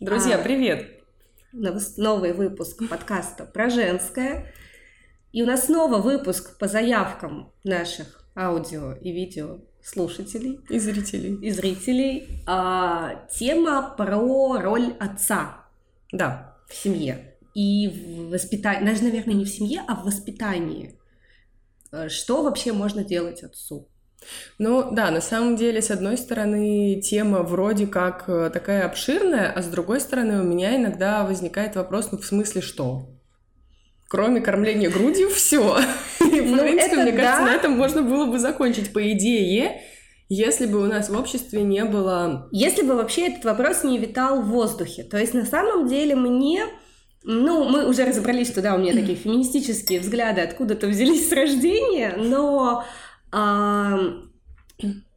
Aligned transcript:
Друзья, 0.00 0.36
а, 0.38 0.42
привет! 0.44 1.02
Новый 1.96 2.32
выпуск 2.32 2.88
подкаста 2.88 3.44
про 3.44 3.68
женское. 3.68 4.54
И 5.32 5.42
у 5.42 5.46
нас 5.46 5.66
снова 5.66 5.98
выпуск 5.98 6.56
по 6.56 6.68
заявкам 6.68 7.52
наших 7.64 8.30
аудио 8.36 8.92
и 8.92 9.10
видео 9.10 9.58
слушателей. 9.82 10.60
И 10.68 10.78
зрителей. 10.78 11.34
И 11.44 11.50
зрителей. 11.50 12.44
А, 12.46 13.26
тема 13.28 13.92
про 13.96 14.60
роль 14.60 14.94
отца. 15.00 15.66
Да. 16.12 16.56
В 16.68 16.74
семье. 16.76 17.34
И 17.54 17.88
в 17.88 18.30
воспитании, 18.30 18.86
даже, 18.86 19.02
наверное, 19.02 19.34
не 19.34 19.46
в 19.46 19.50
семье, 19.50 19.82
а 19.88 19.96
в 19.96 20.04
воспитании. 20.04 20.96
Э, 21.90 22.08
что 22.08 22.44
вообще 22.44 22.72
можно 22.72 23.02
делать 23.02 23.42
отцу? 23.42 23.88
Ну 24.58 24.90
да, 24.90 25.10
на 25.10 25.20
самом 25.20 25.56
деле, 25.56 25.80
с 25.80 25.90
одной 25.90 26.18
стороны, 26.18 27.00
тема 27.00 27.42
вроде 27.42 27.86
как 27.86 28.24
э, 28.28 28.50
такая 28.52 28.84
обширная, 28.84 29.52
а 29.52 29.62
с 29.62 29.66
другой 29.66 30.00
стороны, 30.00 30.40
у 30.40 30.44
меня 30.44 30.76
иногда 30.76 31.24
возникает 31.24 31.76
вопрос, 31.76 32.10
ну 32.10 32.18
в 32.18 32.26
смысле 32.26 32.60
что? 32.60 33.08
Кроме 34.08 34.40
кормления 34.40 34.90
грудью, 34.90 35.30
все. 35.34 35.78
И, 36.20 36.40
в 36.40 36.50
ну, 36.50 36.58
принципе, 36.58 36.96
мне 36.96 37.12
кажется, 37.12 37.44
на 37.44 37.54
этом 37.54 37.72
можно 37.72 38.02
было 38.02 38.26
бы 38.26 38.38
закончить. 38.38 38.92
По 38.92 39.12
идее, 39.12 39.82
если 40.28 40.66
бы 40.66 40.82
у 40.82 40.86
нас 40.86 41.08
в 41.08 41.18
обществе 41.18 41.62
не 41.62 41.84
было... 41.84 42.48
Если 42.50 42.82
бы 42.82 42.94
вообще 42.94 43.28
этот 43.28 43.44
вопрос 43.44 43.84
не 43.84 43.98
витал 43.98 44.42
в 44.42 44.48
воздухе. 44.48 45.04
То 45.04 45.18
есть, 45.18 45.34
на 45.34 45.44
самом 45.44 45.86
деле, 45.88 46.16
мне... 46.16 46.64
Ну, 47.24 47.64
мы 47.64 47.86
уже 47.86 48.04
разобрались, 48.04 48.48
что 48.48 48.62
да, 48.62 48.74
у 48.74 48.78
меня 48.78 48.92
такие 48.92 49.14
феминистические 49.16 50.00
взгляды 50.00 50.40
откуда-то 50.40 50.86
взялись 50.86 51.28
с 51.28 51.32
рождения, 51.32 52.14
но 52.16 52.84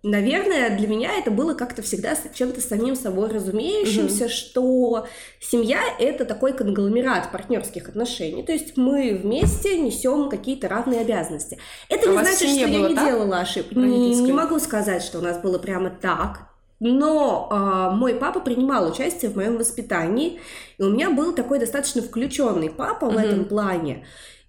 Наверное, 0.03 0.75
для 0.75 0.87
меня 0.87 1.11
это 1.19 1.29
было 1.29 1.53
как-то 1.53 1.83
всегда 1.83 2.15
чем-то 2.33 2.59
самим 2.59 2.95
собой 2.95 3.29
разумеющимся, 3.29 4.25
угу. 4.25 4.31
что 4.31 5.07
семья 5.39 5.79
это 5.99 6.25
такой 6.25 6.53
конгломерат 6.53 7.31
партнерских 7.31 7.89
отношений. 7.89 8.41
То 8.41 8.51
есть 8.51 8.77
мы 8.77 9.19
вместе 9.21 9.77
несем 9.77 10.29
какие-то 10.29 10.67
равные 10.67 11.01
обязанности. 11.01 11.59
Это 11.87 12.09
а 12.09 12.13
не 12.13 12.17
значит, 12.17 12.49
что 12.49 12.59
я 12.59 12.67
не 12.67 12.95
так? 12.95 13.05
делала 13.05 13.39
ошибок. 13.41 13.73
Не, 13.73 14.15
не 14.15 14.33
могу 14.33 14.57
сказать, 14.59 15.03
что 15.03 15.19
у 15.19 15.21
нас 15.21 15.37
было 15.39 15.59
прямо 15.59 15.91
так. 15.91 16.47
Но 16.79 17.47
э, 17.51 17.95
мой 17.95 18.15
папа 18.15 18.39
принимал 18.39 18.89
участие 18.89 19.29
в 19.29 19.35
моем 19.35 19.57
воспитании, 19.57 20.39
и 20.79 20.81
у 20.83 20.89
меня 20.89 21.11
был 21.11 21.31
такой 21.35 21.59
достаточно 21.59 22.01
включенный 22.01 22.71
папа 22.71 23.05
угу. 23.05 23.13
в 23.13 23.17
этом 23.19 23.45
плане. 23.45 24.03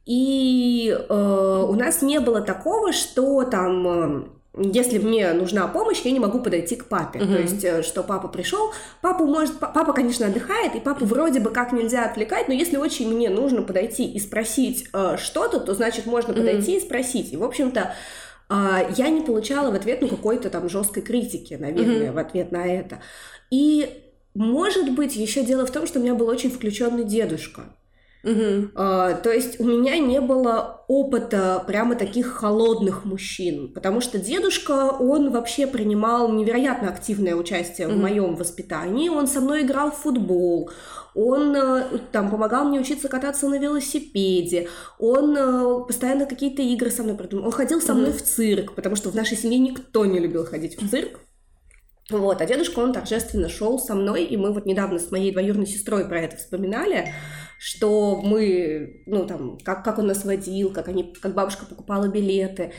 И 0.04 0.90
э, 0.90 1.64
у 1.68 1.74
нас 1.74 2.02
не 2.02 2.18
было 2.20 2.40
такого, 2.40 2.92
что 2.92 3.44
там 3.44 3.88
э, 3.88 4.24
если 4.54 4.98
мне 4.98 5.32
нужна 5.32 5.66
помощь, 5.66 6.02
я 6.02 6.10
не 6.10 6.20
могу 6.20 6.40
подойти 6.40 6.76
к 6.76 6.86
папе. 6.86 7.20
Uh-huh. 7.20 7.34
То 7.34 7.40
есть, 7.40 7.64
э, 7.64 7.82
что 7.82 8.02
папа 8.02 8.28
пришел, 8.28 8.72
папа 9.00 9.24
может, 9.24 9.58
папа, 9.58 9.92
конечно, 9.92 10.26
отдыхает, 10.26 10.74
и 10.74 10.80
папу 10.80 11.06
вроде 11.06 11.40
бы 11.40 11.50
как 11.50 11.72
нельзя 11.72 12.04
отвлекать, 12.04 12.48
но 12.48 12.54
если 12.54 12.76
очень 12.76 13.14
мне 13.14 13.30
нужно 13.30 13.62
подойти 13.62 14.10
и 14.10 14.20
спросить 14.20 14.88
э, 14.92 15.16
что-то, 15.18 15.58
то 15.60 15.74
значит 15.74 16.04
можно 16.04 16.34
подойти 16.34 16.74
uh-huh. 16.74 16.78
и 16.78 16.80
спросить. 16.80 17.32
И, 17.32 17.36
в 17.36 17.44
общем-то, 17.44 17.94
э, 18.50 18.54
я 18.96 19.08
не 19.08 19.22
получала 19.22 19.70
в 19.70 19.74
ответ 19.74 20.02
ну 20.02 20.08
какой-то 20.08 20.50
там 20.50 20.68
жесткой 20.68 21.02
критики, 21.02 21.54
наверное, 21.54 22.10
uh-huh. 22.10 22.12
в 22.12 22.18
ответ 22.18 22.52
на 22.52 22.66
это. 22.66 22.98
И 23.50 24.02
может 24.34 24.92
быть, 24.92 25.16
еще 25.16 25.44
дело 25.44 25.66
в 25.66 25.70
том, 25.70 25.86
что 25.86 25.98
у 25.98 26.02
меня 26.02 26.14
был 26.14 26.28
очень 26.28 26.50
включенный 26.50 27.04
дедушка. 27.04 27.62
Угу. 28.24 28.70
А, 28.76 29.14
то 29.14 29.32
есть 29.32 29.58
у 29.58 29.64
меня 29.64 29.98
не 29.98 30.20
было 30.20 30.84
опыта 30.86 31.62
прямо 31.66 31.96
таких 31.96 32.28
холодных 32.28 33.04
мужчин, 33.04 33.72
потому 33.72 34.00
что 34.00 34.18
дедушка, 34.18 34.90
он 34.90 35.30
вообще 35.30 35.66
принимал 35.66 36.32
невероятно 36.32 36.88
активное 36.88 37.34
участие 37.34 37.88
угу. 37.88 37.96
в 37.96 38.00
моем 38.00 38.36
воспитании, 38.36 39.08
он 39.08 39.26
со 39.26 39.40
мной 39.40 39.62
играл 39.62 39.90
в 39.90 39.96
футбол, 39.96 40.70
он 41.14 41.54
э, 41.56 41.98
там 42.12 42.30
помогал 42.30 42.64
мне 42.64 42.80
учиться 42.80 43.08
кататься 43.08 43.48
на 43.48 43.58
велосипеде, 43.58 44.68
он 45.00 45.36
э, 45.36 45.84
постоянно 45.84 46.26
какие-то 46.26 46.62
игры 46.62 46.90
со 46.90 47.02
мной 47.02 47.16
придумал, 47.16 47.46
он 47.46 47.52
ходил 47.52 47.80
со 47.80 47.92
мной 47.92 48.10
угу. 48.10 48.18
в 48.18 48.22
цирк, 48.22 48.74
потому 48.74 48.94
что 48.94 49.10
в 49.10 49.16
нашей 49.16 49.36
семье 49.36 49.58
никто 49.58 50.06
не 50.06 50.20
любил 50.20 50.46
ходить 50.46 50.80
в 50.80 50.88
цирк. 50.88 51.18
Вот, 52.18 52.40
а 52.40 52.46
дедушка, 52.46 52.80
он 52.80 52.92
торжественно 52.92 53.48
шел 53.48 53.78
со 53.78 53.94
мной, 53.94 54.24
и 54.24 54.36
мы 54.36 54.52
вот 54.52 54.66
недавно 54.66 54.98
с 54.98 55.10
моей 55.10 55.32
двоюродной 55.32 55.66
сестрой 55.66 56.06
про 56.06 56.20
это 56.20 56.36
вспоминали, 56.36 57.12
что 57.58 58.20
мы, 58.22 59.02
ну 59.06 59.26
там, 59.26 59.58
как, 59.64 59.84
как 59.84 59.98
он 59.98 60.08
нас 60.08 60.24
водил, 60.24 60.72
как, 60.72 60.88
они, 60.88 61.14
как 61.20 61.34
бабушка 61.34 61.64
покупала 61.66 62.08
билеты. 62.08 62.72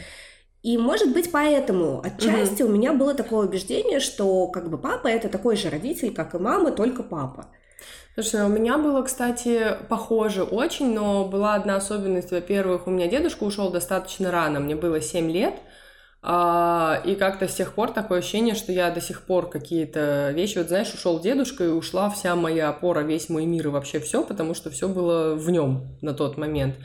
И, 0.61 0.77
может 0.77 1.11
быть, 1.13 1.31
поэтому 1.31 2.01
отчасти 2.01 2.61
mm-hmm. 2.61 2.65
у 2.65 2.69
меня 2.69 2.93
было 2.93 3.13
такое 3.13 3.47
убеждение, 3.47 3.99
что 3.99 4.47
как 4.47 4.69
бы 4.69 4.77
папа 4.77 5.07
это 5.07 5.27
такой 5.27 5.57
же 5.57 5.69
родитель, 5.69 6.13
как 6.13 6.35
и 6.35 6.37
мама, 6.37 6.71
только 6.71 7.03
папа. 7.03 7.49
Слушай, 8.13 8.45
у 8.45 8.49
меня 8.49 8.77
было, 8.77 9.01
кстати, 9.01 9.75
похоже 9.89 10.43
очень, 10.43 10.93
но 10.93 11.25
была 11.25 11.55
одна 11.55 11.77
особенность. 11.77 12.31
Во-первых, 12.31 12.87
у 12.87 12.91
меня 12.91 13.07
дедушка 13.07 13.43
ушел 13.43 13.71
достаточно 13.71 14.31
рано, 14.31 14.59
мне 14.59 14.75
было 14.75 15.01
7 15.01 15.31
лет, 15.31 15.55
а, 15.55 15.72
и 16.25 17.15
как-то 17.15 17.49
с 17.49 17.55
тех 17.55 17.73
пор 17.73 17.91
такое 17.91 18.19
ощущение, 18.19 18.55
что 18.55 18.71
я 18.71 18.89
до 18.91 19.01
сих 19.01 19.23
пор 19.23 19.49
какие-то 19.49 20.31
вещи, 20.31 20.57
вот 20.57 20.69
знаешь, 20.69 20.93
ушел 20.93 21.19
дедушка 21.19 21.65
и 21.65 21.67
ушла 21.67 22.09
вся 22.09 22.33
моя 22.37 22.69
опора, 22.69 23.01
весь 23.01 23.27
мой 23.27 23.45
мир 23.45 23.67
и 23.67 23.69
вообще 23.69 23.99
все, 23.99 24.23
потому 24.23 24.53
что 24.53 24.69
все 24.69 24.87
было 24.87 25.35
в 25.35 25.49
нем 25.49 25.97
на 26.01 26.13
тот 26.13 26.37
момент. 26.37 26.75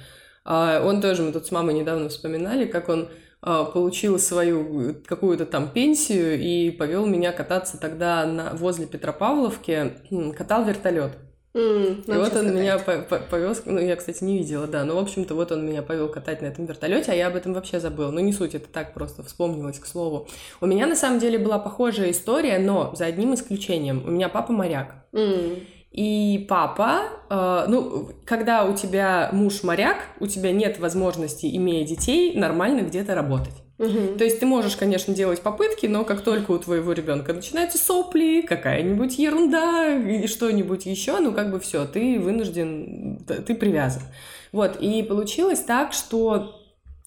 А, 0.44 0.82
он 0.84 1.00
тоже, 1.00 1.22
мы 1.22 1.32
тут 1.32 1.46
с 1.46 1.52
мамой 1.52 1.74
недавно 1.74 2.08
вспоминали, 2.08 2.64
как 2.64 2.88
он 2.88 3.10
а, 3.40 3.64
получил 3.64 4.18
свою 4.18 4.96
какую-то 5.06 5.46
там 5.46 5.70
пенсию 5.70 6.40
и 6.40 6.70
повел 6.70 7.06
меня 7.06 7.32
кататься 7.32 7.78
тогда 7.78 8.26
на, 8.26 8.54
возле 8.54 8.86
Петропавловки, 8.86 9.92
катал 10.36 10.64
вертолет. 10.64 11.12
Mm, 11.54 12.04
и 12.06 12.16
вот 12.18 12.36
он 12.36 12.46
катать. 12.46 12.54
меня 12.54 12.78
повез, 12.78 13.62
ну 13.64 13.78
я, 13.78 13.96
кстати, 13.96 14.22
не 14.22 14.38
видела, 14.38 14.66
да, 14.66 14.84
но, 14.84 14.96
в 14.96 14.98
общем-то, 14.98 15.34
вот 15.34 15.50
он 15.50 15.66
меня 15.66 15.82
повел 15.82 16.08
катать 16.08 16.42
на 16.42 16.46
этом 16.46 16.66
вертолете, 16.66 17.12
а 17.12 17.14
я 17.14 17.28
об 17.28 17.36
этом 17.36 17.54
вообще 17.54 17.80
забыла. 17.80 18.10
Ну, 18.10 18.20
не 18.20 18.32
суть, 18.32 18.54
это 18.54 18.68
так 18.68 18.94
просто 18.94 19.22
вспомнилось, 19.22 19.78
к 19.78 19.86
слову. 19.86 20.28
У 20.60 20.66
меня, 20.66 20.86
на 20.86 20.94
самом 20.94 21.18
деле, 21.18 21.38
была 21.38 21.58
похожая 21.58 22.10
история, 22.10 22.58
но 22.58 22.94
за 22.94 23.06
одним 23.06 23.34
исключением. 23.34 24.04
У 24.06 24.10
меня 24.10 24.28
папа 24.28 24.52
моряк. 24.52 25.06
Mm. 25.12 25.62
И 25.90 26.46
папа, 26.48 27.04
э, 27.30 27.64
ну, 27.68 28.10
когда 28.26 28.64
у 28.64 28.76
тебя 28.76 29.30
муж 29.32 29.62
моряк, 29.62 29.96
у 30.20 30.26
тебя 30.26 30.52
нет 30.52 30.78
возможности, 30.78 31.46
имея 31.56 31.86
детей, 31.86 32.36
нормально 32.36 32.82
где-то 32.82 33.14
работать. 33.14 33.54
Угу. 33.78 34.18
То 34.18 34.24
есть 34.24 34.40
ты 34.40 34.46
можешь, 34.46 34.76
конечно, 34.76 35.14
делать 35.14 35.40
попытки, 35.40 35.86
но 35.86 36.04
как 36.04 36.22
только 36.22 36.50
у 36.50 36.58
твоего 36.58 36.92
ребенка 36.92 37.32
начинаются 37.32 37.78
сопли, 37.78 38.42
какая-нибудь 38.42 39.18
ерунда 39.18 39.94
или 39.94 40.26
что-нибудь 40.26 40.86
еще, 40.86 41.18
ну 41.20 41.32
как 41.32 41.52
бы 41.52 41.60
все, 41.60 41.84
ты 41.84 42.18
вынужден, 42.18 43.20
ты 43.26 43.54
привязан. 43.54 44.02
Вот, 44.50 44.76
и 44.80 45.02
получилось 45.02 45.60
так, 45.60 45.92
что 45.92 46.58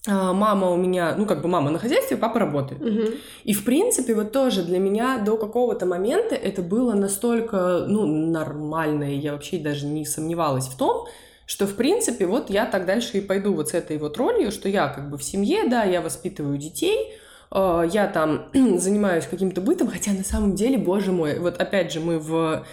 а, 0.08 0.32
мама 0.32 0.70
у 0.70 0.76
меня, 0.76 1.14
ну 1.16 1.26
как 1.26 1.42
бы 1.42 1.48
мама 1.48 1.70
на 1.70 1.78
хозяйстве, 1.78 2.16
папа 2.16 2.40
работает. 2.40 2.80
Угу. 2.80 3.14
И 3.44 3.54
в 3.54 3.64
принципе 3.64 4.14
вот 4.14 4.32
тоже 4.32 4.62
для 4.62 4.78
меня 4.78 5.18
до 5.18 5.36
какого-то 5.36 5.86
момента 5.86 6.34
это 6.34 6.62
было 6.62 6.94
настолько, 6.94 7.84
ну, 7.86 8.06
нормально, 8.06 9.12
и 9.14 9.18
я 9.18 9.32
вообще 9.32 9.58
даже 9.58 9.86
не 9.86 10.04
сомневалась 10.04 10.66
в 10.66 10.76
том, 10.76 11.06
что, 11.52 11.66
в 11.66 11.76
принципе, 11.76 12.24
вот 12.24 12.48
я 12.48 12.64
так 12.64 12.86
дальше 12.86 13.18
и 13.18 13.20
пойду 13.20 13.52
вот 13.52 13.68
с 13.68 13.74
этой 13.74 13.98
вот 13.98 14.16
ролью, 14.16 14.50
что 14.50 14.70
я 14.70 14.88
как 14.88 15.10
бы 15.10 15.18
в 15.18 15.22
семье, 15.22 15.68
да, 15.68 15.84
я 15.84 16.00
воспитываю 16.00 16.56
детей, 16.56 17.12
э, 17.50 17.88
я 17.92 18.06
там 18.06 18.46
занимаюсь 18.78 19.26
каким-то 19.26 19.60
бытом, 19.60 19.88
хотя 19.88 20.12
на 20.12 20.24
самом 20.24 20.54
деле, 20.54 20.78
боже 20.78 21.12
мой, 21.12 21.38
вот 21.38 21.60
опять 21.60 21.92
же 21.92 22.00
мы 22.00 22.18
в 22.18 22.64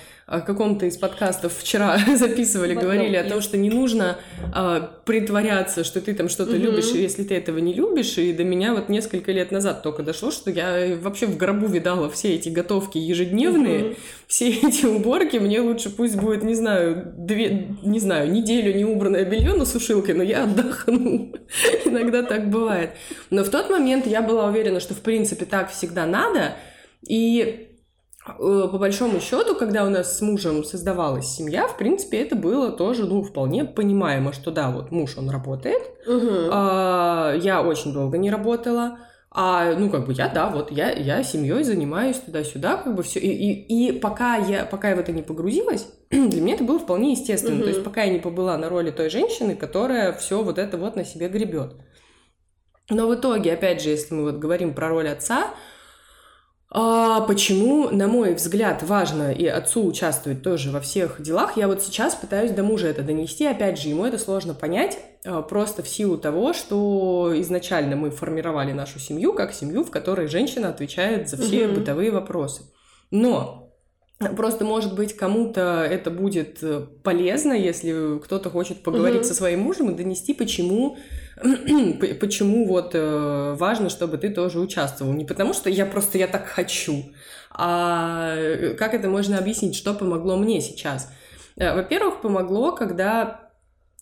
каком-то 0.42 0.86
из 0.86 0.96
подкастов 0.96 1.58
вчера 1.58 1.98
записывали, 2.16 2.76
говорили 2.76 3.16
о 3.16 3.28
том, 3.28 3.42
что 3.42 3.58
не 3.58 3.72
нужно 3.72 4.20
а, 4.54 5.02
притворяться, 5.04 5.84
что 5.84 6.02
ты 6.02 6.14
там 6.14 6.30
что-то 6.30 6.52
угу. 6.52 6.62
любишь, 6.62 6.92
если 6.92 7.24
ты 7.24 7.36
этого 7.36 7.58
не 7.58 7.74
любишь. 7.74 8.16
И 8.20 8.32
до 8.34 8.44
меня 8.44 8.76
вот 8.76 8.90
несколько 8.90 9.32
лет 9.32 9.52
назад 9.52 9.82
только 9.82 10.04
дошло, 10.04 10.30
что 10.30 10.52
я 10.52 10.96
вообще 11.02 11.26
в 11.26 11.36
гробу 11.36 11.66
видала 11.66 12.12
все 12.12 12.36
эти 12.36 12.50
готовки 12.50 13.00
ежедневные, 13.00 13.84
угу. 13.84 13.96
все 14.28 14.50
эти 14.68 14.86
уборки. 14.86 15.38
Мне 15.38 15.62
лучше 15.62 15.90
пусть 15.90 16.16
будет, 16.16 16.44
не 16.44 16.54
знаю, 16.54 17.12
две, 17.18 17.76
не 17.82 18.00
знаю, 18.00 18.32
неделю 18.32 18.76
не 18.76 18.86
убранное 18.86 19.26
белье 19.26 19.56
на 19.56 19.66
сушилке, 19.66 20.14
но 20.14 20.22
я 20.22 20.44
отдохну. 20.44 21.34
Иногда 21.86 22.22
так 22.22 22.52
бывает. 22.52 22.92
Но 23.32 23.44
в 23.44 23.50
тот 23.50 23.72
момент 23.72 24.06
я 24.06 24.22
была 24.22 24.46
уверена, 24.46 24.80
что 24.80 24.94
в 24.94 25.00
принципе 25.02 25.46
так 25.46 25.72
всегда 25.72 26.06
надо. 26.06 26.54
И 27.08 27.69
по 28.38 28.78
большому 28.78 29.20
счету, 29.20 29.56
когда 29.56 29.86
у 29.86 29.90
нас 29.90 30.18
с 30.18 30.22
мужем 30.22 30.64
создавалась 30.64 31.28
семья, 31.28 31.68
в 31.68 31.78
принципе, 31.78 32.22
это 32.22 32.36
было 32.36 32.72
тоже, 32.72 33.06
ну, 33.06 33.24
вполне 33.24 33.66
понимаемо, 33.66 34.34
что 34.34 34.52
да, 34.52 34.72
вот 34.72 34.92
муж, 34.92 35.18
он 35.18 35.30
работает, 35.30 35.82
угу. 36.08 36.50
а, 36.52 37.34
я 37.36 37.62
очень 37.62 37.94
долго 37.94 38.18
не 38.18 38.30
работала, 38.30 39.00
а, 39.32 39.76
ну, 39.76 39.90
как 39.90 40.08
бы 40.08 40.14
я, 40.14 40.28
да, 40.28 40.50
вот 40.50 40.72
я, 40.72 40.92
я 40.92 41.24
семьей 41.24 41.64
занимаюсь 41.64 42.18
туда-сюда, 42.18 42.78
как 42.78 42.96
бы 42.96 43.04
все. 43.04 43.20
И, 43.20 43.30
и, 43.30 43.90
и 43.90 44.00
пока, 44.00 44.38
я, 44.38 44.66
пока 44.66 44.90
я 44.90 44.96
в 44.96 45.00
это 45.00 45.12
не 45.12 45.22
погрузилась, 45.22 45.88
для 46.10 46.42
меня 46.42 46.56
это 46.56 46.64
было 46.64 46.80
вполне 46.80 47.12
естественно. 47.12 47.56
Угу. 47.56 47.64
То 47.64 47.70
есть, 47.70 47.84
пока 47.84 48.04
я 48.04 48.12
не 48.12 48.20
побыла 48.20 48.58
на 48.58 48.70
роли 48.70 48.90
той 48.90 49.10
женщины, 49.10 49.56
которая 49.56 50.14
все 50.14 50.42
вот 50.42 50.58
это 50.58 50.78
вот 50.78 50.96
на 50.96 51.06
себе 51.06 51.30
гребет. 51.30 51.76
Но 52.90 53.08
в 53.08 53.14
итоге, 53.14 53.54
опять 53.54 53.84
же, 53.84 53.90
если 53.90 54.16
мы 54.16 54.24
вот 54.24 54.40
говорим 54.40 54.74
про 54.74 54.90
роль 54.90 55.10
отца, 55.10 55.54
А 56.72 57.22
почему, 57.22 57.90
на 57.90 58.08
мой 58.08 58.36
взгляд, 58.36 58.84
важно 58.84 59.32
и 59.32 59.48
отцу 59.48 59.88
участвовать 59.88 60.44
тоже 60.44 60.70
во 60.70 60.80
всех 60.80 61.20
делах? 61.20 61.58
Я 61.58 61.68
вот 61.68 61.82
сейчас 61.82 62.14
пытаюсь 62.14 62.52
до 62.52 62.62
мужа 62.62 62.88
это 62.88 63.02
донести. 63.02 63.48
Опять 63.48 63.82
же, 63.82 63.90
ему 63.90 64.06
это 64.06 64.20
сложно 64.20 64.54
понять, 64.54 65.00
а, 65.26 65.42
просто 65.42 65.82
в 65.82 65.90
силу 65.90 66.20
того, 66.20 66.54
что 66.54 67.34
изначально 67.38 67.96
мы 67.96 68.12
формировали 68.12 68.72
нашу 68.72 69.00
семью 69.00 69.34
как 69.34 69.52
семью, 69.52 69.84
в 69.84 69.90
которой 69.90 70.28
женщина 70.28 70.70
отвечает 70.70 71.28
за 71.28 71.38
все 71.38 71.68
угу. 71.68 71.80
бытовые 71.80 72.12
вопросы. 72.12 72.62
Но 73.10 73.70
Просто, 74.36 74.66
может 74.66 74.96
быть, 74.96 75.16
кому-то 75.16 75.88
это 75.90 76.12
будет 76.12 76.62
э, 76.62 76.86
полезно, 77.06 77.54
если 77.54 78.20
кто-то 78.20 78.50
хочет 78.50 78.84
поговорить 78.84 79.22
угу. 79.22 79.28
со 79.28 79.34
своим 79.34 79.62
мужем 79.62 79.92
и 79.92 79.96
донести, 79.96 80.34
почему, 80.34 80.98
почему 82.20 82.68
вот 82.68 82.92
э, 82.94 83.56
важно, 83.58 83.90
чтобы 83.90 84.18
ты 84.18 84.30
тоже 84.30 84.60
участвовал. 84.60 85.14
Не 85.14 85.26
потому, 85.26 85.54
что 85.54 85.70
я 85.70 85.86
просто 85.86 86.18
я 86.18 86.28
так 86.28 86.48
хочу, 86.48 87.12
а 87.52 88.36
э, 88.36 88.74
как 88.76 88.94
это 88.94 89.10
можно 89.10 89.38
объяснить, 89.38 89.76
что 89.76 89.94
помогло 89.94 90.38
мне 90.38 90.62
сейчас. 90.62 91.12
Во-первых, 91.56 92.22
помогло, 92.22 92.72
когда 92.72 93.50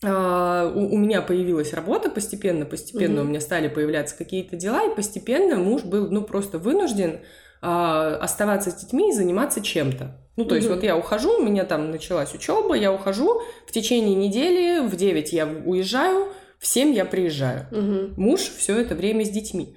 Uh, 0.04 0.72
у, 0.76 0.94
у 0.94 0.98
меня 1.00 1.24
появилась 1.24 1.74
работа 1.74 2.12
постепенно, 2.12 2.66
постепенно 2.66 3.22
mm 3.22 3.22
у 3.22 3.24
меня 3.24 3.42
стали 3.42 3.68
появляться 3.68 4.16
какие-то 4.16 4.56
дела, 4.56 4.86
и 4.86 4.96
постепенно 4.96 5.56
муж 5.56 5.82
был, 5.86 6.12
ну, 6.12 6.22
просто 6.22 6.60
вынужден 6.60 7.22
а, 7.60 8.18
оставаться 8.18 8.70
с 8.70 8.76
детьми 8.76 9.10
и 9.10 9.14
заниматься 9.14 9.62
чем-то. 9.62 10.16
Ну, 10.36 10.44
то 10.44 10.50
угу. 10.50 10.56
есть 10.56 10.68
вот 10.70 10.84
я 10.84 10.96
ухожу, 10.96 11.40
у 11.40 11.44
меня 11.44 11.64
там 11.64 11.90
началась 11.90 12.34
учеба, 12.36 12.76
я 12.76 12.94
ухожу, 12.94 13.42
в 13.66 13.72
течение 13.72 14.16
недели 14.16 14.88
в 14.88 14.96
9 14.96 15.34
я 15.34 15.48
уезжаю, 15.48 16.28
в 16.60 16.68
7 16.68 16.94
я 16.94 17.06
приезжаю. 17.06 17.68
Угу. 17.72 18.22
Муж 18.22 18.42
все 18.42 18.80
это 18.80 18.96
время 18.96 19.26
с 19.26 19.30
детьми. 19.30 19.76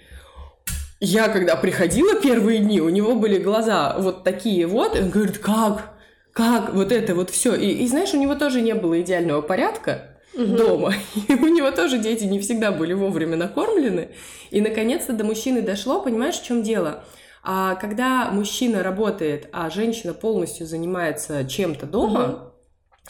Я 1.00 1.28
когда 1.28 1.56
приходила 1.56 2.20
первые 2.20 2.58
дни, 2.58 2.80
у 2.80 2.90
него 2.90 3.14
были 3.14 3.38
глаза 3.38 3.96
вот 3.98 4.22
такие 4.22 4.66
вот, 4.66 4.96
и 4.96 5.00
он 5.00 5.10
говорит, 5.10 5.38
как? 5.38 5.94
Как? 6.32 6.74
Вот 6.74 6.92
это 6.92 7.14
вот 7.14 7.30
все. 7.30 7.54
И, 7.54 7.70
и 7.70 7.86
знаешь, 7.88 8.12
у 8.12 8.20
него 8.20 8.34
тоже 8.34 8.60
не 8.60 8.74
было 8.74 9.00
идеального 9.00 9.40
порядка, 9.40 10.18
угу. 10.34 10.44
дома. 10.44 10.94
И 11.28 11.34
у 11.34 11.48
него 11.48 11.70
тоже 11.70 11.98
дети 11.98 12.24
не 12.24 12.38
всегда 12.38 12.70
были 12.70 12.92
вовремя 12.92 13.36
накормлены. 13.36 14.10
И 14.50 14.60
наконец-то 14.60 15.12
до 15.12 15.24
мужчины 15.24 15.62
дошло, 15.62 16.02
понимаешь, 16.02 16.38
в 16.38 16.44
чем 16.44 16.62
дело? 16.62 17.04
А 17.42 17.74
когда 17.76 18.30
мужчина 18.30 18.82
работает, 18.82 19.48
а 19.52 19.70
женщина 19.70 20.12
полностью 20.12 20.66
занимается 20.66 21.44
чем-то 21.44 21.86
дома, 21.86 22.52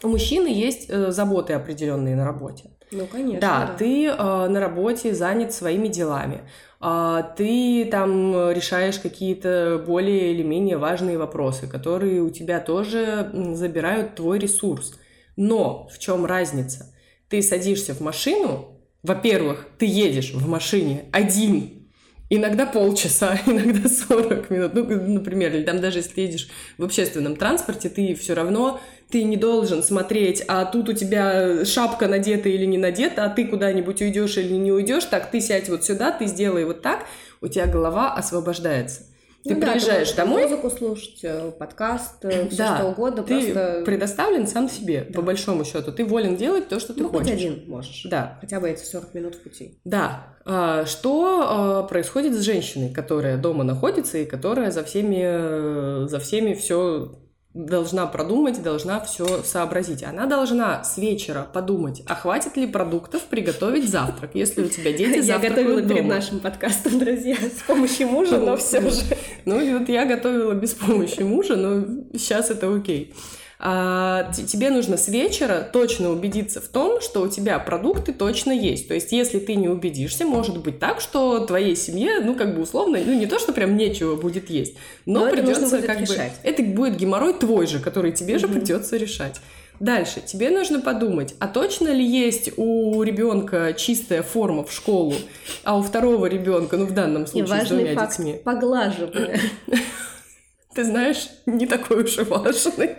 угу. 0.03 0.09
у 0.09 0.13
мужчины 0.13 0.47
есть 0.47 0.87
э, 0.89 1.11
заботы 1.11 1.55
определенные 1.55 2.15
на 2.15 2.25
работе. 2.25 2.71
Ну, 2.93 3.07
конечно. 3.07 3.41
Да, 3.41 3.67
да. 3.67 3.75
ты 3.79 4.07
э, 4.07 4.15
на 4.17 4.61
работе 4.61 5.15
занят 5.15 5.53
своими 5.53 5.89
делами. 5.89 6.43
Э, 6.81 7.23
ты 7.37 7.87
там 7.91 8.51
решаешь 8.51 8.99
какие-то 8.99 9.83
более 9.87 10.33
или 10.33 10.43
менее 10.43 10.77
важные 10.77 11.19
вопросы, 11.19 11.67
которые 11.67 12.23
у 12.23 12.31
тебя 12.31 12.61
тоже 12.61 13.31
забирают 13.55 14.17
твой 14.17 14.39
ресурс. 14.39 14.99
Но 15.37 15.89
в 15.93 15.99
чем 15.99 16.27
разница? 16.27 16.95
Ты 17.29 17.43
садишься 17.43 17.95
в 17.95 18.01
машину, 18.01 18.81
во-первых, 19.03 19.69
ты 19.79 19.87
едешь 19.87 20.33
в 20.35 20.49
машине 20.49 21.05
один 21.13 21.81
Иногда 22.33 22.65
полчаса, 22.65 23.37
иногда 23.47 23.89
40 23.89 24.51
минут. 24.51 24.75
Ну, 24.75 24.85
например, 24.85 25.53
или 25.53 25.65
там 25.65 25.81
даже 25.81 25.99
если 25.99 26.13
ты 26.13 26.21
едешь 26.23 26.49
в 26.79 26.85
общественном 26.85 27.35
транспорте, 27.35 27.89
ты 27.89 28.15
все 28.15 28.35
равно 28.35 28.81
ты 29.11 29.25
не 29.25 29.37
должен 29.37 29.83
смотреть, 29.83 30.43
а 30.49 30.65
тут 30.65 30.89
у 30.89 30.93
тебя 30.93 31.65
шапка 31.65 32.09
надета 32.09 32.49
или 32.49 32.65
не 32.65 32.79
надета, 32.79 33.25
а 33.25 33.29
ты 33.29 33.47
куда-нибудь 33.47 34.01
уйдешь 34.01 34.37
или 34.37 34.55
не 34.55 34.73
уйдешь, 34.73 35.05
так 35.05 35.31
ты 35.31 35.41
сядь 35.41 35.69
вот 35.69 35.85
сюда, 35.85 36.13
ты 36.13 36.27
сделай 36.27 36.65
вот 36.65 36.83
так, 36.83 37.05
у 37.41 37.49
тебя 37.49 37.67
голова 37.67 38.15
освобождается. 38.15 39.03
Ты 39.43 39.55
ну, 39.55 39.61
приезжаешь 39.63 40.11
да, 40.13 40.25
домой. 40.25 40.43
Музыку 40.43 40.69
слушать, 40.69 41.21
э, 41.23 41.51
подкаст, 41.59 42.23
э, 42.27 42.49
все 42.49 42.59
да, 42.59 42.77
что 42.77 42.89
угодно. 42.89 43.23
Ты 43.23 43.43
просто... 43.43 43.83
предоставлен 43.87 44.47
сам 44.47 44.69
себе, 44.69 45.07
да. 45.09 45.15
по 45.15 45.23
большому 45.23 45.65
счету. 45.65 45.93
Ты 45.93 46.05
волен 46.05 46.37
делать 46.37 46.69
то, 46.69 46.79
что 46.79 46.93
ты 46.93 47.03
ну, 47.03 47.09
хочешь. 47.09 47.31
хоть 47.31 47.33
один 47.33 47.65
можешь. 47.67 48.03
Да. 48.05 48.37
Хотя 48.43 48.61
бы 48.61 48.69
эти 48.69 48.85
40 48.85 49.15
минут 49.15 49.37
в 49.37 49.41
пути. 49.41 49.79
Да. 49.85 50.37
А, 50.45 50.85
что 50.85 51.47
а, 51.49 51.83
происходит 51.85 52.35
с 52.35 52.43
женщиной, 52.43 52.91
которая 52.91 53.39
дома 53.39 53.65
находится 53.65 54.19
и 54.19 54.27
которая 54.27 54.71
за 54.71 54.85
всеми, 54.85 55.23
э, 55.23 56.07
за 56.07 56.19
всеми 56.19 56.53
все 56.53 57.11
должна 57.55 58.07
продумать, 58.07 58.63
должна 58.63 59.01
все 59.01 59.43
сообразить. 59.43 60.05
Она 60.05 60.27
должна 60.27 60.85
с 60.85 60.97
вечера 60.99 61.47
подумать, 61.53 62.03
а 62.07 62.15
хватит 62.15 62.57
ли 62.57 62.67
продуктов 62.67 63.23
приготовить 63.23 63.89
завтрак, 63.89 64.31
если 64.35 64.63
у 64.63 64.69
тебя 64.69 64.93
дети 64.93 65.21
завтракают 65.21 65.43
Я 65.43 65.49
готовила 65.51 65.81
дома. 65.83 65.95
перед 65.95 66.09
нашим 66.09 66.41
подкастом, 66.41 66.99
друзья, 66.99 67.37
с 67.37 67.63
помощью 67.67 68.09
мужа, 68.09 68.39
но 68.39 68.57
все 68.57 68.81
же. 68.81 69.01
Ну, 69.45 69.79
вот 69.79 69.89
я 69.89 70.05
готовила 70.05 70.53
без 70.53 70.75
помощи 70.75 71.23
мужа, 71.23 71.57
но 71.57 71.85
сейчас 72.13 72.51
это 72.51 72.73
окей 72.75 73.15
а, 73.63 74.33
тебе 74.33 74.71
нужно 74.71 74.97
с 74.97 75.07
вечера 75.09 75.69
точно 75.71 76.11
убедиться 76.11 76.63
в 76.63 76.69
том, 76.69 77.03
что 77.03 77.21
у 77.21 77.29
тебя 77.29 77.59
продукты 77.59 78.15
точно 78.15 78.53
есть. 78.53 78.89
То 78.89 78.95
есть, 78.95 79.13
если 79.13 79.39
ты 79.39 79.55
не 79.55 79.69
убедишься, 79.69 80.25
может 80.25 80.57
быть 80.63 80.79
так, 80.79 81.03
что 81.03 81.41
твоей 81.41 81.77
семье, 81.77 82.21
ну, 82.21 82.35
как 82.35 82.55
бы 82.55 82.63
условно, 82.63 82.99
ну, 83.05 83.13
не 83.13 83.27
то, 83.27 83.39
что 83.39 83.53
прям 83.53 83.77
нечего 83.77 84.17
будет 84.17 84.49
есть, 84.49 84.77
но, 85.05 85.27
но 85.27 85.31
придется 85.31 85.83
как 85.83 86.01
решать. 86.01 86.33
бы... 86.43 86.49
Это 86.49 86.63
будет 86.63 86.97
геморрой 86.97 87.35
твой 87.35 87.67
же, 87.67 87.81
который 87.81 88.13
тебе 88.13 88.37
угу. 88.37 88.41
же 88.41 88.49
придется 88.49 88.97
решать. 88.97 89.41
Дальше, 89.79 90.23
тебе 90.25 90.51
нужно 90.51 90.81
подумать, 90.81 91.35
а 91.39 91.47
точно 91.47 91.89
ли 91.89 92.05
есть 92.05 92.51
у 92.57 93.03
ребенка 93.03 93.75
чистая 93.75 94.23
форма 94.23 94.65
в 94.65 94.73
школу, 94.73 95.15
а 95.65 95.79
у 95.79 95.83
второго 95.83 96.27
ребенка, 96.27 96.77
ну 96.79 96.87
в 96.87 96.93
данном 96.93 97.27
случае 97.27 97.65
с 97.65 97.69
двумя 97.69 97.95
факт, 97.95 98.17
детьми. 98.17 98.41
Поглаживание. 98.43 99.41
Ты 100.81 100.85
знаешь, 100.87 101.29
не 101.45 101.67
такой 101.67 102.05
уж 102.05 102.17
и 102.17 102.23
важный. 102.23 102.97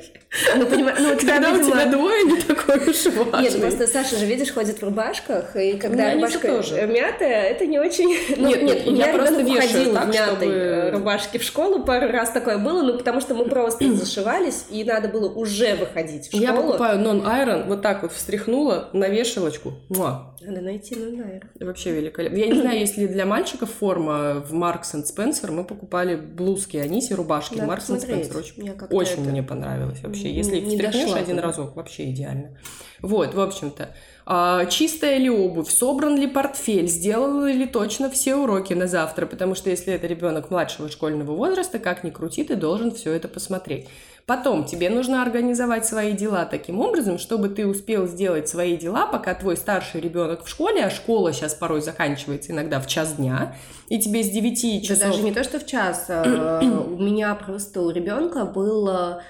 Ну, 0.56 0.68
понимаешь, 0.68 1.00
ну, 1.00 1.16
тебя, 1.16 1.38
когда 1.38 1.50
видимо... 1.50 1.68
у 1.68 1.72
тебя 1.72 1.86
двое, 1.88 2.24
не 2.26 2.40
такой 2.40 2.78
уж 2.78 3.06
важный. 3.08 3.42
Нет, 3.42 3.60
просто 3.60 3.88
Саша 3.88 4.18
же, 4.18 4.28
видишь, 4.28 4.54
ходит 4.54 4.80
в 4.80 4.84
рубашках, 4.84 5.56
и 5.56 5.78
когда 5.78 6.10
ну, 6.10 6.14
рубашка 6.18 6.48
тоже. 6.48 6.86
мятая, 6.86 7.46
это 7.50 7.66
не 7.66 7.80
очень... 7.80 8.16
Ну, 8.38 8.50
нет, 8.50 8.62
нет, 8.62 8.86
я, 8.86 9.08
я 9.08 9.14
просто 9.14 9.44
ходила 9.44 9.96
так, 9.96 10.06
в 10.06 10.08
мятой 10.10 10.36
чтобы... 10.36 10.54
Э, 10.54 10.92
рубашке 10.92 11.40
в 11.40 11.44
школу, 11.44 11.84
пару 11.84 12.12
раз 12.12 12.30
такое 12.30 12.60
было, 12.60 12.84
ну, 12.84 13.00
потому 13.00 13.20
что 13.20 13.34
мы 13.34 13.46
просто 13.46 13.92
зашивались, 13.96 14.66
и 14.70 14.84
надо 14.84 15.08
было 15.08 15.28
уже 15.28 15.74
выходить 15.74 16.26
в 16.26 16.28
школу. 16.28 16.44
Я 16.44 16.54
покупаю 16.54 17.00
non-iron, 17.00 17.68
вот 17.68 17.82
так 17.82 18.04
вот 18.04 18.14
встряхнула 18.14 18.90
на 18.94 19.08
вешалочку. 19.08 19.74
Муа. 19.90 20.31
Надо 20.46 20.62
найти 20.62 20.96
non-iron. 20.96 21.44
Вообще 21.60 21.92
великолепно. 21.92 22.38
Я 22.38 22.48
не 22.48 22.62
знаю, 22.62 22.80
если 22.80 23.08
для 23.08 23.26
мальчиков 23.26 23.70
форма 23.72 24.44
в 24.48 24.54
Marks 24.54 24.94
Spencer, 24.94 25.52
мы 25.52 25.64
покупали 25.64 26.16
блузки 26.16 26.78
Аниси, 26.78 27.14
рубашки 27.14 27.58
Надо 27.58 27.74
Marks 27.74 27.88
Spencer. 27.88 28.38
Очень, 28.38 28.72
очень 28.90 29.30
мне 29.30 29.44
понравилось 29.44 30.02
вообще. 30.02 30.34
Если 30.34 30.60
не 30.60 30.78
встряхнешь 30.78 31.14
один 31.14 31.40
разок, 31.40 31.76
вообще 31.76 32.12
идеально. 32.12 32.58
Вот, 33.02 33.34
в 33.34 33.40
общем-то. 33.40 33.96
А, 34.26 34.66
чистая 34.66 35.18
ли 35.18 35.30
обувь, 35.30 35.70
собран 35.70 36.18
ли 36.18 36.28
портфель, 36.28 36.88
сделаны 36.88 37.52
ли 37.54 37.66
точно 37.66 38.10
все 38.10 38.36
уроки 38.36 38.74
на 38.74 38.88
завтра, 38.88 39.26
потому 39.26 39.56
что 39.56 39.70
если 39.70 39.94
это 39.94 40.08
ребенок 40.08 40.52
младшего 40.52 40.90
школьного 40.90 41.34
возраста, 41.34 41.80
как 41.80 42.04
ни 42.04 42.12
крути, 42.12 42.44
ты 42.44 42.56
должен 42.56 42.92
все 42.92 43.14
это 43.14 43.28
посмотреть. 43.28 43.88
Потом 44.28 44.66
тебе 44.66 44.90
нужно 44.90 45.24
организовать 45.24 45.86
свои 45.86 46.14
дела 46.14 46.46
таким 46.46 46.80
образом, 46.80 47.18
чтобы 47.18 47.50
ты 47.50 47.66
успел 47.66 48.08
сделать 48.08 48.48
свои 48.48 48.78
дела, 48.78 49.08
пока 49.08 49.34
твой 49.34 49.58
старший 49.58 50.00
ребенок 50.00 50.46
в 50.46 50.48
школе, 50.48 50.86
а 50.86 50.90
школа 50.90 51.34
сейчас 51.34 51.56
порой 51.56 51.82
заканчивается 51.82 52.52
иногда 52.52 52.80
в 52.80 52.88
час 52.88 53.14
дня, 53.14 53.56
и 53.90 54.00
тебе 54.00 54.24
с 54.24 54.30
9 54.30 54.84
часов... 54.84 55.00
Да 55.00 55.08
даже 55.08 55.24
не 55.24 55.34
то, 55.34 55.44
что 55.44 55.60
в 55.60 55.66
час, 55.66 56.06
а, 56.10 56.62
у 56.64 56.98
меня 56.98 57.34
просто 57.36 57.82
у 57.82 57.90
ребенка 57.90 58.46
было 58.46 59.24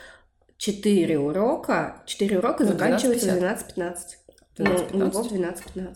4 0.57 1.17
урока, 1.17 2.03
4 2.05 2.37
урока 2.37 2.63
ну, 2.63 2.73
заканчиваются 2.73 3.29
12-15. 3.29 3.95
12, 4.57 4.93
ну, 4.93 4.99
у 4.99 5.07
него 5.07 5.21
12-15. 5.21 5.95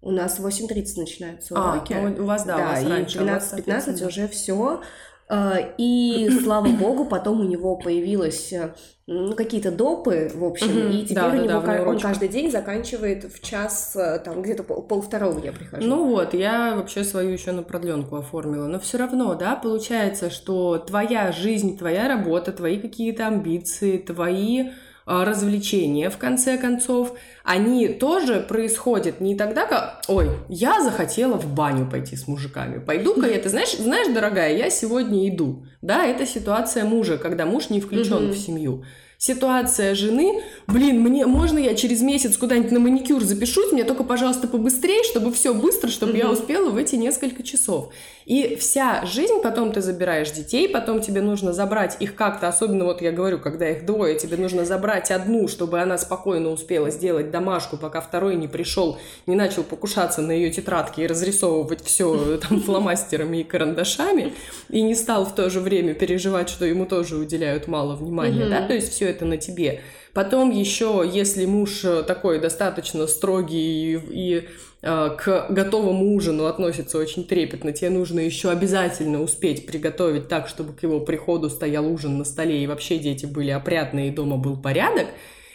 У 0.00 0.10
нас 0.10 0.40
8.30 0.40 0.98
начинаются 0.98 1.54
а, 1.56 1.74
уроки. 1.74 1.92
А, 1.92 2.08
ну, 2.08 2.24
у 2.24 2.26
вас, 2.26 2.44
да, 2.44 2.56
да 2.56 2.64
у 2.64 2.66
вас 2.68 2.82
и 2.82 2.88
раньше. 2.88 3.18
А 3.20 3.38
12-15 3.38 4.06
уже 4.06 4.28
все. 4.28 4.80
А, 5.28 5.58
и 5.78 6.28
слава 6.44 6.68
богу, 6.68 7.04
потом 7.04 7.40
у 7.40 7.44
него 7.44 7.76
появилось 7.76 8.52
э, 8.52 8.74
ну, 9.06 9.34
какие-то 9.34 9.70
допы, 9.70 10.30
в 10.34 10.44
общем, 10.44 10.90
и 10.90 11.02
теперь 11.04 11.14
да, 11.14 11.28
у 11.28 11.34
него 11.34 11.60
да, 11.60 11.78
да, 11.78 11.82
он 11.84 11.98
каждый 11.98 12.28
день 12.28 12.50
заканчивает 12.50 13.24
в 13.32 13.40
час, 13.40 13.96
э, 13.96 14.18
там 14.18 14.42
где-то 14.42 14.62
пол, 14.62 14.82
пол 14.82 15.00
второго 15.00 15.38
я 15.42 15.52
прихожу. 15.52 15.86
Ну 15.86 16.10
вот, 16.10 16.34
я 16.34 16.74
вообще 16.76 17.02
свою 17.02 17.30
еще 17.30 17.52
на 17.52 17.62
продленку 17.62 18.16
оформила, 18.16 18.66
но 18.66 18.78
все 18.78 18.98
равно, 18.98 19.34
да, 19.34 19.56
получается, 19.56 20.28
что 20.28 20.78
твоя 20.78 21.32
жизнь, 21.32 21.78
твоя 21.78 22.08
работа, 22.08 22.52
твои 22.52 22.78
какие-то 22.78 23.26
амбиции, 23.26 23.98
твои 23.98 24.70
развлечения, 25.06 26.10
в 26.10 26.18
конце 26.18 26.58
концов, 26.58 27.14
они 27.44 27.88
тоже 27.88 28.40
происходят 28.40 29.20
не 29.20 29.36
тогда, 29.36 29.66
как, 29.66 30.02
ой, 30.08 30.30
я 30.48 30.82
захотела 30.82 31.36
в 31.36 31.52
баню 31.52 31.88
пойти 31.90 32.16
с 32.16 32.28
мужиками, 32.28 32.78
пойду-ка 32.78 33.26
я, 33.26 33.38
ты 33.38 33.48
знаешь, 33.48 33.76
знаешь, 33.76 34.12
дорогая, 34.12 34.56
я 34.56 34.70
сегодня 34.70 35.28
иду. 35.28 35.66
Да, 35.80 36.04
это 36.04 36.26
ситуация 36.26 36.84
мужа, 36.84 37.18
когда 37.18 37.46
муж 37.46 37.70
не 37.70 37.80
включен 37.80 38.30
в 38.30 38.36
семью. 38.36 38.84
Ситуация 39.22 39.94
жены, 39.94 40.42
блин, 40.66 41.00
мне 41.00 41.26
можно 41.26 41.56
я 41.56 41.76
через 41.76 42.02
месяц 42.02 42.36
куда-нибудь 42.36 42.72
на 42.72 42.80
маникюр 42.80 43.22
запишусь, 43.22 43.70
мне 43.70 43.84
только, 43.84 44.02
пожалуйста, 44.02 44.48
побыстрее, 44.48 45.04
чтобы 45.04 45.32
все 45.32 45.54
быстро, 45.54 45.90
чтобы 45.90 46.14
mm-hmm. 46.14 46.18
я 46.18 46.30
успела 46.30 46.70
в 46.70 46.76
эти 46.76 46.96
несколько 46.96 47.44
часов. 47.44 47.92
И 48.26 48.56
вся 48.56 49.04
жизнь, 49.06 49.40
потом 49.40 49.70
ты 49.70 49.80
забираешь 49.80 50.32
детей, 50.32 50.68
потом 50.68 51.00
тебе 51.00 51.20
нужно 51.20 51.52
забрать 51.52 51.96
их 52.00 52.16
как-то, 52.16 52.48
особенно 52.48 52.84
вот 52.84 53.00
я 53.00 53.12
говорю, 53.12 53.38
когда 53.38 53.70
их 53.70 53.86
двое, 53.86 54.18
тебе 54.18 54.36
нужно 54.36 54.64
забрать 54.64 55.12
одну, 55.12 55.46
чтобы 55.46 55.80
она 55.80 55.98
спокойно 55.98 56.48
успела 56.48 56.90
сделать 56.90 57.30
домашку, 57.30 57.76
пока 57.76 58.00
второй 58.00 58.34
не 58.34 58.48
пришел, 58.48 58.98
не 59.28 59.36
начал 59.36 59.62
покушаться 59.62 60.20
на 60.20 60.32
ее 60.32 60.50
тетрадки 60.50 61.00
и 61.00 61.06
разрисовывать 61.06 61.84
все 61.84 62.38
там 62.38 62.60
фломастерами 62.62 63.38
и 63.38 63.44
карандашами, 63.44 64.34
и 64.68 64.82
не 64.82 64.96
стал 64.96 65.24
в 65.26 65.34
то 65.36 65.48
же 65.48 65.60
время 65.60 65.94
переживать, 65.94 66.48
что 66.48 66.64
ему 66.64 66.86
тоже 66.86 67.16
уделяют 67.16 67.68
мало 67.68 67.94
внимания, 67.94 68.46
да, 68.46 68.66
то 68.66 68.74
есть 68.74 68.92
все 68.92 69.11
это 69.12 69.24
на 69.24 69.36
тебе. 69.36 69.80
Потом 70.12 70.50
еще, 70.50 71.08
если 71.10 71.46
муж 71.46 71.84
такой 72.06 72.38
достаточно 72.38 73.06
строгий 73.06 73.94
и, 73.94 74.00
и 74.10 74.48
Э, 74.84 75.10
к 75.16 75.46
готовому 75.50 76.12
ужину 76.12 76.46
относится 76.46 76.98
очень 76.98 77.24
трепетно, 77.24 77.72
тебе 77.72 77.90
нужно 77.90 78.18
еще 78.18 78.50
обязательно 78.50 79.22
успеть 79.22 79.64
приготовить 79.64 80.26
так, 80.26 80.48
чтобы 80.48 80.72
к 80.72 80.82
его 80.82 80.98
приходу 80.98 81.50
стоял 81.50 81.86
ужин 81.86 82.18
на 82.18 82.24
столе, 82.24 82.62
и 82.62 82.66
вообще 82.66 82.98
дети 82.98 83.24
были 83.24 83.50
опрятные, 83.50 84.08
и 84.08 84.10
дома 84.10 84.38
был 84.38 84.56
порядок. 84.56 85.06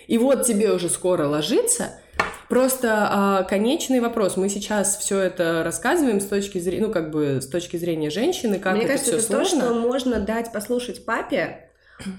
И 0.07 0.17
вот 0.17 0.45
тебе 0.45 0.71
уже 0.71 0.87
скоро 0.87 1.27
ложиться. 1.27 1.99
Просто 2.47 3.09
а, 3.11 3.43
конечный 3.43 3.99
вопрос. 3.99 4.37
Мы 4.37 4.47
сейчас 4.47 4.97
все 4.97 5.19
это 5.19 5.61
рассказываем 5.65 6.21
с 6.21 6.25
точки 6.25 6.59
зрения, 6.59 6.87
ну, 6.87 6.93
как 6.93 7.11
бы 7.11 7.41
с 7.41 7.47
точки 7.47 7.75
зрения 7.75 8.09
женщины, 8.09 8.57
как 8.57 8.75
Мне 8.75 8.83
это 8.83 8.93
кажется, 8.93 9.17
все 9.17 9.19
это 9.19 9.45
сложно. 9.45 9.59
то, 9.59 9.65
что 9.65 9.73
можно 9.73 10.19
дать 10.21 10.53
послушать 10.53 11.03
папе, 11.03 11.66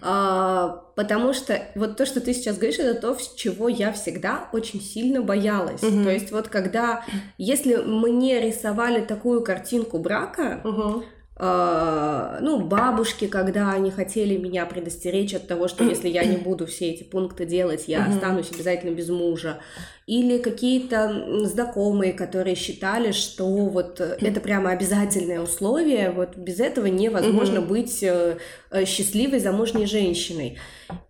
а, 0.03 0.85
потому 0.97 1.33
что 1.33 1.63
вот 1.75 1.97
то, 1.97 2.07
что 2.07 2.21
ты 2.21 2.35
сейчас 2.35 2.57
говоришь, 2.57 2.79
это 2.79 3.01
то, 3.01 3.17
чего 3.37 3.69
я 3.69 3.93
всегда 3.93 4.49
очень 4.53 4.81
сильно 4.81 5.23
боялась. 5.23 5.83
Угу. 5.83 6.05
То 6.05 6.11
есть 6.11 6.33
вот 6.33 6.49
когда, 6.49 7.05
если 7.37 7.77
мне 7.77 8.41
рисовали 8.41 9.05
такую 9.05 9.43
картинку 9.43 9.99
брака, 9.99 10.61
угу. 10.65 11.05
Uh, 11.41 12.39
ну, 12.41 12.67
бабушки, 12.67 13.29
когда 13.29 13.71
они 13.71 13.93
хотели 13.93 14.37
меня 14.37 14.67
предостеречь 14.67 15.35
от 15.35 15.47
того, 15.47 15.69
что 15.69 15.85
если 15.85 16.09
я 16.09 16.25
не 16.25 16.37
буду 16.37 16.67
все 16.67 16.91
эти 16.91 17.05
пункты 17.05 17.47
делать, 17.47 17.85
я 17.87 18.07
останусь 18.07 18.51
обязательно 18.51 18.93
без 18.93 19.09
мужа 19.09 19.61
или 20.09 20.39
какие-то 20.39 21.45
знакомые, 21.45 22.15
которые 22.15 22.57
считали, 22.57 23.13
что 23.13 23.47
вот 23.47 24.01
это 24.01 24.41
прямо 24.41 24.71
обязательное 24.71 25.39
условие, 25.39 26.13
вот 26.13 26.35
без 26.35 26.61
этого 26.61 26.87
невозможно 26.87 27.61
угу. 27.61 27.69
быть 27.69 28.03
э, 28.03 28.39
э, 28.71 28.87
счастливой 28.87 29.39
замужней 29.39 29.85
женщиной. 29.85 30.57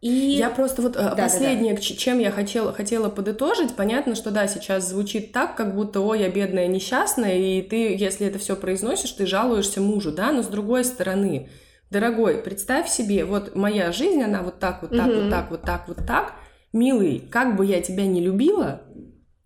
И 0.01 0.09
я 0.11 0.51
просто 0.51 0.83
вот 0.83 0.97
э, 0.97 0.99
да, 0.99 1.15
последнее, 1.15 1.75
да, 1.75 1.81
да. 1.81 1.97
чем 1.97 2.19
я 2.19 2.33
хотела, 2.33 2.73
хотела 2.73 3.09
подытожить, 3.09 3.77
понятно, 3.77 4.17
что 4.17 4.33
да, 4.33 4.49
сейчас 4.49 4.89
звучит 4.89 5.31
так, 5.31 5.55
как 5.55 5.77
будто, 5.77 6.01
ой, 6.01 6.19
я 6.23 6.29
бедная 6.29 6.67
несчастная, 6.67 7.37
и 7.37 7.63
ты, 7.63 7.95
если 7.95 8.27
это 8.27 8.41
все 8.41 8.57
произносишь, 8.57 9.13
ты 9.13 9.27
жалуешься 9.27 9.81
мужу, 9.81 10.11
да, 10.11 10.33
но 10.33 10.43
с 10.43 10.49
другой 10.49 10.83
стороны, 10.83 11.51
дорогой, 11.93 12.39
представь 12.39 12.89
себе, 12.89 13.25
вот 13.25 13.55
моя 13.55 13.93
жизнь, 13.93 14.25
она 14.25 14.43
вот 14.43 14.59
так, 14.59 14.83
вот 14.83 14.91
так, 14.91 15.07
угу. 15.07 15.21
вот 15.21 15.31
так, 15.31 15.51
вот 15.53 15.63
так, 15.63 15.85
вот 15.87 15.99
так, 16.05 16.35
милый, 16.73 17.21
как 17.31 17.57
бы 17.57 17.65
я 17.65 17.81
тебя 17.81 18.07
не 18.07 18.21
любила, 18.21 18.83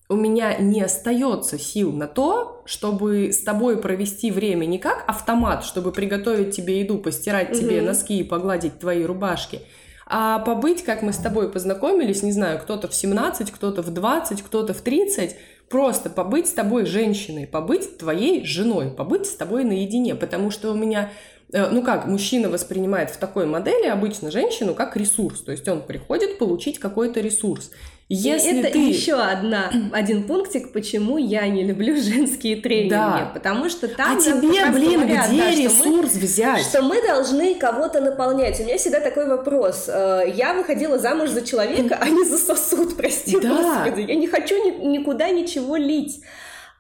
у 0.09 0.17
меня 0.17 0.57
не 0.59 0.83
остается 0.83 1.59
сил 1.59 1.93
на 1.93 2.07
то, 2.07 2.63
чтобы 2.67 3.33
с 3.33 3.43
тобой 3.43 3.79
провести 3.79 4.31
время 4.31 4.67
не 4.67 4.79
как 4.79 5.05
автомат, 5.09 5.65
чтобы 5.65 5.93
приготовить 5.93 6.55
тебе 6.55 6.81
еду, 6.81 6.99
постирать 6.99 7.51
угу. 7.51 7.59
тебе 7.59 7.83
носки 7.83 8.21
и 8.21 8.25
погладить 8.25 8.79
твои 8.79 9.05
рубашки, 9.05 9.61
а 10.07 10.41
побыть, 10.41 10.85
как 10.85 11.03
мы 11.03 11.13
с 11.13 11.19
тобой 11.19 11.51
познакомились, 11.51 12.23
не 12.23 12.33
знаю, 12.33 12.59
кто-то 12.59 12.89
в 12.89 12.95
17, 12.95 13.51
кто-то 13.51 13.83
в 13.83 13.91
20, 13.91 14.43
кто-то 14.43 14.75
в 14.75 14.81
30, 14.83 15.37
просто 15.71 16.11
побыть 16.11 16.49
с 16.49 16.53
тобой 16.53 16.85
женщиной, 16.85 17.47
побыть 17.47 17.97
твоей 17.97 18.45
женой, 18.45 18.91
побыть 18.91 19.27
с 19.27 19.35
тобой 19.35 19.65
наедине, 19.65 20.15
потому 20.15 20.51
что 20.51 20.71
у 20.71 20.75
меня 20.75 21.11
Э, 21.53 21.69
ну 21.71 21.83
как, 21.83 22.07
мужчина 22.07 22.49
воспринимает 22.49 23.11
в 23.11 23.19
такой 23.19 23.47
модели 23.47 23.87
обычно 23.87 24.31
женщину 24.31 24.75
как 24.75 24.97
ресурс, 24.97 25.41
то 25.43 25.53
есть 25.53 25.69
он 25.69 25.83
приходит 25.83 26.39
получить 26.39 26.79
какой-то 26.79 27.21
ресурс. 27.21 27.71
Если 28.09 28.61
это 28.61 28.73
ты... 28.73 28.79
еще 28.79 29.15
одна, 29.15 29.73
один 29.93 30.25
пунктик, 30.25 30.73
почему 30.73 31.19
я 31.19 31.47
не 31.49 31.65
люблю 31.65 31.97
женские 32.01 32.57
тренинги. 32.57 32.91
Да. 32.91 33.31
Потому 33.33 33.69
что 33.71 33.89
там... 33.89 34.19
А 34.19 34.21
тебе, 34.21 34.67
блин, 34.71 35.01
говорят, 35.01 35.29
где 35.29 35.39
да, 35.39 35.51
ресурс 35.51 36.15
мы, 36.15 36.21
взять? 36.21 36.63
Что 36.63 36.83
мы 36.83 37.01
должны 37.07 37.55
кого-то 37.55 38.01
наполнять. 38.01 38.61
У 38.61 38.65
меня 38.65 38.77
всегда 38.77 39.01
такой 39.01 39.27
вопрос. 39.27 39.89
Э, 39.89 40.25
я 40.35 40.55
выходила 40.55 40.99
замуж 40.99 41.31
за 41.31 41.43
человека, 41.43 41.99
а 42.01 42.09
не 42.09 42.25
за 42.25 42.39
сосуд, 42.39 42.97
прости 42.97 43.39
да. 43.41 43.49
господи. 43.49 44.03
Я 44.03 44.15
не 44.15 44.27
хочу 44.27 44.57
ни, 44.57 44.87
никуда 44.87 45.31
ничего 45.31 45.77
лить. 45.77 46.23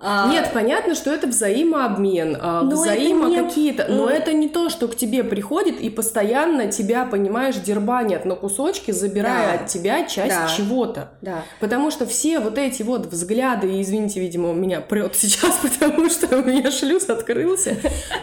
А... 0.04 0.28
Нет, 0.32 0.50
понятно, 0.52 0.96
что 0.96 1.12
это 1.12 1.28
взаимообмен, 1.28 2.36
а, 2.40 2.62
но 2.62 2.70
взаимо 2.70 3.28
не... 3.28 3.36
какие-то, 3.36 3.86
но 3.88 4.10
это 4.10 4.32
не 4.32 4.48
то, 4.48 4.68
что 4.68 4.88
к 4.88 4.96
тебе 4.96 5.22
приходит 5.22 5.80
и 5.80 5.90
постоянно 5.90 6.66
тебя, 6.66 7.04
понимаешь, 7.04 7.54
дербанят 7.54 8.24
на 8.24 8.34
кусочки, 8.34 8.90
забирая 8.90 9.58
да. 9.58 9.62
от 9.62 9.68
тебя 9.68 10.04
часть 10.04 10.34
да. 10.34 10.48
чего-то. 10.48 11.12
Да. 11.20 11.44
Потому 11.60 11.92
что 11.92 12.04
все 12.04 12.40
вот 12.40 12.58
эти 12.58 12.82
вот 12.82 13.06
взгляды, 13.06 13.80
извините, 13.80 14.18
видимо, 14.18 14.50
у 14.50 14.54
меня 14.54 14.80
прет 14.80 15.14
сейчас, 15.16 15.60
потому 15.62 16.10
что 16.10 16.36
у 16.36 16.42
меня 16.42 16.72
шлюз 16.72 17.08
открылся, 17.08 17.76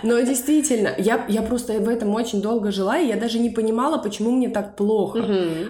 но 0.03 0.19
действительно, 0.19 0.93
я, 0.98 1.24
я 1.29 1.41
просто 1.41 1.79
в 1.79 1.88
этом 1.88 2.13
очень 2.13 2.41
долго 2.41 2.74
жила, 2.74 3.00
и 3.00 3.07
я 3.07 3.15
даже 3.15 3.39
не 3.39 3.50
понимала, 3.50 3.98
почему 3.98 4.31
мне 4.31 4.50
так 4.50 4.75
плохо. 4.75 5.24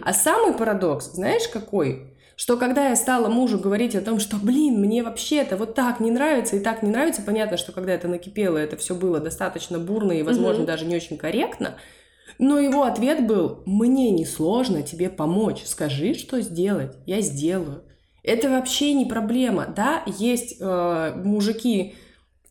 А 0.04 0.14
самый 0.14 0.54
парадокс, 0.54 1.12
знаешь, 1.14 1.48
какой? 1.48 2.09
Что 2.40 2.56
когда 2.56 2.88
я 2.88 2.96
стала 2.96 3.28
мужу 3.28 3.60
говорить 3.60 3.98
о 3.98 4.02
том, 4.02 4.18
что, 4.18 4.38
блин, 4.38 4.80
мне 4.80 5.04
вообще 5.04 5.40
это 5.40 5.58
вот 5.58 5.76
так 5.76 6.00
не 6.00 6.10
нравится 6.10 6.56
и 6.56 6.62
так 6.62 6.82
не 6.82 6.90
нравится, 6.90 7.22
понятно, 7.22 7.58
что 7.58 7.74
когда 7.74 7.92
это 7.92 8.08
накипело, 8.08 8.58
это 8.58 8.78
все 8.78 8.96
было 8.96 9.20
достаточно 9.20 9.78
бурно 9.78 10.14
и, 10.14 10.24
возможно, 10.24 10.62
угу. 10.62 10.68
даже 10.68 10.86
не 10.86 10.96
очень 10.96 11.18
корректно, 11.18 11.76
но 12.38 12.58
его 12.58 12.84
ответ 12.84 13.28
был, 13.28 13.62
мне 13.66 14.10
несложно 14.12 14.84
тебе 14.84 15.10
помочь, 15.10 15.64
скажи, 15.66 16.14
что 16.14 16.40
сделать, 16.40 16.96
я 17.06 17.20
сделаю. 17.20 17.84
Это 18.24 18.50
вообще 18.50 18.94
не 18.94 19.06
проблема, 19.06 19.74
да, 19.76 20.04
есть 20.06 20.62
э, 20.62 21.22
мужики, 21.22 21.96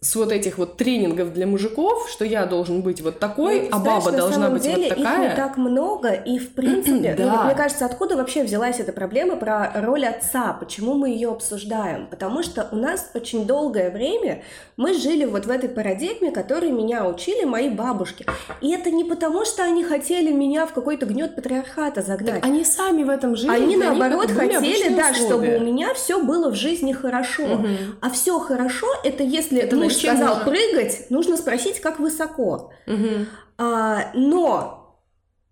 с 0.01 0.15
вот 0.15 0.31
этих 0.31 0.59
вот 0.59 0.77
тренингов 0.77 1.33
для 1.33 1.45
мужиков, 1.47 2.09
что 2.09 2.25
я 2.25 2.47
должен 2.47 2.83
быть 2.83 3.01
вот 3.01 3.19
такой, 3.19 3.63
ну, 3.63 3.69
а 3.73 3.81
знаешь, 3.81 4.05
баба 4.05 4.17
должна 4.17 4.49
быть 4.51 4.63
деле, 4.63 4.89
вот 4.91 4.97
такая. 4.97 5.25
Их 5.25 5.31
не 5.31 5.37
так 5.37 5.57
много, 5.57 6.13
и 6.13 6.39
в 6.39 6.53
принципе, 6.53 7.15
ну, 7.19 7.25
да. 7.25 7.37
ну, 7.37 7.45
мне 7.47 7.55
кажется, 7.57 7.85
откуда 7.85 8.17
вообще 8.17 8.45
взялась 8.45 8.79
эта 8.79 8.93
проблема 8.93 9.35
про 9.35 9.73
роль 9.75 10.07
отца? 10.07 10.53
Почему 10.53 10.95
мы 10.95 11.11
ее 11.11 11.31
обсуждаем? 11.31 12.07
Потому 12.07 12.45
что 12.45 12.69
у 12.71 12.77
нас 12.77 13.11
очень 13.15 13.45
долгое 13.45 13.91
время 13.91 14.43
мы 14.77 14.95
жили 14.95 15.25
вот 15.25 15.47
в 15.47 15.51
этой 15.51 15.69
парадигме, 15.69 16.31
которой 16.31 16.71
меня 16.71 17.05
учили 17.05 17.45
мои 17.45 17.69
бабушки. 17.69 18.25
И 18.61 18.71
это 18.71 18.93
не 18.93 19.03
потому, 19.03 19.45
что 19.45 19.65
они 19.65 19.83
хотели 19.83 20.31
меня 20.31 20.67
в 20.67 20.73
какой-то 20.73 21.07
гнет 21.07 21.35
патриархата 21.35 22.03
загнать. 22.03 22.37
Так 22.37 22.45
они 22.45 22.65
сами 22.65 23.03
в 23.03 23.11
этом 23.11 23.35
жили. 23.35 23.51
Они 23.51 23.77
наоборот 23.77 24.31
хотели, 24.31 24.95
да, 24.95 25.13
чтобы 25.13 25.57
у 25.57 25.61
меня 25.61 25.93
все 25.95 26.23
было 26.23 26.51
в 26.51 26.55
жизни 26.55 26.93
хорошо. 26.93 27.43
Угу. 27.43 27.69
А 28.01 28.11
все 28.11 28.39
хорошо 28.39 28.87
это 29.03 29.25
если 29.25 29.61
это 29.61 29.75
муж 29.89 30.03
сказал 30.03 30.37
нужно? 30.37 30.51
прыгать, 30.51 31.11
нужно 31.11 31.37
спросить, 31.37 31.81
как 31.81 31.99
высоко. 31.99 32.73
Угу. 32.87 33.27
А, 33.59 34.11
но 34.15 34.79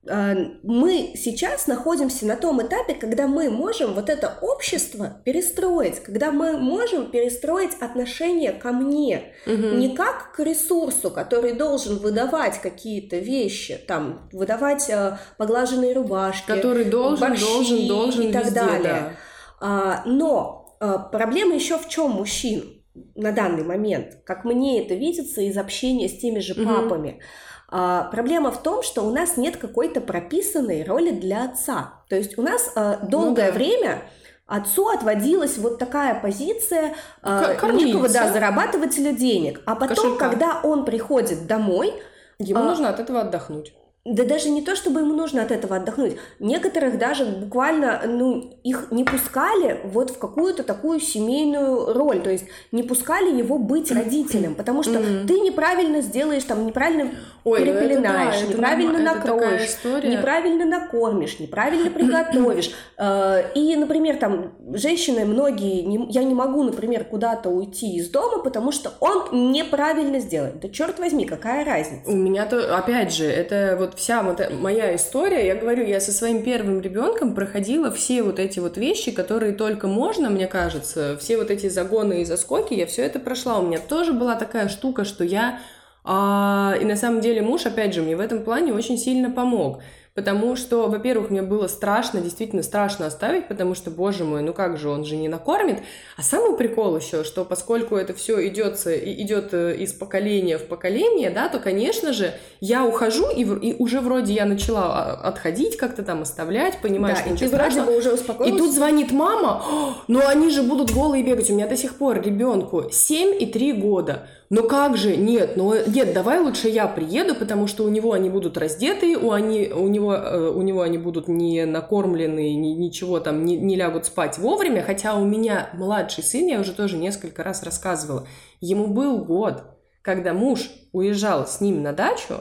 а, 0.09 0.35
мы 0.63 1.15
сейчас 1.17 1.67
находимся 1.67 2.27
на 2.27 2.37
том 2.37 2.65
этапе, 2.65 2.95
когда 2.95 3.27
мы 3.27 3.51
можем 3.51 3.95
вот 3.95 4.09
это 4.09 4.39
общество 4.41 5.21
перестроить, 5.25 6.01
когда 6.03 6.31
мы 6.31 6.57
можем 6.57 7.11
перестроить 7.11 7.75
отношение 7.81 8.53
ко 8.53 8.73
мне 8.73 9.35
угу. 9.47 9.77
не 9.77 9.97
как 9.97 10.33
к 10.33 10.41
ресурсу, 10.41 11.11
который 11.11 11.53
должен 11.53 11.99
выдавать 11.99 12.61
какие-то 12.61 13.17
вещи, 13.17 13.79
там 13.87 14.29
выдавать 14.33 14.89
э, 14.89 15.19
поглаженные 15.39 15.95
рубашки, 15.95 16.47
который 16.47 16.85
должен, 16.85 17.29
борщи 17.29 17.45
должен, 17.45 17.89
должен 17.89 18.23
и 18.23 18.33
так 18.33 18.45
везде, 18.45 18.61
далее. 18.61 18.83
Да. 18.83 19.13
А, 19.59 20.03
но 20.07 20.77
а, 20.81 20.99
проблема 20.99 21.55
еще 21.55 21.79
в 21.79 21.89
чем 21.89 22.13
мужчин? 22.13 22.76
На 23.15 23.33
данный 23.33 23.65
момент, 23.65 24.19
как 24.25 24.45
мне 24.45 24.85
это 24.85 24.95
видится 24.95 25.41
из 25.41 25.57
общения 25.57 26.09
с 26.09 26.19
теми 26.19 26.39
же 26.39 26.55
папами. 26.55 27.11
Угу. 27.11 27.21
А, 27.69 28.05
проблема 28.05 28.51
в 28.51 28.63
том, 28.63 28.83
что 28.83 29.03
у 29.03 29.11
нас 29.11 29.37
нет 29.37 29.57
какой-то 29.57 30.01
прописанной 30.01 30.85
роли 30.85 31.11
для 31.11 31.45
отца. 31.45 32.05
То 32.09 32.17
есть 32.17 32.39
у 32.39 32.43
нас 32.43 32.73
а, 32.77 32.97
долгое 32.99 33.47
ну, 33.47 33.53
да. 33.53 33.53
время 33.53 34.03
отцу 34.47 34.89
отводилась 34.89 35.59
вот 35.59 35.79
такая 35.79 36.21
позиция 36.21 36.95
а, 37.23 37.55
некого 37.73 38.09
да, 38.09 38.33
зарабатывателя 38.33 39.13
денег. 39.13 39.63
А 39.67 39.75
потом, 39.75 39.97
Кошелька. 39.97 40.29
когда 40.29 40.61
он 40.63 40.85
приходит 40.85 41.47
домой... 41.47 41.93
Ему 42.39 42.61
а, 42.61 42.65
нужно 42.65 42.91
от 42.91 43.01
этого 43.01 43.23
отдохнуть. 43.23 43.73
Да 44.07 44.25
даже 44.25 44.51
не 44.51 44.63
то, 44.63 44.77
чтобы 44.77 45.01
ему 45.01 45.15
нужно 45.15 45.43
от 45.43 45.51
этого 45.51 45.77
отдохнуть. 45.77 46.17
Некоторых 46.39 46.99
даже 46.99 47.25
буквально, 47.25 48.03
ну, 48.07 48.59
их 48.63 48.89
не 48.91 49.05
пускали 49.05 49.81
вот 49.85 50.11
в 50.11 50.19
какую-то 50.19 50.63
такую 50.63 51.01
семейную 51.01 51.93
роль, 51.93 52.21
то 52.23 52.31
есть 52.31 52.45
не 52.71 52.83
пускали 52.83 53.37
его 53.37 53.59
быть 53.59 53.91
родителем, 53.91 54.55
потому 54.55 54.83
что 54.83 54.93
mm-hmm. 54.93 55.27
ты 55.27 55.41
неправильно 55.41 56.01
сделаешь, 56.03 56.45
там, 56.45 56.67
неправильно 56.67 57.11
Ой, 57.45 57.61
ну 57.61 57.67
перепеленаешь, 57.67 58.41
да, 58.43 58.47
неправильно 58.47 58.99
накроешь, 58.99 59.77
неправильно 60.05 60.65
накормишь, 60.65 61.39
неправильно 61.41 61.91
приготовишь. 61.91 62.71
Э, 62.99 63.53
и, 63.55 63.77
например, 63.77 64.17
там, 64.17 64.53
женщины 64.73 65.27
многие, 65.27 65.83
я 66.11 66.25
не 66.25 66.35
могу, 66.35 66.63
например, 66.63 67.05
куда-то 67.05 67.51
уйти 67.51 67.97
из 67.97 68.09
дома, 68.09 68.43
потому 68.43 68.73
что 68.73 68.93
он 69.01 69.53
неправильно 69.53 70.19
сделает. 70.19 70.61
Да 70.61 70.69
черт 70.69 70.99
возьми, 70.99 71.27
какая 71.27 71.65
разница? 71.65 72.11
У 72.11 72.15
меня 72.15 72.47
то, 72.47 72.77
опять 72.77 73.15
же, 73.15 73.27
это 73.27 73.77
вот 73.79 73.96
вся 73.97 74.23
вот 74.23 74.41
моя 74.53 74.95
история, 74.95 75.47
я 75.47 75.55
говорю, 75.57 75.85
я 75.85 76.01
со 76.01 76.13
своим 76.13 76.43
первым 76.43 76.81
ребенком 76.81 77.35
проходила 77.35 77.91
все 77.91 78.23
вот 78.23 78.39
эти 78.39 78.59
вот 78.59 78.77
вещи, 78.77 79.11
которые 79.11 79.53
только 79.53 79.87
можно, 79.89 80.31
мне 80.31 80.47
кажется, 80.47 81.17
все 81.19 81.37
вот 81.37 81.51
эти 81.51 81.69
загоны 81.69 82.23
и 82.23 82.25
заскоки, 82.25 82.75
я 82.75 82.87
все 82.87 83.03
это 83.03 83.19
прошла. 83.19 83.59
У 83.59 83.67
меня 83.67 83.79
тоже 83.79 84.13
была 84.13 84.37
такая 84.37 84.69
штука, 84.69 85.05
что 85.05 85.25
я... 85.25 85.61
А, 86.05 86.77
и 86.81 86.85
на 86.85 86.95
самом 86.95 87.21
деле 87.21 87.43
муж, 87.43 87.67
опять 87.67 87.93
же, 87.93 88.03
мне 88.03 88.15
в 88.15 88.21
этом 88.21 88.45
плане 88.45 88.73
очень 88.73 88.97
сильно 88.97 89.29
помог 89.29 89.81
потому 90.17 90.57
что, 90.57 90.89
во-первых, 90.89 91.31
мне 91.31 91.43
было 91.43 91.69
страшно, 91.69 92.23
действительно 92.23 92.63
страшно 92.63 93.07
оставить, 93.07 93.49
потому 93.49 93.75
что, 93.75 93.91
боже 93.91 94.25
мой, 94.25 94.43
ну 94.43 94.55
как 94.55 94.79
же, 94.79 94.89
он 94.89 95.05
же 95.05 95.15
не 95.15 95.29
накормит. 95.29 95.81
А 96.17 96.23
самый 96.23 96.57
прикол 96.57 96.97
еще, 96.97 97.23
что 97.23 97.45
поскольку 97.45 97.97
это 97.97 98.15
все 98.15 98.49
идет, 98.49 98.79
идет 98.87 99.53
э, 99.53 99.77
из 99.77 99.93
поколения 99.93 100.57
в 100.57 100.65
поколение, 100.65 101.29
да, 101.29 101.51
то, 101.51 101.59
конечно 101.59 102.15
же, 102.15 102.33
я 102.61 102.87
ухожу, 102.87 103.29
и, 103.31 103.43
и 103.43 103.77
уже 103.79 104.01
вроде 104.01 104.33
я 104.33 104.47
начала 104.47 104.87
а, 104.87 105.29
отходить 105.29 105.77
как-то 105.77 106.03
там, 106.03 106.23
оставлять, 106.23 106.79
понимаешь, 106.81 107.19
да, 107.19 107.25
что 107.25 107.33
ничего 107.35 107.49
страшного. 107.49 107.91
уже 107.91 108.15
успокоилась. 108.15 108.55
И 108.55 108.59
тут 108.59 108.75
звонит 108.75 109.13
мама, 109.13 109.63
ну 110.09 110.27
они 110.27 110.49
же 110.49 110.63
будут 110.63 110.93
голые 110.93 111.23
бегать. 111.23 111.51
У 111.51 111.55
меня 111.55 111.69
до 111.69 111.77
сих 111.77 111.97
пор 111.97 112.23
ребенку 112.23 112.87
7 112.91 113.37
и 113.39 113.45
3 113.45 113.73
года. 113.75 114.27
Ну 114.49 114.63
как 114.69 114.97
же, 114.97 115.17
нет, 115.17 115.57
ну 115.57 115.75
нет, 115.89 116.15
давай 116.15 116.39
лучше 116.39 116.69
я 116.69 116.87
приеду, 116.87 117.35
потому 117.35 117.67
что 117.67 117.83
у 117.83 117.89
него 117.89 118.13
они 118.13 118.31
будут 118.31 118.57
раздетые, 118.57 119.17
у, 119.19 119.33
они, 119.33 119.69
у, 119.69 119.89
него, 119.89 120.15
э, 120.15 120.51
у 120.51 120.63
него 120.63 120.83
они 120.83 120.99
будут 120.99 121.27
не 121.27 121.65
накормлены, 121.65 122.55
ни, 122.55 122.69
ничего 122.69 123.19
там, 123.19 123.45
не, 123.45 123.57
не 123.57 123.75
лягут 123.75 124.07
спать 124.07 124.39
вовремя, 124.39 124.83
хотя 124.83 125.17
у 125.17 125.25
меня 125.25 125.71
младший 125.73 126.23
сын, 126.23 126.47
я 126.47 126.61
уже 126.61 126.75
тоже 126.75 126.97
несколько 126.97 127.43
раз 127.43 127.65
рассказывала, 127.65 128.29
ему 128.61 128.87
был 128.87 129.25
год, 129.25 129.65
когда 130.01 130.33
муж 130.33 130.71
уезжал 130.93 131.49
с 131.49 131.61
ним 131.61 131.83
на 131.83 131.93
дачу, 131.93 132.37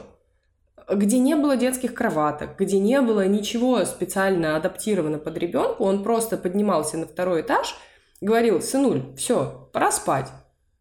где 0.88 1.18
не 1.18 1.34
было 1.34 1.56
детских 1.56 1.92
кроваток, 1.92 2.50
где 2.56 2.78
не 2.78 3.00
было 3.00 3.26
ничего 3.26 3.84
специально 3.84 4.56
адаптировано 4.56 5.18
под 5.18 5.36
ребенка, 5.38 5.82
он 5.82 6.04
просто 6.04 6.36
поднимался 6.36 6.98
на 6.98 7.06
второй 7.06 7.40
этаж, 7.40 7.74
говорил, 8.20 8.62
сынуль, 8.62 9.12
все, 9.16 9.68
пора 9.72 9.90
спать. 9.90 10.30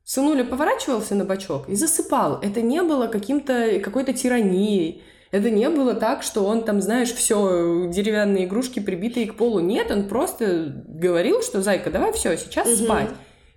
Сынуля 0.06 0.44
поворачивался 0.44 1.16
на 1.16 1.26
бочок 1.26 1.68
и 1.68 1.74
засыпал. 1.74 2.40
Это 2.44 2.62
не 2.62 2.84
было 2.84 3.08
каким-то 3.08 3.80
какой-то 3.84 4.14
тиранией. 4.14 5.04
Это 5.32 5.50
не 5.50 5.68
было 5.68 5.96
так, 5.96 6.22
что 6.22 6.46
он 6.46 6.64
там, 6.64 6.80
знаешь, 6.80 7.12
все 7.12 7.88
деревянные 7.90 8.46
игрушки 8.46 8.80
прибитые 8.80 9.26
к 9.26 9.36
полу. 9.36 9.60
Нет, 9.60 9.90
он 9.90 10.08
просто 10.08 10.84
говорил, 10.88 11.42
что 11.42 11.64
зайка, 11.64 11.90
давай 11.90 12.14
все, 12.14 12.38
сейчас 12.38 12.68
угу. 12.68 12.86
спать. 12.86 13.10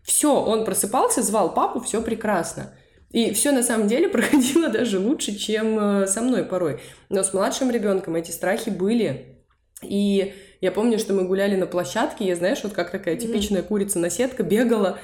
Все, 0.03 0.35
он 0.35 0.65
просыпался, 0.65 1.23
звал 1.23 1.53
папу, 1.53 1.81
все 1.81 2.01
прекрасно. 2.01 2.73
И 3.11 3.33
все 3.35 3.53
на 3.53 3.63
самом 3.63 3.87
деле 3.87 4.09
проходило 4.09 4.71
даже 4.71 4.99
лучше, 4.99 5.37
чем 5.37 5.79
э, 5.79 6.07
со 6.07 6.23
мной 6.23 6.45
порой. 6.45 6.81
Но 7.11 7.23
с 7.23 7.35
младшим 7.35 7.71
ребенком 7.71 8.17
эти 8.17 8.31
страхи 8.31 8.71
были. 8.71 9.45
И 9.83 10.35
я 10.63 10.73
помню, 10.73 10.99
что 10.99 11.13
мы 11.13 11.25
гуляли 11.25 11.57
на 11.57 11.67
площадке, 11.67 12.27
я, 12.27 12.37
знаешь, 12.37 12.61
вот 12.65 12.73
как 12.73 12.91
такая 12.91 13.17
типичная 13.17 13.63
курица 13.63 13.99
на 13.99 14.11
сетка 14.11 14.43
бегала, 14.43 14.99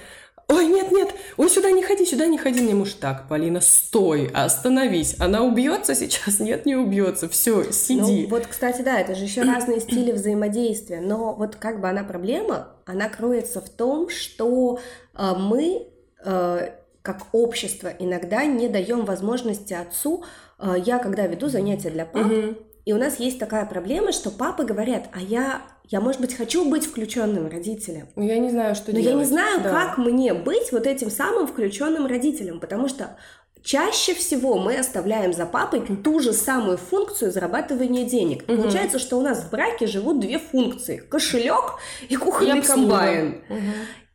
ой, 0.48 0.66
нет, 0.66 0.92
нет, 0.92 1.14
ой, 1.36 1.48
сюда 1.48 1.70
не 1.70 1.82
ходи, 1.82 2.04
сюда 2.04 2.26
не 2.26 2.38
ходи. 2.38 2.60
Мне 2.60 2.74
муж, 2.74 2.94
так, 2.94 3.28
Полина, 3.28 3.60
стой, 3.60 4.30
остановись. 4.32 5.16
Она 5.18 5.42
убьется 5.42 5.94
сейчас? 5.94 6.40
Нет, 6.40 6.66
не 6.66 6.76
убьется. 6.76 7.28
Все, 7.28 7.72
сиди. 7.72 8.24
Ну, 8.24 8.28
вот, 8.28 8.46
кстати, 8.46 8.82
да, 8.82 9.00
это 9.00 9.14
же 9.14 9.24
еще 9.24 9.42
разные 9.52 9.80
стили 9.80 10.12
взаимодействия. 10.12 11.00
Но 11.00 11.34
вот 11.34 11.56
как 11.56 11.80
бы 11.80 11.88
она 11.88 12.04
проблема, 12.04 12.68
она 12.84 13.08
кроется 13.08 13.60
в 13.60 13.68
том, 13.68 14.08
что 14.08 14.78
э, 15.14 15.32
мы 15.38 15.88
э, 16.24 16.68
как 17.02 17.26
общество 17.32 17.88
иногда 17.98 18.44
не 18.44 18.68
даем 18.68 19.04
возможности 19.04 19.74
отцу. 19.74 20.24
Э, 20.58 20.74
я 20.76 20.98
когда 20.98 21.26
веду 21.26 21.48
занятия 21.48 21.90
для 21.90 22.06
пап, 22.06 22.26
угу. 22.26 22.56
и 22.84 22.92
у 22.92 22.98
нас 22.98 23.18
есть 23.18 23.38
такая 23.38 23.66
проблема, 23.66 24.12
что 24.12 24.30
папы 24.30 24.64
говорят, 24.64 25.08
а 25.12 25.20
я 25.20 25.62
я, 25.88 26.00
может 26.00 26.20
быть, 26.20 26.34
хочу 26.34 26.68
быть 26.68 26.86
включенным 26.86 27.48
родителем. 27.48 28.08
Но 28.16 28.24
я 28.24 28.38
не 28.38 28.50
знаю, 28.50 28.74
что 28.74 28.92
Но 28.92 28.98
делать. 28.98 29.06
я 29.06 29.14
не 29.14 29.24
знаю, 29.24 29.60
да. 29.62 29.70
как 29.70 29.98
мне 29.98 30.32
быть 30.32 30.72
вот 30.72 30.86
этим 30.86 31.10
самым 31.10 31.46
включенным 31.46 32.06
родителем, 32.06 32.58
потому 32.58 32.88
что 32.88 33.16
чаще 33.62 34.14
всего 34.14 34.58
мы 34.58 34.78
оставляем 34.78 35.34
за 35.34 35.44
папой 35.46 35.80
ту 35.80 36.20
же 36.20 36.32
самую 36.32 36.78
функцию 36.78 37.32
зарабатывания 37.32 38.06
денег. 38.06 38.44
Угу. 38.48 38.62
Получается, 38.62 38.98
что 38.98 39.18
у 39.18 39.22
нас 39.22 39.42
в 39.42 39.50
браке 39.50 39.86
живут 39.86 40.20
две 40.20 40.38
функции: 40.38 40.96
кошелек 40.96 41.78
и 42.08 42.16
кухонный 42.16 42.60
и 42.60 42.62
комбайн. 42.62 43.42
Угу. 43.48 43.58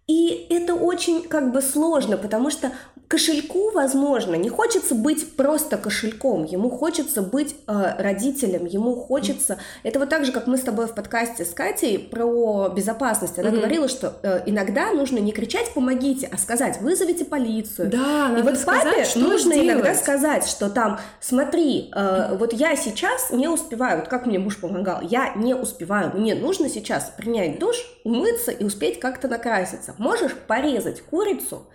И 0.08 0.48
это 0.50 0.74
очень 0.74 1.22
как 1.22 1.52
бы 1.52 1.62
сложно, 1.62 2.18
потому 2.18 2.50
что 2.50 2.72
кошельку, 3.10 3.72
возможно, 3.72 4.36
не 4.36 4.50
хочется 4.50 4.94
быть 4.94 5.36
просто 5.36 5.78
кошельком, 5.78 6.46
ему 6.46 6.70
хочется 6.70 7.24
быть 7.24 7.56
э, 7.68 7.96
родителем, 7.98 8.66
ему 8.66 8.96
хочется... 8.96 9.58
Это 9.82 9.98
вот 9.98 10.10
так 10.10 10.26
же, 10.26 10.32
как 10.32 10.46
мы 10.46 10.58
с 10.58 10.62
тобой 10.62 10.86
в 10.86 10.94
подкасте 10.94 11.44
с 11.44 11.50
Катей 11.50 11.98
про 11.98 12.70
безопасность. 12.70 13.40
Она 13.40 13.50
mm-hmm. 13.50 13.58
говорила, 13.58 13.90
что 13.90 14.14
э, 14.22 14.44
иногда 14.46 14.92
нужно 14.92 15.18
не 15.18 15.32
кричать 15.32 15.74
«помогите», 15.74 16.30
а 16.32 16.38
сказать 16.38 16.82
«вызовите 16.82 17.26
полицию». 17.26 17.90
Да, 17.90 18.28
надо 18.28 18.42
И 18.42 18.44
вот 18.44 18.58
сказать, 18.60 18.84
папе 18.84 19.06
что 19.06 19.20
нужно 19.20 19.54
сделать. 19.54 19.70
иногда 19.70 19.96
сказать, 19.96 20.48
что 20.48 20.70
там 20.70 21.00
«смотри, 21.20 21.90
э, 21.92 22.36
вот 22.38 22.54
я 22.54 22.76
сейчас 22.76 23.32
не 23.32 23.48
успеваю, 23.48 24.02
вот 24.02 24.08
как 24.08 24.28
мне 24.28 24.38
муж 24.38 24.58
помогал, 24.58 25.02
я 25.02 25.34
не 25.34 25.56
успеваю, 25.56 26.16
мне 26.16 26.36
нужно 26.36 26.70
сейчас 26.70 27.12
принять 27.18 27.58
душ, 27.58 27.76
умыться 28.04 28.52
и 28.52 28.64
успеть 28.64 29.00
как-то 29.00 29.28
накраситься. 29.28 29.96
Можешь 29.98 30.36
порезать 30.36 31.02
курицу 31.02 31.66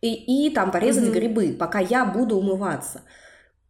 и, 0.00 0.46
и 0.46 0.50
там 0.50 0.70
порезать 0.70 1.04
mm-hmm. 1.04 1.12
грибы, 1.12 1.56
пока 1.58 1.78
я 1.78 2.04
буду 2.04 2.38
умываться. 2.38 3.02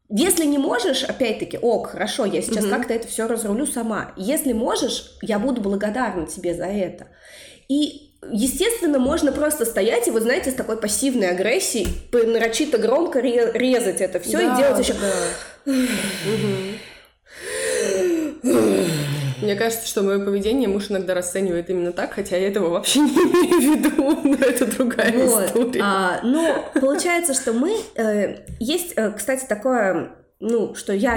Если 0.09 0.45
не 0.45 0.59
можешь, 0.59 1.03
опять-таки, 1.03 1.59
ок, 1.59 1.89
хорошо, 1.89 2.27
я 2.27 2.41
сейчас 2.41 2.65
mm-hmm. 2.65 2.71
как-то 2.71 2.95
это 2.95 3.09
все 3.09 3.27
разрулю 3.27 3.67
сама. 3.67 4.13
Если 4.17 4.53
можешь, 4.53 5.17
я 5.23 5.39
буду 5.39 5.61
благодарна 5.61 6.27
тебе 6.27 6.55
за 6.55 6.67
это. 6.67 7.09
И 7.69 8.07
Естественно, 8.33 8.99
можно 8.99 9.31
просто 9.31 9.65
стоять 9.65 10.09
и, 10.09 10.11
вы 10.11 10.21
знаете, 10.21 10.51
с 10.51 10.55
такой 10.55 10.79
пассивной 10.79 11.31
агрессией 11.31 11.87
нарочито 12.13 12.79
громко 12.79 13.21
резать 13.21 14.01
это 14.01 14.19
все 14.21 14.39
да, 14.39 14.55
и 14.55 14.57
делать 14.57 14.79
еще. 14.79 14.95
Да. 15.65 15.73
Мне 19.41 19.55
кажется, 19.55 19.87
что 19.87 20.03
мое 20.03 20.25
поведение 20.25 20.69
муж 20.69 20.91
иногда 20.91 21.15
расценивает 21.15 21.71
именно 21.71 21.93
так, 21.93 22.13
хотя 22.15 22.37
я 22.37 22.49
этого 22.49 22.71
вообще 22.71 23.01
не 23.01 23.11
имею 23.11 23.59
в 23.59 23.87
виду, 23.87 24.29
но 24.29 24.35
это 24.37 24.67
другая 24.67 25.13
вот. 25.27 25.47
история. 25.47 25.81
А, 25.83 26.21
ну, 26.23 26.55
получается, 26.75 27.35
что 27.35 27.53
мы... 27.53 27.77
Э, 27.97 28.45
есть, 28.59 28.93
э, 28.97 29.13
кстати, 29.13 29.45
такое 29.47 30.17
ну, 30.39 30.75
что 30.75 30.93
я... 30.93 31.17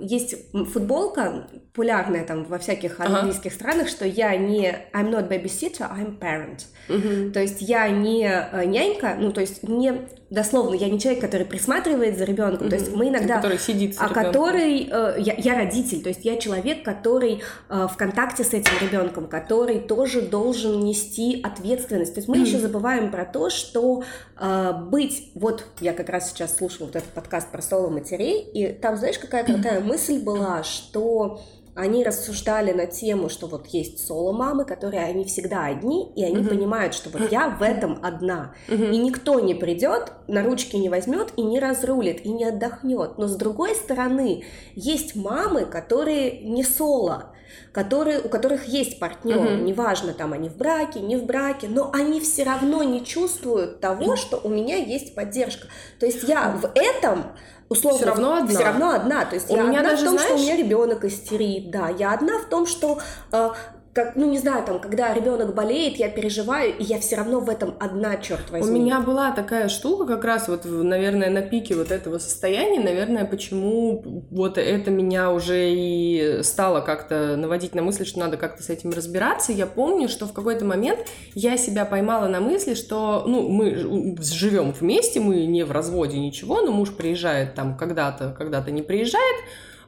Есть 0.00 0.36
футболка 0.52 1.46
популярная 1.74 2.24
там 2.24 2.44
во 2.44 2.58
всяких 2.58 2.98
английских 3.00 3.52
ага. 3.52 3.54
странах, 3.54 3.88
что 3.88 4.06
я 4.06 4.34
не... 4.36 4.70
I'm 4.94 5.10
not 5.10 5.28
babysitter, 5.28 5.90
I'm 5.90 6.18
parent. 6.18 6.66
Угу. 6.88 7.32
То 7.32 7.40
есть 7.40 7.60
я 7.60 7.88
не 7.88 8.24
э, 8.26 8.64
нянька, 8.64 9.16
ну, 9.18 9.32
то 9.32 9.42
есть 9.42 9.64
не... 9.64 10.08
Дословно, 10.30 10.74
я 10.74 10.88
не 10.88 10.98
человек, 10.98 11.20
который 11.20 11.46
присматривает 11.46 12.18
за 12.18 12.24
ребенком. 12.24 12.66
Угу. 12.66 12.70
То 12.70 12.76
есть 12.76 12.94
мы 12.94 13.08
иногда... 13.08 13.36
Который 13.36 13.58
сидит 13.58 13.96
А 13.98 14.08
который... 14.08 14.88
Э, 14.90 15.14
я, 15.18 15.34
я 15.34 15.54
родитель, 15.54 16.02
то 16.02 16.08
есть 16.08 16.24
я 16.24 16.36
человек, 16.36 16.82
который 16.84 17.42
э, 17.68 17.86
в 17.90 17.96
контакте 17.96 18.42
с 18.42 18.52
этим 18.52 18.72
ребенком, 18.80 19.26
который 19.26 19.80
тоже 19.80 20.22
должен 20.22 20.80
нести 20.80 21.40
ответственность. 21.42 22.14
То 22.14 22.18
есть 22.18 22.28
мы 22.28 22.38
еще 22.38 22.58
забываем 22.64 23.10
про 23.10 23.24
то, 23.24 23.50
что 23.50 24.02
э, 24.38 24.72
быть... 24.90 25.30
Вот 25.34 25.66
я 25.80 25.92
как 25.92 26.08
раз 26.08 26.30
сейчас 26.30 26.56
слушала 26.56 26.86
вот 26.86 26.96
этот 26.96 27.10
подкаст 27.10 27.50
про 27.50 27.62
соло 27.62 27.88
матерей, 27.88 28.40
и 28.40 28.72
там, 28.72 28.96
знаешь, 28.96 29.18
какая 29.18 29.44
крутая 29.44 29.80
мысль 29.80 30.22
была, 30.22 30.62
что 30.62 31.40
они 31.74 32.04
рассуждали 32.04 32.72
на 32.72 32.86
тему, 32.86 33.28
что 33.28 33.46
вот 33.46 33.66
есть 33.66 34.06
соло-мамы, 34.06 34.64
которые 34.64 35.04
они 35.04 35.24
всегда 35.24 35.66
одни, 35.66 36.12
и 36.14 36.24
они 36.24 36.36
uh-huh. 36.36 36.48
понимают, 36.48 36.94
что 36.94 37.10
вот 37.10 37.32
я 37.32 37.48
в 37.48 37.62
этом 37.62 37.98
одна. 38.02 38.54
Uh-huh. 38.68 38.92
И 38.92 38.96
никто 38.98 39.40
не 39.40 39.54
придет, 39.54 40.12
на 40.28 40.42
ручки 40.44 40.76
не 40.76 40.88
возьмет 40.88 41.32
и 41.36 41.42
не 41.42 41.58
разрулит, 41.58 42.24
и 42.24 42.30
не 42.30 42.44
отдохнет. 42.44 43.18
Но 43.18 43.26
с 43.26 43.34
другой 43.36 43.74
стороны, 43.74 44.44
есть 44.74 45.16
мамы, 45.16 45.64
которые 45.64 46.40
не 46.40 46.62
соло. 46.62 47.33
Которые, 47.72 48.20
у 48.20 48.28
которых 48.28 48.66
есть 48.66 48.98
партнер, 48.98 49.38
угу. 49.38 49.64
неважно, 49.64 50.12
там 50.12 50.32
они 50.32 50.48
в 50.48 50.56
браке, 50.56 51.00
не 51.00 51.16
в 51.16 51.24
браке, 51.24 51.68
но 51.68 51.90
они 51.92 52.20
все 52.20 52.44
равно 52.44 52.82
не 52.82 53.04
чувствуют 53.04 53.80
того, 53.80 54.16
что 54.16 54.40
у 54.42 54.48
меня 54.48 54.76
есть 54.76 55.14
поддержка. 55.14 55.66
То 55.98 56.06
есть 56.06 56.22
я 56.24 56.50
в 56.50 56.70
этом 56.74 57.24
условно 57.68 57.98
все 57.98 58.06
равно 58.06 58.34
одна. 58.34 58.48
Все 58.48 58.64
равно 58.64 58.90
одна. 58.90 59.24
То 59.24 59.34
есть 59.34 59.50
у 59.50 59.56
я 59.56 59.62
меня 59.62 59.80
одна 59.80 59.90
даже, 59.90 60.02
в 60.02 60.04
том, 60.06 60.18
знаешь... 60.18 60.30
что 60.30 60.38
у 60.38 60.42
меня 60.42 60.56
ребенок 60.56 61.04
истерит, 61.04 61.70
да, 61.70 61.88
я 61.88 62.12
одна 62.12 62.38
в 62.38 62.46
том, 62.46 62.66
что 62.66 62.98
э, 63.32 63.50
как, 63.94 64.16
ну 64.16 64.28
не 64.28 64.38
знаю, 64.38 64.64
там, 64.66 64.80
когда 64.80 65.14
ребенок 65.14 65.54
болеет, 65.54 65.96
я 65.96 66.08
переживаю, 66.08 66.76
и 66.76 66.82
я 66.82 66.98
все 66.98 67.14
равно 67.14 67.38
в 67.38 67.48
этом 67.48 67.76
одна, 67.78 68.16
черт 68.16 68.50
возьми. 68.50 68.68
У 68.68 68.82
меня 68.82 69.00
была 69.00 69.30
такая 69.30 69.68
штука, 69.68 70.04
как 70.04 70.24
раз 70.24 70.48
вот, 70.48 70.64
наверное, 70.64 71.30
на 71.30 71.42
пике 71.42 71.76
вот 71.76 71.92
этого 71.92 72.18
состояния, 72.18 72.80
наверное, 72.80 73.24
почему 73.24 74.24
вот 74.32 74.58
это 74.58 74.90
меня 74.90 75.30
уже 75.30 75.70
и 75.70 76.40
стало 76.42 76.80
как-то 76.80 77.36
наводить 77.36 77.76
на 77.76 77.82
мысль, 77.82 78.04
что 78.04 78.18
надо 78.18 78.36
как-то 78.36 78.64
с 78.64 78.68
этим 78.68 78.90
разбираться. 78.90 79.52
Я 79.52 79.66
помню, 79.66 80.08
что 80.08 80.26
в 80.26 80.32
какой-то 80.32 80.64
момент 80.64 81.06
я 81.36 81.56
себя 81.56 81.84
поймала 81.84 82.26
на 82.26 82.40
мысли, 82.40 82.74
что, 82.74 83.22
ну, 83.28 83.48
мы 83.48 84.16
живем 84.20 84.72
вместе, 84.72 85.20
мы 85.20 85.46
не 85.46 85.64
в 85.64 85.70
разводе 85.70 86.18
ничего, 86.18 86.62
но 86.62 86.72
муж 86.72 86.90
приезжает 86.96 87.54
там 87.54 87.76
когда-то, 87.76 88.34
когда-то 88.36 88.72
не 88.72 88.82
приезжает, 88.82 89.36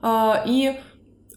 а, 0.01 0.45
и 0.47 0.77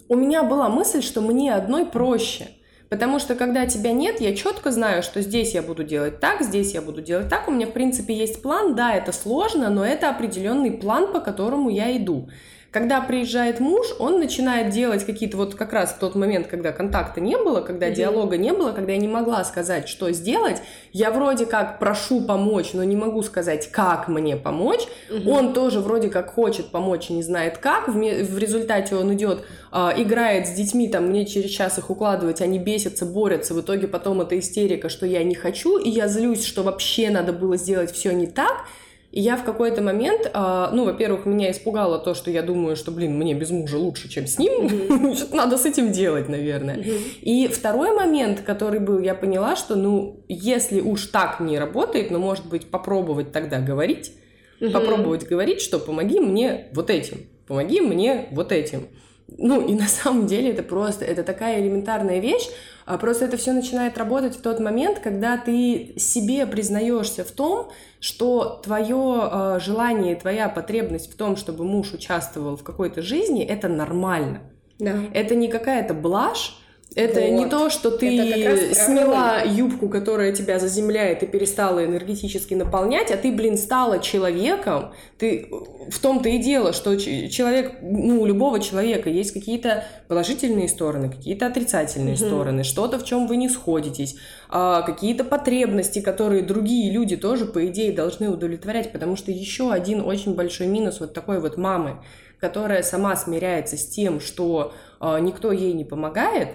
у 0.07 0.15
меня 0.15 0.43
была 0.43 0.69
мысль, 0.69 1.01
что 1.01 1.21
мне 1.21 1.55
одной 1.55 1.87
проще– 1.87 2.49
Потому 2.89 3.19
что 3.19 3.35
когда 3.35 3.67
тебя 3.67 3.91
нет, 3.91 4.19
я 4.19 4.35
четко 4.35 4.71
знаю, 4.71 5.03
что 5.03 5.21
здесь 5.21 5.53
я 5.53 5.61
буду 5.61 5.83
делать 5.83 6.19
так, 6.19 6.41
здесь 6.41 6.73
я 6.73 6.81
буду 6.81 7.01
делать 7.01 7.29
так. 7.29 7.47
У 7.47 7.51
меня, 7.51 7.67
в 7.67 7.71
принципе, 7.71 8.15
есть 8.15 8.41
план. 8.41 8.75
Да, 8.75 8.95
это 8.95 9.11
сложно, 9.11 9.69
но 9.69 9.85
это 9.85 10.09
определенный 10.09 10.71
план, 10.71 11.13
по 11.13 11.19
которому 11.19 11.69
я 11.69 11.95
иду. 11.95 12.29
Когда 12.71 13.01
приезжает 13.01 13.59
муж, 13.59 13.87
он 13.97 14.19
начинает 14.19 14.69
делать 14.69 15.03
какие-то 15.03 15.37
вот 15.37 15.55
как 15.55 15.73
раз 15.73 15.91
в 15.91 15.97
тот 15.97 16.13
момент, 16.13 16.45
когда 16.45 16.71
контакта 16.71 17.19
не 17.19 17.35
было, 17.35 17.61
когда 17.61 17.87
mm-hmm. 17.87 17.95
диалога 17.95 18.37
не 18.37 18.53
было, 18.53 18.73
когда 18.73 18.91
я 18.91 18.99
не 18.99 19.07
могла 19.07 19.43
сказать, 19.43 19.89
что 19.89 20.11
сделать, 20.11 20.61
я 20.93 21.09
вроде 21.09 21.47
как 21.47 21.79
прошу 21.79 22.21
помочь, 22.21 22.73
но 22.73 22.83
не 22.83 22.95
могу 22.95 23.23
сказать, 23.23 23.71
как 23.71 24.07
мне 24.07 24.35
помочь. 24.37 24.81
Mm-hmm. 25.09 25.29
Он 25.31 25.53
тоже 25.53 25.79
вроде 25.79 26.09
как 26.09 26.31
хочет 26.31 26.67
помочь 26.67 27.09
и 27.09 27.13
не 27.13 27.23
знает 27.23 27.57
как. 27.57 27.87
В, 27.87 27.93
в 27.93 28.37
результате 28.37 28.95
он 28.95 29.15
идет, 29.15 29.45
э, 29.71 29.89
играет 29.97 30.47
с 30.47 30.51
детьми, 30.51 30.87
там 30.87 31.07
мне 31.07 31.25
через 31.25 31.49
час 31.49 31.79
их 31.79 31.89
укладывать, 31.89 32.39
они 32.39 32.59
бесятся, 32.59 33.07
борются. 33.07 33.55
В 33.55 33.61
итоге 33.61 33.87
потом 33.87 34.21
это 34.21 34.37
истерика, 34.37 34.89
что 34.89 35.07
я 35.07 35.23
не 35.23 35.33
хочу, 35.33 35.79
и 35.79 35.89
я 35.89 36.07
злюсь, 36.07 36.45
что 36.45 36.61
вообще 36.61 37.09
надо 37.09 37.33
было 37.33 37.57
сделать 37.57 37.91
все 37.91 38.11
не 38.11 38.27
так. 38.27 38.65
И 39.11 39.21
я 39.21 39.37
в 39.37 39.43
какой-то 39.43 39.81
момент, 39.81 40.29
а, 40.33 40.69
ну, 40.71 40.85
во-первых, 40.85 41.25
меня 41.25 41.49
испугало 41.49 41.97
то, 41.97 42.13
что 42.13 42.29
я 42.29 42.43
думаю, 42.43 42.75
что, 42.75 42.91
блин, 42.91 43.17
мне 43.17 43.33
без 43.33 43.49
мужа 43.49 43.77
лучше, 43.77 44.07
чем 44.07 44.27
с 44.27 44.37
ним. 44.37 44.67
Mm-hmm. 44.67 45.15
Что-то 45.17 45.35
надо 45.35 45.57
с 45.57 45.65
этим 45.65 45.91
делать, 45.91 46.29
наверное. 46.29 46.77
Mm-hmm. 46.77 47.19
И 47.21 47.47
второй 47.47 47.95
момент, 47.95 48.41
который 48.41 48.79
был, 48.79 48.99
я 48.99 49.15
поняла, 49.15 49.55
что, 49.55 49.75
ну, 49.75 50.23
если 50.27 50.79
уж 50.79 51.07
так 51.07 51.39
не 51.39 51.57
работает, 51.57 52.11
ну, 52.11 52.19
может 52.19 52.45
быть, 52.45 52.69
попробовать 52.69 53.31
тогда 53.31 53.59
говорить. 53.59 54.11
Mm-hmm. 54.59 54.71
Попробовать 54.71 55.27
говорить, 55.27 55.61
что 55.61 55.79
помоги 55.79 56.19
мне 56.19 56.67
вот 56.73 56.91
этим, 56.91 57.25
помоги 57.47 57.81
мне 57.81 58.27
вот 58.31 58.51
этим. 58.51 58.89
Ну, 59.37 59.65
и 59.65 59.73
на 59.73 59.87
самом 59.87 60.27
деле 60.27 60.51
это 60.51 60.63
просто, 60.63 61.05
это 61.05 61.23
такая 61.23 61.61
элементарная 61.61 62.19
вещь, 62.19 62.49
а 62.85 62.97
просто 62.97 63.25
это 63.25 63.37
все 63.37 63.53
начинает 63.53 63.97
работать 63.97 64.35
в 64.35 64.41
тот 64.41 64.59
момент, 64.59 64.99
когда 64.99 65.37
ты 65.37 65.93
себе 65.97 66.47
признаешься 66.47 67.23
в 67.23 67.31
том, 67.31 67.69
что 67.99 68.59
твое 68.63 69.29
э, 69.31 69.59
желание, 69.61 70.15
твоя 70.15 70.49
потребность 70.49 71.13
в 71.13 71.15
том, 71.15 71.35
чтобы 71.35 71.65
муж 71.65 71.93
участвовал 71.93 72.57
в 72.57 72.63
какой-то 72.63 73.01
жизни, 73.01 73.43
это 73.43 73.67
нормально. 73.67 74.41
Да. 74.79 74.95
Это 75.13 75.35
не 75.35 75.49
какая-то 75.49 75.93
блажь, 75.93 76.57
это 76.95 77.21
вот. 77.21 77.29
не 77.29 77.45
то, 77.45 77.69
что 77.69 77.91
ты 77.91 78.73
сняла 78.73 79.41
юбку, 79.41 79.89
которая 79.89 80.31
тебя 80.31 80.57
заземляет 80.57 81.21
и 81.21 81.27
перестала 81.27 81.85
энергетически 81.85 82.55
наполнять, 82.55 83.11
а 83.11 83.17
ты, 83.17 83.31
блин, 83.31 83.57
стала 83.57 83.99
человеком. 83.99 84.91
Ты 85.19 85.49
в 85.89 85.99
том-то 85.99 86.29
и 86.29 86.39
дело, 86.39 86.73
что 86.73 86.97
человек, 86.97 87.77
ну, 87.81 88.21
у 88.21 88.25
любого 88.25 88.59
человека 88.59 89.09
есть 89.09 89.33
какие-то 89.33 89.85
положительные 90.07 90.67
стороны, 90.67 91.09
какие-то 91.09 91.45
отрицательные 91.45 92.15
угу. 92.15 92.25
стороны, 92.25 92.63
что-то, 92.63 92.97
в 92.97 93.05
чем 93.05 93.27
вы 93.27 93.37
не 93.37 93.49
сходитесь, 93.49 94.15
а, 94.49 94.81
какие-то 94.81 95.23
потребности, 95.23 96.01
которые 96.01 96.41
другие 96.41 96.91
люди 96.91 97.15
тоже, 97.15 97.45
по 97.45 97.67
идее, 97.67 97.91
должны 97.91 98.29
удовлетворять, 98.29 98.91
потому 98.91 99.15
что 99.15 99.31
еще 99.31 99.71
один 99.71 100.01
очень 100.01 100.33
большой 100.33 100.65
минус 100.65 100.99
вот 100.99 101.13
такой 101.13 101.39
вот 101.39 101.55
мамы, 101.55 102.01
которая 102.39 102.81
сама 102.81 103.15
смиряется 103.15 103.77
с 103.77 103.85
тем, 103.85 104.19
что 104.19 104.73
а, 104.99 105.19
никто 105.19 105.51
ей 105.51 105.73
не 105.73 105.85
помогает, 105.85 106.49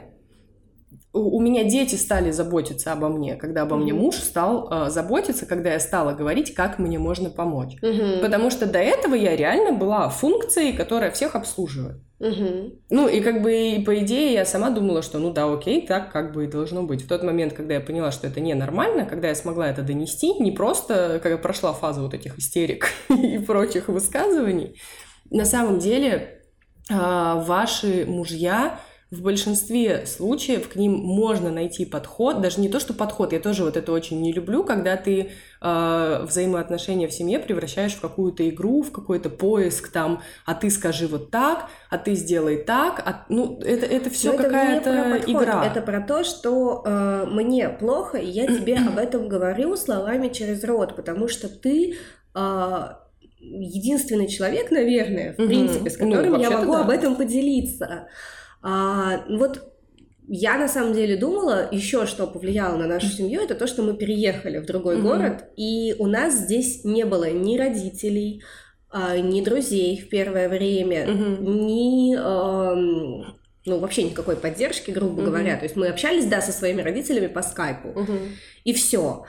у 1.15 1.41
меня 1.41 1.63
дети 1.63 1.95
стали 1.95 2.33
заботиться 2.33 2.93
обо 2.93 3.09
мне, 3.09 3.37
когда 3.37 3.63
обо 3.63 3.77
mm-hmm. 3.77 3.81
мне 3.81 3.95
муж 3.95 4.17
стал 4.17 4.69
э, 4.69 4.91
заботиться, 4.91 5.47
когда 5.47 5.73
я 5.73 5.79
стала 5.79 6.13
говорить, 6.13 6.55
как 6.55 6.81
мне 6.81 6.99
можно 6.99 7.31
помочь. 7.31 7.77
Mm-hmm. 7.81 8.21
Потому 8.21 8.51
что 8.51 8.67
до 8.67 8.81
этого 8.81 9.15
я 9.15 9.37
реально 9.37 9.79
была 9.79 10.09
функцией, 10.09 10.77
которая 10.77 11.13
всех 11.13 11.37
обслуживает. 11.37 11.99
Mm-hmm. 12.19 12.79
Ну, 12.91 13.07
и 13.07 13.21
как 13.21 13.43
бы, 13.43 13.53
и, 13.53 13.85
по 13.85 13.97
идее, 14.01 14.33
я 14.33 14.45
сама 14.45 14.71
думала, 14.71 15.03
что 15.03 15.21
ну 15.21 15.33
да, 15.33 15.53
окей, 15.53 15.87
так 15.87 16.11
как 16.11 16.33
бы 16.33 16.45
и 16.45 16.49
должно 16.49 16.83
быть. 16.83 17.03
В 17.03 17.09
тот 17.09 17.23
момент, 17.23 17.53
когда 17.53 17.75
я 17.75 17.81
поняла, 17.81 18.11
что 18.11 18.27
это 18.27 18.41
ненормально, 18.41 19.07
когда 19.07 19.29
я 19.29 19.37
смогла 19.37 19.69
это 19.69 19.83
донести, 19.83 20.35
не 20.41 20.51
просто, 20.51 21.21
когда 21.23 21.39
прошла 21.39 21.73
фаза 21.73 22.03
вот 22.03 22.13
этих 22.13 22.39
истерик 22.39 22.89
и 23.09 23.39
прочих 23.39 23.87
высказываний, 23.87 24.81
на 25.31 25.45
самом 25.45 25.79
деле 25.79 26.41
э, 26.91 26.95
ваши 26.95 28.05
мужья 28.09 28.81
в 29.11 29.23
большинстве 29.23 30.07
случаев 30.07 30.69
к 30.69 30.77
ним 30.77 30.93
можно 30.93 31.51
найти 31.51 31.85
подход, 31.85 32.41
даже 32.41 32.61
не 32.61 32.69
то, 32.69 32.81
что 32.81 32.95
подход, 32.95 33.33
я 33.33 33.41
тоже 33.41 33.65
вот 33.65 33.77
это 33.77 33.93
очень 33.93 34.21
не 34.21 34.33
люблю, 34.33 34.65
когда 34.65 34.97
ты 34.97 35.31
э, 35.61 36.25
взаимоотношения 36.27 37.07
в 37.07 37.13
семье 37.13 37.39
превращаешь 37.39 37.95
в 37.95 38.01
какую-то 38.01 38.49
игру, 38.49 38.83
в 38.83 38.91
какой-то 38.91 39.31
поиск 39.31 39.91
там, 39.91 40.23
а 40.45 40.55
ты 40.55 40.71
скажи 40.71 41.07
вот 41.07 41.31
так, 41.31 41.69
а 41.91 41.99
ты 41.99 42.15
сделай 42.15 42.57
так, 42.57 43.03
а, 43.05 43.25
ну 43.29 43.59
это, 43.61 43.87
это 43.87 44.11
все 44.11 44.37
какая-то 44.37 45.21
игра. 45.27 45.65
Это 45.65 45.81
про 45.83 46.01
то, 46.01 46.25
что 46.25 46.83
э, 46.85 47.27
мне 47.31 47.69
плохо, 47.69 48.19
и 48.19 48.27
я 48.27 48.47
тебе 48.47 48.77
об 48.77 48.99
этом 48.99 49.29
говорю 49.29 49.77
словами 49.77 50.29
через 50.29 50.65
рот, 50.65 50.97
потому 50.97 51.29
что 51.29 51.49
ты 51.49 51.97
э, 52.35 52.89
единственный 53.41 54.29
человек, 54.29 54.71
наверное, 54.71 55.33
в 55.35 55.37
принципе, 55.37 55.91
с 55.91 55.97
которым 55.97 56.33
ну, 56.33 56.41
я 56.41 56.51
могу 56.51 56.73
да. 56.73 56.81
об 56.81 56.91
этом 56.91 57.17
поделиться. 57.17 58.09
А, 58.65 59.25
вот 59.29 59.75
я 60.27 60.57
на 60.57 60.69
самом 60.69 60.95
деле 60.95 61.17
думала, 61.17 61.69
еще 61.71 62.07
что 62.07 62.27
повлияло 62.27 62.79
на 62.79 62.87
нашу 62.87 63.09
семью, 63.09 63.43
это 63.43 63.55
то, 63.55 63.67
что 63.67 63.83
мы 63.83 63.95
переехали 63.95 64.59
в 64.59 64.65
другой 64.65 64.97
mm-hmm. 64.97 65.03
город, 65.03 65.45
и 65.57 65.95
у 65.99 66.07
нас 66.07 66.35
здесь 66.35 66.83
не 66.83 67.05
было 67.05 67.31
ни 67.31 67.59
родителей, 67.59 68.43
а, 68.91 69.19
ни 69.19 69.45
друзей 69.45 70.01
в 70.01 70.09
первое 70.09 70.49
время, 70.49 71.07
mm-hmm. 71.07 71.41
ни 71.43 72.17
э, 72.17 73.25
ну 73.67 73.79
вообще 73.79 74.05
никакой 74.05 74.37
поддержки, 74.37 74.91
грубо 74.91 75.21
mm-hmm. 75.21 75.27
говоря. 75.27 75.57
То 75.59 75.65
есть 75.65 75.77
мы 75.77 75.89
общались, 75.89 76.25
да, 76.25 76.41
со 76.41 76.53
своими 76.53 76.81
родителями 76.81 77.27
по 77.27 77.43
скайпу, 77.43 77.89
mm-hmm. 77.89 78.29
и 78.65 78.73
все. 78.73 79.27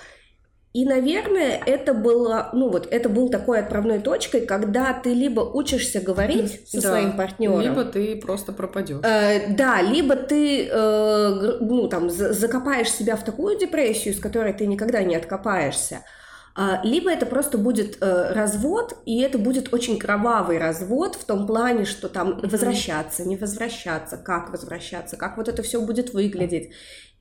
И, 0.76 0.84
наверное, 0.84 1.58
это 1.66 1.94
было, 1.94 2.50
ну 2.52 2.70
вот, 2.70 2.86
это 2.92 3.08
был 3.08 3.30
такой 3.30 3.60
отправной 3.60 4.00
точкой, 4.00 4.46
когда 4.46 4.92
ты 4.92 5.14
либо 5.14 5.40
учишься 5.40 6.02
говорить 6.02 6.68
со 6.70 6.82
да, 6.82 6.90
своим 6.90 7.16
партнером, 7.16 7.62
либо 7.62 7.86
ты 7.86 8.18
просто 8.18 8.52
пропадешь. 8.52 9.00
Э, 9.06 9.56
да, 9.56 9.82
либо 9.82 10.18
ты, 10.18 10.68
э, 10.68 11.58
ну 11.62 11.88
там, 11.88 12.10
закопаешь 12.10 12.92
себя 12.92 13.16
в 13.16 13.24
такую 13.24 13.58
депрессию, 13.58 14.14
из 14.14 14.20
которой 14.20 14.52
ты 14.52 14.68
никогда 14.68 15.02
не 15.02 15.16
откопаешься. 15.16 16.02
Uh, 16.58 16.80
либо 16.84 17.12
это 17.12 17.26
просто 17.26 17.58
будет 17.58 18.02
uh, 18.02 18.34
развод, 18.34 18.98
и 19.06 19.22
это 19.22 19.38
будет 19.38 19.74
очень 19.74 20.00
кровавый 20.00 20.58
развод 20.58 21.16
в 21.16 21.26
том 21.26 21.48
плане, 21.48 21.84
что 21.84 22.08
там 22.08 22.40
возвращаться, 22.42 23.26
не 23.26 23.36
возвращаться, 23.36 24.16
как 24.16 24.52
возвращаться, 24.52 25.18
как 25.18 25.36
вот 25.36 25.50
это 25.50 25.64
все 25.64 25.82
будет 25.82 26.14
выглядеть. 26.14 26.72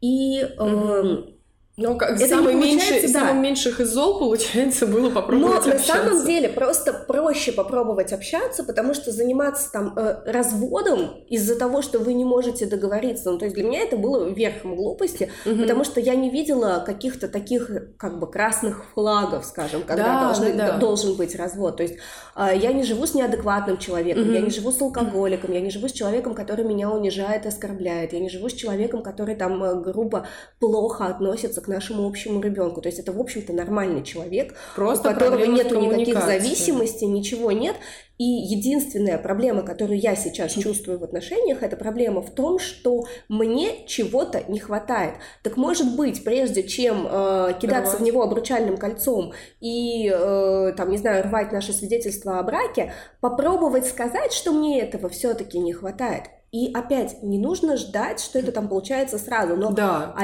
И 0.00 0.40
uh, 0.40 1.34
ну, 1.76 1.98
как 1.98 2.12
это 2.12 2.28
самый 2.28 2.54
меньший, 2.54 3.02
да. 3.02 3.08
самым 3.08 3.42
меньших 3.42 3.80
из 3.80 3.92
зол, 3.92 4.20
получается, 4.20 4.86
было 4.86 5.10
попробовать 5.10 5.66
Но 5.66 5.72
общаться. 5.72 6.04
на 6.04 6.10
самом 6.10 6.24
деле 6.24 6.48
просто 6.48 6.92
проще 6.92 7.50
попробовать 7.50 8.12
общаться, 8.12 8.62
потому 8.62 8.94
что 8.94 9.10
заниматься 9.10 9.72
там 9.72 9.92
э, 9.96 10.22
разводом 10.24 11.24
из-за 11.28 11.58
того, 11.58 11.82
что 11.82 11.98
вы 11.98 12.14
не 12.14 12.24
можете 12.24 12.66
договориться, 12.66 13.28
ну, 13.32 13.38
то 13.38 13.46
есть 13.46 13.56
для 13.56 13.64
меня 13.64 13.80
это 13.80 13.96
было 13.96 14.28
верхом 14.28 14.76
глупости, 14.76 15.32
угу. 15.44 15.62
потому 15.62 15.82
что 15.82 15.98
я 15.98 16.14
не 16.14 16.30
видела 16.30 16.80
каких-то 16.86 17.26
таких 17.26 17.68
как 17.98 18.20
бы 18.20 18.30
красных 18.30 18.84
флагов, 18.94 19.44
скажем, 19.44 19.82
когда 19.82 20.04
да, 20.04 20.24
должны, 20.26 20.52
да, 20.52 20.72
да. 20.72 20.78
должен 20.78 21.16
быть 21.16 21.34
развод. 21.34 21.78
То 21.78 21.82
есть 21.82 21.96
э, 22.36 22.52
я 22.54 22.72
не 22.72 22.84
живу 22.84 23.04
с 23.04 23.14
неадекватным 23.14 23.78
человеком, 23.78 24.22
угу. 24.22 24.32
я 24.32 24.42
не 24.42 24.50
живу 24.50 24.70
с 24.70 24.80
алкоголиком, 24.80 25.50
я 25.50 25.60
не 25.60 25.70
живу 25.70 25.88
с 25.88 25.92
человеком, 25.92 26.34
который 26.34 26.64
меня 26.64 26.88
унижает, 26.92 27.46
оскорбляет, 27.46 28.12
я 28.12 28.20
не 28.20 28.30
живу 28.30 28.48
с 28.48 28.52
человеком, 28.52 29.02
который 29.02 29.34
там 29.34 29.60
э, 29.64 29.80
грубо, 29.80 30.28
плохо 30.60 31.06
относится 31.06 31.63
к 31.64 31.68
нашему 31.68 32.06
общему 32.06 32.40
ребенку. 32.40 32.80
То 32.80 32.88
есть 32.88 32.98
это, 32.98 33.12
в 33.12 33.20
общем-то, 33.20 33.52
нормальный 33.52 34.02
человек, 34.02 34.54
Просто 34.76 35.10
у 35.10 35.12
которого 35.12 35.44
нет 35.44 35.70
никаких 35.70 36.22
зависимостей, 36.22 37.06
ничего 37.06 37.52
нет. 37.52 37.76
И 38.16 38.24
единственная 38.24 39.18
проблема, 39.18 39.62
которую 39.62 39.98
я 39.98 40.14
сейчас 40.14 40.52
чувствую 40.52 41.00
в 41.00 41.04
отношениях, 41.04 41.64
это 41.64 41.76
проблема 41.76 42.22
в 42.22 42.30
том, 42.30 42.60
что 42.60 43.06
мне 43.28 43.84
чего-то 43.88 44.44
не 44.46 44.60
хватает. 44.60 45.14
Так 45.42 45.56
может 45.56 45.96
быть, 45.96 46.22
прежде 46.22 46.62
чем 46.62 47.08
э, 47.10 47.54
кидаться 47.60 47.94
Рвать. 47.96 48.00
в 48.00 48.02
него 48.04 48.22
обручальным 48.22 48.76
кольцом 48.76 49.32
и, 49.60 50.08
э, 50.14 50.74
там, 50.76 50.90
не 50.90 50.98
знаю, 50.98 51.24
рвать 51.24 51.50
наше 51.50 51.72
свидетельство 51.72 52.38
о 52.38 52.42
браке, 52.44 52.92
попробовать 53.20 53.86
сказать, 53.86 54.32
что 54.32 54.52
мне 54.52 54.80
этого 54.80 55.08
все-таки 55.08 55.58
не 55.58 55.72
хватает. 55.72 56.24
И 56.52 56.70
опять, 56.72 57.20
не 57.20 57.40
нужно 57.40 57.76
ждать, 57.76 58.20
что 58.20 58.38
это 58.38 58.52
там 58.52 58.68
получается 58.68 59.18
сразу, 59.18 59.56
но 59.56 59.72
Да. 59.72 60.14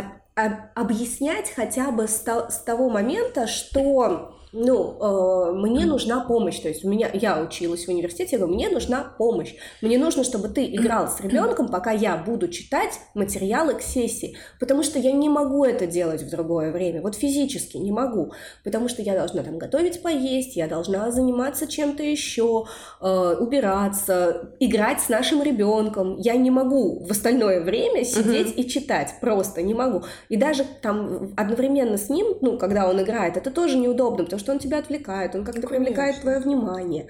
Об- 0.46 0.52
об- 0.52 0.84
объяснять 0.90 1.52
хотя 1.54 1.90
бы 1.90 2.08
с 2.08 2.18
того 2.64 2.90
момента, 2.90 3.46
что 3.46 4.39
ну, 4.52 4.96
э, 5.00 5.52
мне 5.52 5.86
нужна 5.86 6.20
помощь. 6.20 6.58
То 6.58 6.68
есть 6.68 6.84
у 6.84 6.88
меня, 6.88 7.08
я 7.12 7.40
училась 7.40 7.86
в 7.86 7.88
университете, 7.88 8.32
я 8.32 8.38
говорю, 8.38 8.54
мне 8.54 8.68
нужна 8.68 9.14
помощь. 9.16 9.54
Мне 9.80 9.98
нужно, 9.98 10.24
чтобы 10.24 10.48
ты 10.48 10.64
играл 10.66 11.08
с 11.08 11.20
ребенком, 11.20 11.68
пока 11.68 11.92
я 11.92 12.16
буду 12.16 12.48
читать 12.48 12.98
материалы 13.14 13.74
к 13.74 13.82
сессии. 13.82 14.36
Потому 14.58 14.82
что 14.82 14.98
я 14.98 15.12
не 15.12 15.28
могу 15.28 15.64
это 15.64 15.86
делать 15.86 16.22
в 16.22 16.30
другое 16.30 16.72
время. 16.72 17.00
Вот 17.00 17.14
физически 17.14 17.76
не 17.76 17.92
могу. 17.92 18.32
Потому 18.64 18.88
что 18.88 19.02
я 19.02 19.14
должна 19.14 19.42
там 19.42 19.58
готовить 19.58 20.02
поесть, 20.02 20.56
я 20.56 20.66
должна 20.66 21.10
заниматься 21.12 21.66
чем-то 21.68 22.02
еще, 22.02 22.66
э, 23.00 23.36
убираться, 23.38 24.54
играть 24.58 25.00
с 25.00 25.08
нашим 25.08 25.42
ребенком. 25.42 26.16
Я 26.16 26.34
не 26.34 26.50
могу 26.50 27.04
в 27.04 27.10
остальное 27.12 27.60
время 27.60 28.04
сидеть 28.04 28.54
и 28.56 28.68
читать. 28.68 29.14
Просто 29.20 29.62
не 29.62 29.74
могу. 29.74 30.02
И 30.28 30.36
даже 30.36 30.64
там 30.82 31.34
одновременно 31.36 31.96
с 31.96 32.08
ним, 32.08 32.36
ну, 32.40 32.58
когда 32.58 32.88
он 32.88 33.00
играет, 33.00 33.36
это 33.36 33.50
тоже 33.50 33.76
неудобно, 33.76 34.24
потому 34.24 34.39
что 34.40 34.52
он 34.52 34.58
тебя 34.58 34.78
отвлекает, 34.78 35.34
он 35.36 35.44
как-то 35.44 35.62
Ну, 35.62 35.68
привлекает 35.68 36.16
конечно. 36.16 36.22
твое 36.22 36.38
внимание. 36.40 37.08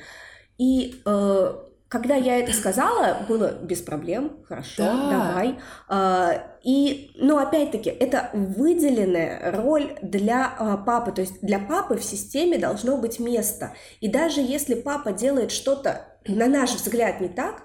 И 0.59 1.01
э, 1.07 1.55
когда 1.89 2.15
я 2.15 2.39
это 2.39 2.53
сказала, 2.53 3.17
было 3.29 3.53
без 3.63 3.81
проблем, 3.81 4.45
хорошо, 4.47 4.85
Да. 4.85 5.11
давай. 5.11 5.59
А, 5.89 6.57
и, 6.63 7.11
но 7.17 7.39
опять-таки, 7.39 7.91
это 7.91 8.31
выделенная 8.33 9.51
роль 9.51 9.97
для 10.01 10.55
а, 10.57 10.77
папы, 10.77 11.11
то 11.11 11.21
есть 11.23 11.41
для 11.43 11.59
папы 11.59 11.97
в 11.97 12.05
системе 12.05 12.59
должно 12.59 12.97
быть 12.97 13.19
место. 13.19 13.73
И 14.01 14.09
даже 14.09 14.41
если 14.41 14.75
папа 14.75 15.13
делает 15.13 15.51
что-то, 15.51 16.07
на 16.29 16.47
наш 16.47 16.75
взгляд, 16.75 17.21
не 17.21 17.29
так, 17.29 17.65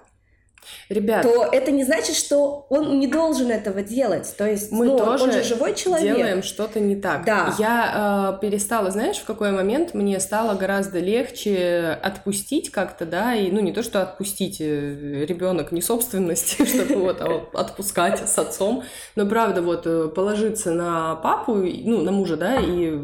Ребят, 0.90 1.24
то 1.24 1.46
это 1.52 1.72
не 1.72 1.84
значит, 1.84 2.16
что 2.16 2.66
он 2.70 3.00
не 3.00 3.08
должен 3.08 3.52
этого 3.52 3.82
делать. 3.82 4.34
То 4.38 4.48
есть 4.48 4.72
мы 4.72 4.86
ну, 4.86 4.98
тоже 4.98 5.24
он 5.24 5.32
же 5.32 5.44
живой 5.44 5.76
человек. 5.76 6.16
делаем 6.16 6.44
что-то 6.44 6.80
не 6.80 6.96
так. 6.96 7.26
Да. 7.26 7.56
Я 7.58 8.36
э, 8.36 8.42
перестала, 8.42 8.92
знаешь, 8.92 9.18
в 9.18 9.26
какой 9.26 9.52
момент 9.52 9.94
мне 9.94 10.20
стало 10.20 10.56
гораздо 10.56 11.00
легче 11.00 12.00
отпустить 12.02 12.72
как-то, 12.72 13.06
да, 13.06 13.36
и 13.36 13.52
ну 13.52 13.60
не 13.60 13.72
то, 13.72 13.84
что 13.84 14.02
отпустить 14.02 14.62
э, 14.62 15.26
ребенок 15.26 15.72
не 15.72 15.82
собственность, 15.82 16.68
чтобы 16.68 16.96
вот 16.96 17.22
а 17.22 17.30
вот 17.30 17.56
отпускать 17.56 18.28
с 18.30 18.38
отцом, 18.38 18.84
но 19.16 19.26
правда 19.26 19.62
вот 19.62 19.86
э, 19.86 20.10
положиться 20.10 20.72
на 20.72 21.16
папу, 21.16 21.56
ну 21.56 22.02
на 22.02 22.12
мужа, 22.12 22.38
да, 22.38 22.60
и 22.60 23.02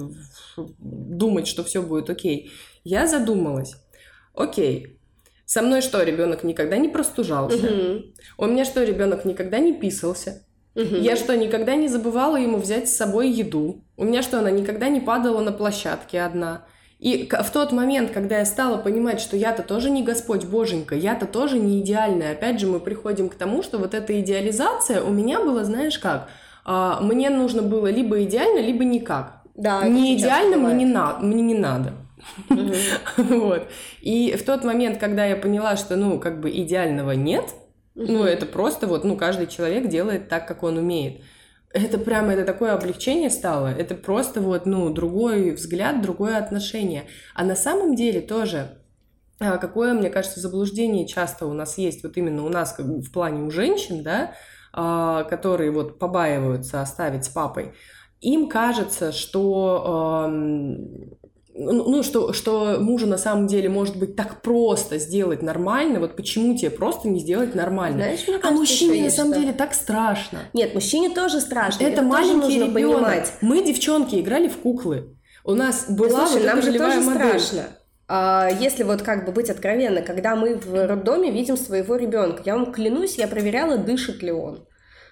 думать, 0.58 1.48
что 1.48 1.64
все 1.64 1.82
будет 1.82 2.10
окей. 2.10 2.52
Я 2.84 3.08
задумалась. 3.08 3.76
Окей. 4.34 5.01
Со 5.52 5.62
мной 5.62 5.82
что, 5.82 6.02
ребенок 6.02 6.46
никогда 6.46 6.78
не 6.78 6.88
простужался? 6.88 7.58
Мгм. 7.58 8.06
У 8.38 8.46
меня 8.46 8.64
что, 8.64 8.86
ребенок 8.86 9.26
никогда 9.26 9.60
не 9.60 9.74
писался? 9.74 10.44
Мгм. 10.76 11.02
Я 11.02 11.18
что, 11.18 11.36
никогда 11.36 11.76
не 11.76 11.90
забывала 11.90 12.38
ему 12.38 12.56
взять 12.58 12.88
с 12.88 12.96
собой 12.96 13.30
еду? 13.30 13.84
У 13.98 14.06
меня 14.06 14.22
что, 14.22 14.40
она 14.40 14.50
никогда 14.50 14.88
не 14.88 15.02
падала 15.02 15.42
на 15.42 15.52
площадке 15.52 16.22
одна? 16.22 16.64
И 17.00 17.28
в 17.30 17.50
тот 17.52 17.74
момент, 17.74 18.12
когда 18.12 18.38
я 18.40 18.46
стала 18.46 18.78
понимать, 18.78 19.20
что 19.20 19.36
я-то 19.36 19.62
тоже 19.62 19.90
не 19.90 20.04
Господь 20.04 20.46
Боженька, 20.46 20.96
я-то 20.96 21.26
тоже 21.26 21.60
не 21.60 21.82
идеальная, 21.82 22.32
опять 22.32 22.62
же 22.62 22.68
мы 22.68 22.80
приходим 22.80 23.28
к 23.28 23.36
тому, 23.36 23.62
что 23.62 23.78
вот 23.78 23.94
эта 23.94 24.22
идеализация 24.22 25.04
у 25.04 25.12
меня 25.12 25.42
была, 25.42 25.66
знаешь 25.66 26.00
как, 26.00 26.30
а, 26.64 27.02
мне 27.02 27.30
нужно 27.30 27.62
было 27.62 27.88
либо 27.88 28.24
идеально, 28.24 28.60
либо 28.60 28.86
никак. 28.86 29.42
Да, 29.56 29.86
не 29.86 30.16
идеально 30.16 30.56
мне 30.56 30.86
не, 30.86 30.86
на- 30.86 31.20
мне 31.20 31.42
не 31.42 31.56
надо. 31.56 31.92
Вот. 33.18 33.68
И 34.02 34.36
в 34.36 34.44
тот 34.44 34.64
момент, 34.64 35.00
когда 35.00 35.26
я 35.26 35.36
поняла, 35.36 35.76
что, 35.76 35.96
ну, 35.96 36.20
как 36.20 36.40
бы 36.40 36.50
идеального 36.52 37.12
нет, 37.12 37.46
ну, 37.96 38.24
это 38.24 38.46
просто 38.46 38.88
вот, 38.88 39.04
ну, 39.04 39.18
каждый 39.18 39.48
человек 39.48 39.88
делает 39.88 40.30
так, 40.30 40.48
как 40.48 40.64
он 40.64 40.78
умеет. 40.78 41.22
Это 41.74 41.98
прямо, 41.98 42.34
это 42.34 42.46
такое 42.46 42.74
облегчение 42.74 43.30
стало. 43.30 43.68
Это 43.68 43.96
просто 43.96 44.42
вот, 44.42 44.66
ну, 44.66 44.90
другой 44.90 45.52
взгляд, 45.52 46.02
другое 46.02 46.38
отношение. 46.38 47.06
А 47.34 47.44
на 47.44 47.56
самом 47.56 47.96
деле 47.96 48.22
тоже, 48.22 48.78
а, 49.40 49.58
какое, 49.58 49.94
мне 49.94 50.10
кажется, 50.10 50.40
заблуждение 50.40 51.08
часто 51.08 51.46
у 51.46 51.54
нас 51.54 51.78
есть, 51.78 52.04
вот 52.04 52.18
именно 52.18 52.46
у 52.46 52.50
нас 52.50 52.74
как 52.74 52.86
в 52.86 53.12
плане 53.12 53.44
у 53.44 53.52
женщин, 53.52 54.04
да, 54.04 54.34
а, 54.74 55.24
которые 55.24 55.72
вот 55.72 55.98
побаиваются 56.00 56.82
оставить 56.82 57.26
с 57.26 57.30
папой, 57.30 57.74
им 58.22 58.50
кажется, 58.50 59.12
что 59.12 60.30
ну, 61.54 61.90
ну, 61.90 62.04
что, 62.04 62.34
что 62.34 62.78
мужу 62.80 63.08
на 63.08 63.18
самом 63.18 63.48
деле 63.48 63.70
может 63.70 63.98
быть 63.98 64.16
так 64.16 64.42
просто 64.42 64.98
сделать 64.98 65.42
нормально, 65.42 66.00
вот 66.00 66.16
почему 66.16 66.58
тебе 66.58 66.70
просто 66.70 67.08
не 67.08 67.20
сделать 67.20 67.56
нормально? 67.56 67.98
Знаешь, 67.98 68.28
мне 68.28 68.38
а 68.38 68.40
кажется, 68.40 68.60
мужчине 68.60 68.96
еще 68.96 69.04
на 69.04 69.10
самом 69.12 69.34
что. 69.34 69.42
деле 69.42 69.54
так 69.54 69.74
страшно. 69.74 70.40
Нет, 70.54 70.74
мужчине 70.74 71.10
тоже 71.10 71.42
страшно. 71.42 71.84
Это 71.84 71.98
тоже 71.98 72.08
маленький 72.08 72.36
нужно 72.60 72.64
ребенок. 72.78 73.02
понимать. 73.02 73.34
Мы, 73.42 73.64
девчонки, 73.64 74.16
играли 74.20 74.48
в 74.48 74.58
куклы. 74.58 75.18
У 75.44 75.54
нас 75.54 75.86
была 75.90 76.28
слушай, 76.28 76.44
вот 76.44 76.54
нам 76.54 76.62
же 76.62 76.74
тоже 76.78 77.02
модель. 77.02 77.40
страшно. 77.40 77.64
А, 78.08 78.50
Если 78.60 78.84
вот 78.84 79.02
как 79.02 79.26
бы 79.26 79.32
быть 79.32 79.50
откровенной, 79.50 80.04
когда 80.04 80.36
мы 80.36 80.56
в 80.56 80.86
роддоме 80.88 81.32
видим 81.32 81.58
своего 81.58 81.96
ребенка, 81.96 82.44
я 82.46 82.56
вам 82.56 82.72
клянусь, 82.74 83.18
я 83.18 83.28
проверяла, 83.28 83.78
дышит 83.78 84.22
ли 84.22 84.32
он. 84.32 84.68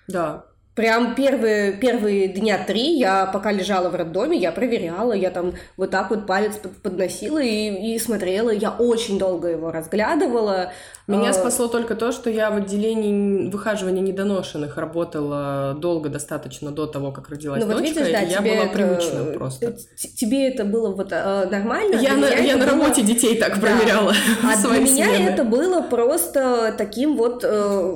Да. 0.08 0.46
Прям 0.80 1.14
первые, 1.14 1.74
первые 1.74 2.30
дня 2.30 2.58
три 2.66 2.98
я 2.98 3.26
пока 3.26 3.52
лежала 3.52 3.90
в 3.90 3.96
роддоме, 3.96 4.38
я 4.38 4.54
проверяла, 4.54 5.12
я 5.12 5.30
там 5.30 5.52
вот 5.76 5.90
так 5.92 6.10
вот 6.10 6.26
палец 6.26 6.56
под- 6.56 6.82
подносила 6.82 7.40
и, 7.42 7.96
и 7.96 8.00
смотрела. 8.00 8.50
Я 8.50 8.72
очень 8.72 9.20
долго 9.20 9.50
его 9.50 9.72
разглядывала. 9.74 10.72
Меня 11.06 11.32
А, 11.32 11.34
спасло 11.34 11.68
только 11.68 11.96
то, 11.96 12.12
что 12.14 12.30
я 12.30 12.50
в 12.52 12.56
отделении 12.58 13.50
выхаживания 13.50 14.02
недоношенных 14.02 14.78
работала 14.78 15.76
долго 15.78 16.08
достаточно 16.08 16.72
до 16.72 16.86
того, 16.86 17.12
как 17.12 17.30
родилась 17.30 17.62
Ну 17.62 17.68
вот 17.68 17.80
дочка, 17.80 18.00
видишь, 18.02 18.12
да, 18.14 18.22
и 18.22 18.30
я 18.32 18.42
была 18.42 18.52
это- 18.66 18.74
привычна 18.74 19.24
просто. 19.34 19.72
т- 19.72 20.08
Тебе 20.16 20.48
это 20.48 20.64
было 20.64 20.96
вот 20.96 21.10
э, 21.12 21.48
нормально? 21.52 21.96
Я, 21.96 22.16
на, 22.16 22.28
я 22.28 22.56
на 22.56 22.66
было- 22.66 22.72
работе 22.72 23.02
детей 23.02 23.38
так 23.38 23.56
Да. 23.60 23.62
проверяла. 23.68 24.14
А 24.44 24.56
для 24.70 24.80
меня 24.80 25.06
смены. 25.08 25.30
это 25.30 25.44
было 25.44 25.82
просто 25.82 26.74
таким 26.78 27.18
вот, 27.18 27.44
э, 27.44 27.50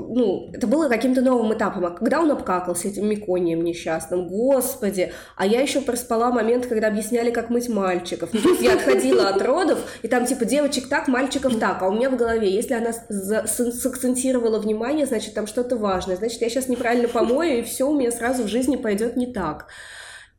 ну, 0.09 0.49
это 0.51 0.65
было 0.67 0.89
каким-то 0.89 1.21
новым 1.21 1.53
этапом. 1.53 1.85
А 1.85 1.91
когда 1.91 2.19
он 2.19 2.31
обкакался 2.73 2.87
этим 2.87 3.07
меконием 3.09 3.63
несчастным, 3.63 4.27
господи, 4.27 5.11
а 5.37 5.45
я 5.45 5.61
еще 5.61 5.81
проспала 5.81 6.31
момент, 6.31 6.65
когда 6.65 6.87
объясняли, 6.87 7.31
как 7.31 7.49
мыть 7.49 7.69
мальчиков. 7.69 8.29
Ну, 8.33 8.41
то 8.41 8.49
есть 8.49 8.61
я 8.61 8.73
отходила 8.73 9.29
от 9.29 9.41
родов, 9.41 9.79
и 10.01 10.07
там 10.07 10.25
типа 10.25 10.45
девочек 10.45 10.89
так, 10.89 11.07
мальчиков 11.07 11.57
так, 11.59 11.81
а 11.81 11.87
у 11.87 11.93
меня 11.93 12.09
в 12.09 12.17
голове, 12.17 12.49
если 12.49 12.73
она 12.73 12.91
с- 12.93 13.71
сакцентировала 13.81 14.59
внимание, 14.59 15.05
значит 15.05 15.33
там 15.33 15.47
что-то 15.47 15.77
важное, 15.77 16.15
значит 16.15 16.41
я 16.41 16.49
сейчас 16.49 16.67
неправильно 16.67 17.07
помою, 17.07 17.59
и 17.59 17.63
все 17.63 17.87
у 17.87 17.97
меня 17.97 18.11
сразу 18.11 18.43
в 18.43 18.47
жизни 18.47 18.75
пойдет 18.75 19.15
не 19.15 19.27
так. 19.27 19.67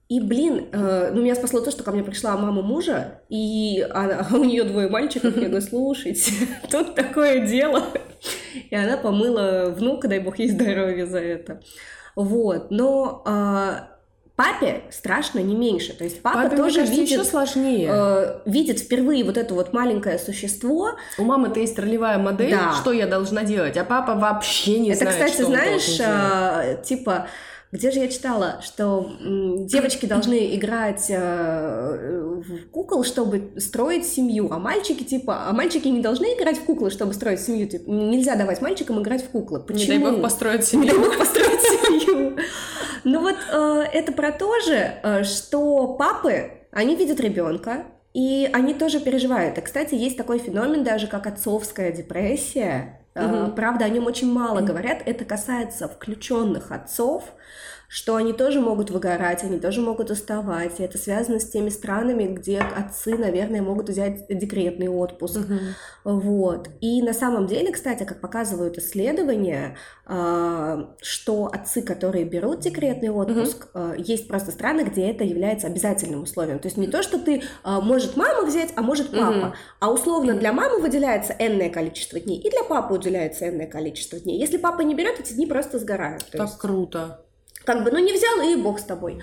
И, 0.06 0.20
блин, 0.20 0.68
э, 0.70 1.12
ну, 1.14 1.22
меня 1.22 1.34
спасло 1.34 1.60
то, 1.60 1.70
что 1.70 1.82
ко 1.82 1.90
мне 1.90 2.04
пришла 2.04 2.36
мама 2.36 2.60
мужа, 2.60 3.22
и 3.30 3.80
она- 3.90 4.26
у 4.32 4.44
нее 4.44 4.64
двое 4.64 4.88
мальчиков, 4.88 5.34
я 5.36 5.48
говорю, 5.48 5.62
слушайте, 5.66 6.30
тут 6.70 6.94
такое 6.94 7.46
дело. 7.46 7.82
И 8.70 8.74
она 8.76 8.96
помыла 8.98 9.74
внука, 9.76 10.06
дай 10.08 10.18
бог 10.20 10.38
ей 10.38 10.50
здоровья 10.50 11.06
за 11.06 11.18
это. 11.18 11.60
Вот, 12.16 12.70
но 12.70 13.22
а, 13.26 13.88
папе 14.36 14.82
страшно 14.90 15.38
не 15.40 15.54
меньше. 15.54 15.92
То 15.96 16.04
есть 16.04 16.22
папа 16.22 16.42
Папе, 16.44 16.56
тоже 16.56 16.76
кажется, 16.80 16.94
видит, 17.00 17.10
еще 17.18 17.24
сложнее. 17.24 17.88
э, 17.92 18.40
видит 18.46 18.78
впервые 18.80 19.24
вот 19.24 19.36
это 19.36 19.54
вот 19.54 19.72
маленькое 19.72 20.18
существо, 20.18 20.90
У 21.18 21.24
мамы-то 21.24 21.60
есть 21.60 21.78
ролевая 21.78 22.18
модель, 22.18 22.50
Да. 22.50 22.72
что 22.72 22.92
я 22.92 23.06
должна 23.06 23.44
делать, 23.44 23.76
а 23.76 23.84
папа 23.84 24.14
вообще 24.14 24.78
не 24.80 24.90
Это, 24.90 25.00
знает, 25.00 25.14
кстати, 25.16 25.32
что 25.34 25.46
он 25.46 25.52
знаешь, 25.52 25.86
должен 25.86 25.96
делать. 25.96 26.10
а, 26.22 26.74
типа, 26.82 27.26
где 27.74 27.90
же 27.90 27.98
я 27.98 28.06
читала, 28.06 28.60
что 28.62 29.10
девочки 29.20 30.06
должны 30.06 30.54
играть 30.54 31.06
э, 31.08 32.40
в 32.40 32.70
кукол, 32.70 33.02
чтобы 33.02 33.50
строить 33.58 34.06
семью, 34.06 34.48
а 34.52 34.60
мальчики, 34.60 35.02
типа, 35.02 35.48
а 35.48 35.52
мальчики 35.52 35.88
не 35.88 36.00
должны 36.00 36.26
играть 36.26 36.56
в 36.56 36.62
куклы, 36.62 36.90
чтобы 36.90 37.14
строить 37.14 37.40
семью. 37.40 37.68
Типа, 37.68 37.90
нельзя 37.90 38.36
давать 38.36 38.62
мальчикам 38.62 39.02
играть 39.02 39.24
в 39.24 39.30
куклы. 39.30 39.58
Почему? 39.58 39.92
Не 39.92 39.98
дай 39.98 40.12
бог 40.12 40.22
построить 40.22 40.72
Не 40.72 40.82
дай 40.82 40.90
семью. 40.90 41.04
бог 41.04 41.18
построить 41.18 41.60
семью. 41.62 42.36
Ну 43.02 43.20
вот 43.20 43.36
э, 43.52 43.84
это 43.92 44.12
про 44.12 44.30
то 44.30 44.60
же, 44.60 44.94
э, 45.02 45.24
что 45.24 45.88
папы, 45.94 46.52
они 46.70 46.94
видят 46.94 47.18
ребенка, 47.18 47.86
и 48.12 48.48
они 48.52 48.74
тоже 48.74 49.00
переживают. 49.00 49.58
И, 49.58 49.60
кстати, 49.60 49.96
есть 49.96 50.16
такой 50.16 50.38
феномен 50.38 50.84
даже, 50.84 51.08
как 51.08 51.26
отцовская 51.26 51.90
депрессия. 51.90 53.00
Мгм. 53.14 53.54
Правда, 53.54 53.84
о 53.84 53.88
нем 53.88 54.06
очень 54.06 54.32
мало 54.32 54.60
говорят. 54.60 55.02
Это 55.06 55.24
касается 55.24 55.88
включенных 55.88 56.72
отцов, 56.72 57.24
что 57.94 58.16
они 58.16 58.32
тоже 58.32 58.60
могут 58.60 58.90
выгорать, 58.90 59.44
они 59.44 59.60
тоже 59.60 59.80
могут 59.80 60.10
уставать. 60.10 60.80
И 60.80 60.82
это 60.82 60.98
связано 60.98 61.38
с 61.38 61.48
теми 61.48 61.68
странами, 61.68 62.24
где 62.24 62.58
отцы, 62.58 63.16
наверное, 63.16 63.62
могут 63.62 63.88
взять 63.88 64.26
декретный 64.28 64.88
отпуск. 64.88 65.38
Угу. 65.38 66.18
Вот. 66.20 66.70
И 66.80 67.00
на 67.02 67.12
самом 67.12 67.46
деле, 67.46 67.70
кстати, 67.70 68.02
как 68.02 68.20
показывают 68.20 68.78
исследования, 68.78 69.76
а, 70.06 70.92
что 71.00 71.46
отцы, 71.46 71.82
которые 71.82 72.24
берут 72.24 72.58
декретный 72.58 73.10
отпуск, 73.10 73.68
угу. 73.72 73.94
есть 73.96 74.26
просто 74.26 74.50
страны, 74.50 74.80
где 74.80 75.08
это 75.08 75.22
является 75.22 75.68
обязательным 75.68 76.24
условием. 76.24 76.58
То 76.58 76.66
есть 76.66 76.76
не 76.76 76.88
то, 76.88 77.00
что 77.00 77.20
ты 77.20 77.44
а, 77.62 77.80
может 77.80 78.16
мама 78.16 78.44
взять, 78.44 78.72
а 78.74 78.82
может 78.82 79.12
папа, 79.12 79.46
угу. 79.46 79.54
а 79.78 79.92
условно 79.92 80.34
для 80.34 80.52
мамы 80.52 80.80
выделяется 80.80 81.32
энное 81.38 81.70
количество 81.70 82.18
дней, 82.18 82.40
и 82.40 82.50
для 82.50 82.64
папы 82.64 82.94
выделяется 82.94 83.48
энное 83.48 83.68
количество 83.68 84.18
дней. 84.18 84.40
Если 84.40 84.56
папа 84.56 84.80
не 84.80 84.96
берет, 84.96 85.20
эти 85.20 85.32
дни 85.32 85.46
просто 85.46 85.78
сгорают. 85.78 86.24
Так 86.32 86.40
есть... 86.40 86.58
круто. 86.58 87.23
Как 87.64 87.84
бы, 87.84 87.90
ну 87.90 87.98
не 87.98 88.12
взял, 88.12 88.40
и 88.40 88.56
бог 88.56 88.78
с 88.78 88.84
тобой. 88.84 89.22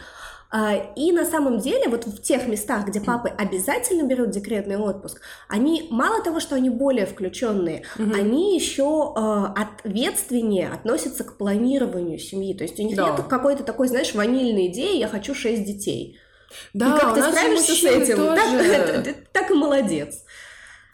А, 0.53 0.75
и 0.97 1.13
на 1.13 1.25
самом 1.25 1.59
деле, 1.59 1.87
вот 1.87 2.05
в 2.05 2.21
тех 2.21 2.45
местах, 2.47 2.85
где 2.87 2.99
папы 2.99 3.29
обязательно 3.29 4.05
берут 4.05 4.31
декретный 4.31 4.75
отпуск, 4.75 5.21
они 5.47 5.87
мало 5.89 6.21
того, 6.21 6.41
что 6.41 6.55
они 6.55 6.69
более 6.69 7.05
включенные, 7.05 7.85
угу. 7.97 8.13
они 8.13 8.53
еще 8.53 9.13
э, 9.15 9.45
ответственнее 9.55 10.67
относятся 10.67 11.23
к 11.23 11.37
планированию 11.37 12.19
семьи. 12.19 12.53
То 12.53 12.65
есть 12.65 12.77
у 12.81 12.83
них 12.83 12.97
да. 12.97 13.11
нет 13.11 13.27
какой-то 13.29 13.63
такой, 13.63 13.87
знаешь, 13.87 14.13
ванильной 14.13 14.67
идеи 14.67 14.97
«я 14.97 15.07
хочу 15.07 15.33
шесть 15.33 15.63
детей». 15.63 16.19
Да, 16.73 16.97
и 16.97 16.99
как 16.99 17.15
ты 17.15 17.21
справишься 17.21 17.71
с 17.71 17.83
этим, 17.85 18.17
тоже... 18.17 19.03
так, 19.03 19.15
так 19.31 19.51
и 19.51 19.53
молодец. 19.53 20.25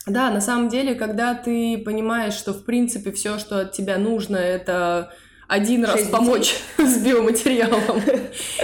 Да, 0.06 0.30
на 0.30 0.40
самом 0.40 0.70
деле, 0.70 0.94
когда 0.94 1.34
ты 1.34 1.80
понимаешь, 1.80 2.36
что 2.36 2.54
в 2.54 2.64
принципе 2.64 3.12
все, 3.12 3.40
что 3.40 3.62
от 3.62 3.72
тебя 3.72 3.98
нужно, 3.98 4.38
это 4.38 5.12
один 5.48 5.86
раз 5.86 6.04
помочь 6.10 6.56
с 6.78 6.98
биоматериалом 6.98 8.02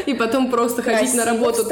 и 0.06 0.14
потом 0.14 0.52
просто 0.52 0.82
ходить 0.82 1.14
на 1.14 1.26
работу 1.26 1.64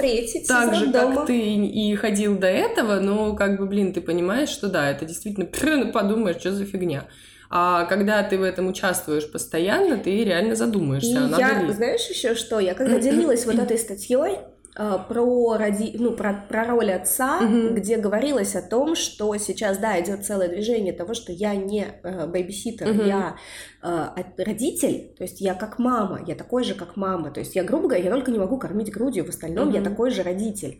так 0.47 0.75
же, 0.75 0.91
как 0.91 1.25
ты 1.27 1.37
и 1.37 1.95
ходил 1.95 2.37
до 2.37 2.47
этого, 2.47 2.99
но 2.99 3.35
как 3.35 3.59
бы, 3.59 3.65
блин, 3.65 3.93
ты 3.93 4.01
понимаешь, 4.01 4.49
что 4.49 4.67
да, 4.67 4.89
это 4.89 5.05
действительно 5.05 5.45
подумаешь, 5.91 6.37
что 6.37 6.51
за 6.51 6.65
фигня. 6.65 7.05
А 7.53 7.83
когда 7.83 8.23
ты 8.23 8.37
в 8.37 8.43
этом 8.43 8.69
участвуешь 8.69 9.29
постоянно, 9.29 9.97
ты 9.97 10.23
реально 10.23 10.55
задумаешься. 10.55 11.09
И 11.09 11.39
я, 11.39 11.61
ли... 11.61 11.73
знаешь 11.73 12.07
еще 12.07 12.33
что? 12.33 12.61
Я 12.61 12.73
когда 12.73 12.97
делилась 12.97 13.45
вот 13.45 13.55
этой 13.59 13.77
статьей, 13.77 14.37
про, 14.73 15.57
роди... 15.57 15.95
ну, 15.99 16.11
про, 16.11 16.45
про 16.47 16.65
роль 16.65 16.91
отца, 16.91 17.39
угу. 17.39 17.75
где 17.75 17.97
говорилось 17.97 18.55
о 18.55 18.61
том, 18.61 18.95
что 18.95 19.35
сейчас, 19.37 19.77
да, 19.77 19.99
идет 19.99 20.25
целое 20.25 20.47
движение 20.47 20.93
того, 20.93 21.13
что 21.13 21.31
я 21.31 21.55
не 21.55 21.87
э, 22.03 22.27
бэйбиситер, 22.27 22.89
угу. 22.89 23.01
я 23.03 23.35
э, 23.83 24.07
родитель, 24.37 25.13
то 25.17 25.23
есть 25.23 25.41
я 25.41 25.55
как 25.55 25.77
мама, 25.79 26.21
я 26.25 26.35
такой 26.35 26.63
же, 26.63 26.73
как 26.73 26.95
мама, 26.95 27.31
то 27.31 27.39
есть 27.39 27.55
я, 27.55 27.63
грубо 27.63 27.87
говоря, 27.87 28.03
я 28.03 28.11
только 28.11 28.31
не 28.31 28.39
могу 28.39 28.57
кормить 28.57 28.91
грудью, 28.91 29.25
в 29.25 29.29
остальном 29.29 29.69
угу. 29.69 29.77
я 29.77 29.83
такой 29.83 30.11
же 30.11 30.23
родитель. 30.23 30.79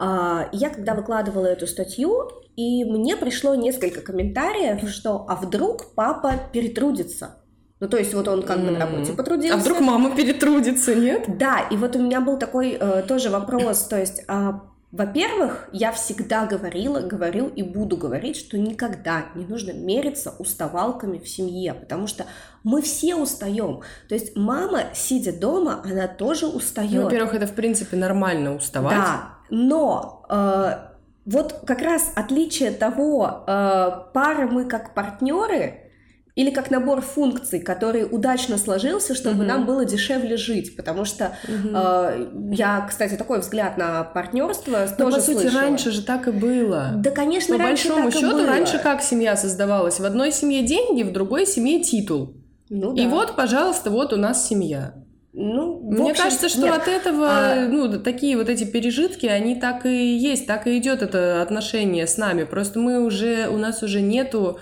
Э, 0.00 0.48
я 0.52 0.70
когда 0.70 0.94
выкладывала 0.94 1.46
эту 1.46 1.66
статью, 1.66 2.30
и 2.56 2.84
мне 2.84 3.16
пришло 3.16 3.54
несколько 3.54 4.00
комментариев, 4.00 4.88
что 4.90 5.24
а 5.28 5.36
вдруг 5.36 5.94
папа 5.94 6.34
перетрудится, 6.52 7.37
ну, 7.80 7.88
то 7.88 7.96
есть 7.96 8.12
вот 8.14 8.26
он 8.28 8.42
как 8.42 8.60
бы 8.60 8.70
на 8.70 8.78
работе 8.80 9.12
потрудился. 9.12 9.56
А 9.56 9.60
вдруг 9.60 9.80
мама 9.80 10.14
перетрудится, 10.16 10.94
нет? 10.94 11.24
Да, 11.38 11.60
и 11.70 11.76
вот 11.76 11.94
у 11.96 12.00
меня 12.00 12.20
был 12.20 12.38
такой 12.38 12.76
э, 12.78 13.02
тоже 13.06 13.30
вопрос, 13.30 13.86
то 13.86 13.98
есть... 13.98 14.24
Э, 14.28 14.52
во-первых, 14.90 15.68
я 15.72 15.92
всегда 15.92 16.46
говорила, 16.46 17.00
говорю 17.00 17.48
и 17.48 17.62
буду 17.62 17.98
говорить, 17.98 18.36
что 18.38 18.56
никогда 18.56 19.26
не 19.34 19.44
нужно 19.44 19.72
мериться 19.72 20.34
уставалками 20.38 21.18
в 21.18 21.28
семье, 21.28 21.74
потому 21.74 22.06
что 22.06 22.24
мы 22.64 22.80
все 22.80 23.14
устаем. 23.14 23.82
То 24.08 24.14
есть 24.14 24.34
мама, 24.34 24.84
сидя 24.94 25.38
дома, 25.38 25.82
она 25.84 26.08
тоже 26.08 26.46
устает. 26.46 26.90
Ну, 26.90 27.02
во-первых, 27.02 27.34
это 27.34 27.46
в 27.46 27.52
принципе 27.52 27.98
нормально 27.98 28.54
уставать. 28.54 28.96
Да, 28.96 29.34
но 29.50 30.24
э, 30.30 30.72
вот 31.26 31.52
как 31.66 31.82
раз 31.82 32.10
отличие 32.16 32.70
того, 32.70 33.44
э, 33.46 33.90
пары 34.14 34.46
мы 34.46 34.64
как 34.64 34.94
партнеры, 34.94 35.87
или 36.38 36.50
как 36.50 36.70
набор 36.70 37.00
функций, 37.00 37.58
который 37.58 38.06
удачно 38.08 38.58
сложился, 38.58 39.16
чтобы 39.16 39.42
mm-hmm. 39.42 39.48
нам 39.48 39.66
было 39.66 39.84
дешевле 39.84 40.36
жить, 40.36 40.76
потому 40.76 41.04
что 41.04 41.36
mm-hmm. 41.48 42.52
э, 42.52 42.54
я, 42.54 42.86
кстати, 42.88 43.16
такой 43.16 43.40
взгляд 43.40 43.76
на 43.76 44.04
партнерство 44.04 44.86
Но, 44.88 44.96
тоже 44.96 45.16
по 45.16 45.22
сути, 45.22 45.40
слышала. 45.40 45.62
раньше 45.62 45.90
же 45.90 46.02
так 46.02 46.28
и 46.28 46.30
было. 46.30 46.92
Да, 46.94 47.10
конечно, 47.10 47.56
по 47.56 47.64
раньше 47.64 47.88
большому 47.88 48.10
так 48.12 48.20
счету, 48.20 48.38
и 48.38 48.42
было. 48.42 48.46
раньше 48.46 48.78
как 48.78 49.02
семья 49.02 49.36
создавалась? 49.36 49.98
В 49.98 50.04
одной 50.04 50.30
семье 50.30 50.62
деньги, 50.62 51.02
в 51.02 51.12
другой 51.12 51.44
семье 51.44 51.80
титул. 51.80 52.36
Ну, 52.70 52.92
да. 52.92 53.02
И 53.02 53.08
вот, 53.08 53.34
пожалуйста, 53.34 53.90
вот 53.90 54.12
у 54.12 54.16
нас 54.16 54.46
семья. 54.46 54.94
Ну, 55.32 55.80
Мне 55.80 56.12
общем, 56.12 56.22
кажется, 56.22 56.48
что 56.48 56.66
нет. 56.66 56.76
от 56.76 56.86
этого, 56.86 57.28
а... 57.28 57.66
ну, 57.68 57.98
такие 57.98 58.36
вот 58.36 58.48
эти 58.48 58.62
пережитки, 58.62 59.26
они 59.26 59.56
так 59.56 59.86
и 59.86 60.16
есть, 60.16 60.46
так 60.46 60.68
и 60.68 60.78
идет 60.78 61.02
это 61.02 61.42
отношение 61.42 62.06
с 62.06 62.16
нами. 62.16 62.44
Просто 62.44 62.78
мы 62.78 63.04
уже, 63.04 63.48
у 63.48 63.56
нас 63.56 63.82
уже 63.82 64.00
нету 64.00 64.60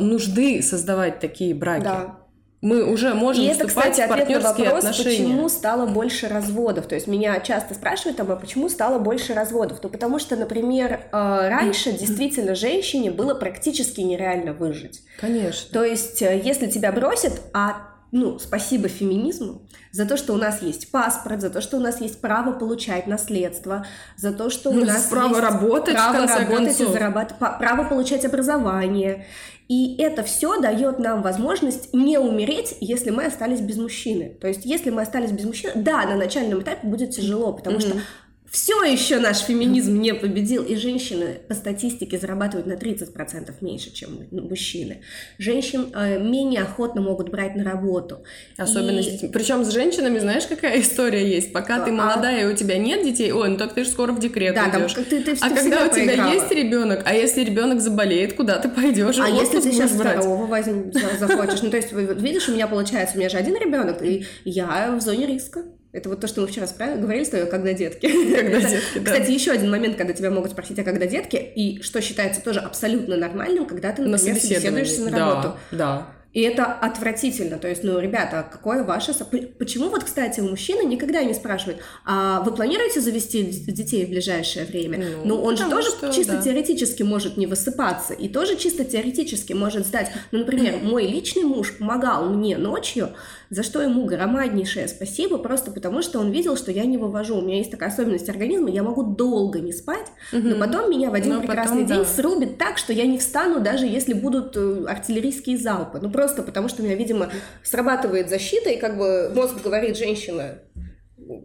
нужды 0.00 0.62
создавать 0.62 1.20
такие 1.20 1.54
браки. 1.54 1.84
Да. 1.84 2.20
Мы 2.60 2.84
уже 2.84 3.14
можем 3.14 3.42
И 3.42 3.46
это, 3.46 3.66
кстати, 3.66 4.02
в 4.02 4.08
партнерские 4.08 4.66
вопрос, 4.66 4.84
отношения. 4.84 5.24
почему 5.24 5.48
стало 5.48 5.86
больше 5.86 6.28
разводов. 6.28 6.86
То 6.88 6.94
есть 6.94 7.06
меня 7.06 7.40
часто 7.40 7.72
спрашивают, 7.74 8.20
а 8.20 8.24
почему 8.36 8.68
стало 8.68 8.98
больше 8.98 9.32
разводов? 9.32 9.78
Ну, 9.82 9.88
потому 9.88 10.18
что, 10.18 10.36
например, 10.36 11.00
э, 11.10 11.48
раньше 11.48 11.92
действительно 11.92 12.54
женщине 12.54 13.10
было 13.10 13.34
практически 13.34 14.02
нереально 14.02 14.52
выжить. 14.52 15.00
Конечно. 15.18 15.72
То 15.72 15.84
есть, 15.84 16.20
э, 16.20 16.38
если 16.44 16.66
тебя 16.66 16.92
бросят, 16.92 17.40
а 17.54 17.89
ну, 18.12 18.38
спасибо 18.38 18.88
феминизму 18.88 19.62
за 19.92 20.04
то, 20.04 20.16
что 20.16 20.34
у 20.34 20.36
нас 20.36 20.62
есть 20.62 20.90
паспорт, 20.90 21.40
за 21.40 21.50
то, 21.50 21.60
что 21.60 21.76
у 21.76 21.80
нас 21.80 22.00
есть 22.00 22.20
право 22.20 22.52
получать 22.52 23.06
наследство, 23.06 23.86
за 24.16 24.32
то, 24.32 24.50
что 24.50 24.70
у 24.70 24.74
ну, 24.74 24.84
нас 24.84 25.04
право 25.04 25.28
есть 25.28 25.40
работать, 25.40 25.94
право 25.94 26.26
работать 26.26 26.48
концов. 26.48 26.88
и 26.88 26.92
зарабатывать, 26.92 27.58
право 27.58 27.84
получать 27.88 28.24
образование. 28.24 29.26
И 29.68 29.96
это 30.02 30.24
все 30.24 30.60
дает 30.60 30.98
нам 30.98 31.22
возможность 31.22 31.94
не 31.94 32.18
умереть, 32.18 32.76
если 32.80 33.10
мы 33.10 33.26
остались 33.26 33.60
без 33.60 33.76
мужчины. 33.76 34.36
То 34.40 34.48
есть, 34.48 34.64
если 34.64 34.90
мы 34.90 35.02
остались 35.02 35.30
без 35.30 35.44
мужчины, 35.44 35.74
да, 35.76 36.04
на 36.06 36.16
начальном 36.16 36.60
этапе 36.60 36.88
будет 36.88 37.10
тяжело, 37.10 37.52
потому 37.52 37.76
mm-hmm. 37.76 37.80
что 37.80 38.00
все 38.50 38.82
еще 38.82 39.20
наш 39.20 39.38
феминизм 39.38 40.00
не 40.00 40.12
победил, 40.12 40.64
и 40.64 40.74
женщины 40.74 41.40
по 41.46 41.54
статистике 41.54 42.18
зарабатывают 42.18 42.66
на 42.66 42.72
30% 42.72 43.54
меньше, 43.60 43.92
чем 43.92 44.26
мужчины. 44.32 45.02
Женщин 45.38 45.92
э, 45.94 46.18
менее 46.18 46.62
охотно 46.62 47.00
могут 47.00 47.30
брать 47.30 47.54
на 47.54 47.62
работу. 47.62 48.24
Особенно 48.56 48.98
и... 48.98 49.02
с 49.02 49.06
детьми. 49.06 49.28
Причем 49.32 49.64
с 49.64 49.70
женщинами, 49.70 50.18
знаешь, 50.18 50.46
какая 50.48 50.80
история 50.80 51.28
есть? 51.28 51.52
Пока 51.52 51.82
а... 51.82 51.84
ты 51.84 51.92
молодая 51.92 52.42
и 52.42 52.52
у 52.52 52.56
тебя 52.56 52.76
нет 52.76 53.04
детей, 53.04 53.30
ой, 53.30 53.50
ну 53.50 53.56
так 53.56 53.72
ты 53.72 53.84
же 53.84 53.90
скоро 53.90 54.12
в 54.12 54.18
декрет 54.18 54.56
да, 54.56 54.68
идешь. 54.68 54.94
Там, 54.94 55.04
ты, 55.04 55.22
ты, 55.22 55.36
а 55.40 55.48
ты 55.48 55.54
когда 55.54 55.84
у 55.84 55.88
тебя 55.88 56.04
проиграла. 56.04 56.32
есть 56.32 56.50
ребенок, 56.50 57.02
а 57.04 57.14
если 57.14 57.44
ребенок 57.44 57.80
заболеет, 57.80 58.34
куда 58.34 58.58
ты 58.58 58.68
пойдешь? 58.68 59.18
А 59.20 59.28
если 59.28 59.60
ты 59.60 59.70
сейчас 59.70 59.92
брать? 59.92 60.18
второго 60.18 60.46
возьм, 60.46 60.92
захочешь? 61.20 61.62
Ну, 61.62 61.70
то 61.70 61.76
есть, 61.76 61.92
видишь, 61.92 62.48
у 62.48 62.52
меня 62.52 62.66
получается, 62.66 63.14
у 63.14 63.18
меня 63.18 63.28
же 63.28 63.36
один 63.36 63.56
ребенок, 63.56 64.02
и 64.02 64.26
я 64.44 64.96
в 64.96 65.00
зоне 65.00 65.26
риска. 65.26 65.62
Это 65.92 66.08
вот 66.08 66.20
то, 66.20 66.28
что 66.28 66.40
мы 66.40 66.46
вчера 66.46 66.66
говорили 66.96 67.24
с 67.24 67.30
тобой, 67.30 67.46
когда 67.48 67.72
детки. 67.72 68.06
Когда 68.34 68.60
детки, 68.60 68.98
да. 69.00 69.12
Кстати, 69.12 69.30
еще 69.32 69.50
один 69.50 69.70
момент, 69.70 69.96
когда 69.96 70.12
тебя 70.12 70.30
могут 70.30 70.52
спросить, 70.52 70.78
а 70.78 70.84
когда 70.84 71.06
детки, 71.06 71.36
и 71.36 71.82
что 71.82 72.00
считается 72.00 72.40
тоже 72.40 72.60
абсолютно 72.60 73.16
нормальным, 73.16 73.66
когда 73.66 73.92
ты, 73.92 74.02
например, 74.02 74.34
на 74.34 74.40
собеседуешься 74.40 75.10
на 75.10 75.18
работу. 75.18 75.56
Да, 75.72 75.76
да. 75.78 76.06
И 76.32 76.42
это 76.42 76.64
отвратительно. 76.64 77.58
То 77.58 77.68
есть, 77.68 77.82
ну, 77.82 77.98
ребята, 77.98 78.46
какое 78.50 78.84
ваше... 78.84 79.12
Почему 79.58 79.88
вот, 79.88 80.04
кстати, 80.04 80.38
у 80.40 80.48
мужчины 80.48 80.86
никогда 80.86 81.24
не 81.24 81.34
спрашивают, 81.34 81.80
а 82.04 82.40
вы 82.42 82.52
планируете 82.52 83.00
завести 83.00 83.42
детей 83.42 84.06
в 84.06 84.10
ближайшее 84.10 84.64
время? 84.64 84.98
Ну, 84.98 85.24
ну 85.24 85.42
он 85.42 85.56
же 85.56 85.68
тоже 85.68 85.88
что, 85.90 86.12
чисто 86.12 86.34
да. 86.34 86.42
теоретически 86.42 87.02
может 87.02 87.36
не 87.36 87.46
высыпаться 87.46 88.14
и 88.14 88.28
тоже 88.28 88.56
чисто 88.56 88.84
теоретически 88.84 89.54
может 89.54 89.86
сдать. 89.86 90.12
Ну, 90.30 90.40
например, 90.40 90.76
мой 90.80 91.04
личный 91.06 91.42
муж 91.42 91.76
помогал 91.76 92.30
мне 92.30 92.56
ночью, 92.56 93.10
за 93.50 93.64
что 93.64 93.82
ему 93.82 94.04
громаднейшее 94.04 94.86
спасибо, 94.86 95.36
просто 95.36 95.72
потому 95.72 96.02
что 96.02 96.20
он 96.20 96.30
видел, 96.30 96.56
что 96.56 96.70
я 96.70 96.84
не 96.84 96.96
вывожу. 96.96 97.36
У 97.36 97.42
меня 97.42 97.58
есть 97.58 97.70
такая 97.70 97.90
особенность 97.90 98.28
организма, 98.28 98.70
я 98.70 98.84
могу 98.84 99.02
долго 99.02 99.58
не 99.58 99.72
спать, 99.72 100.06
угу. 100.32 100.48
но 100.48 100.56
потом 100.56 100.88
меня 100.88 101.10
в 101.10 101.14
один 101.14 101.34
но 101.34 101.40
прекрасный 101.40 101.82
потом, 101.82 101.86
день 101.86 101.98
да. 101.98 102.04
срубит 102.04 102.58
так, 102.58 102.78
что 102.78 102.92
я 102.92 103.06
не 103.06 103.18
встану, 103.18 103.60
даже 103.60 103.86
если 103.86 104.12
будут 104.12 104.56
э, 104.56 104.84
артиллерийские 104.86 105.58
залпы. 105.58 105.98
Ну 106.00 106.10
просто 106.10 106.44
потому, 106.44 106.68
что 106.68 106.82
у 106.82 106.84
меня, 106.84 106.94
видимо, 106.94 107.28
срабатывает 107.64 108.30
защита, 108.30 108.70
и 108.70 108.78
как 108.78 108.96
бы 108.96 109.32
мозг 109.34 109.60
говорит, 109.62 109.96
женщина, 109.96 110.58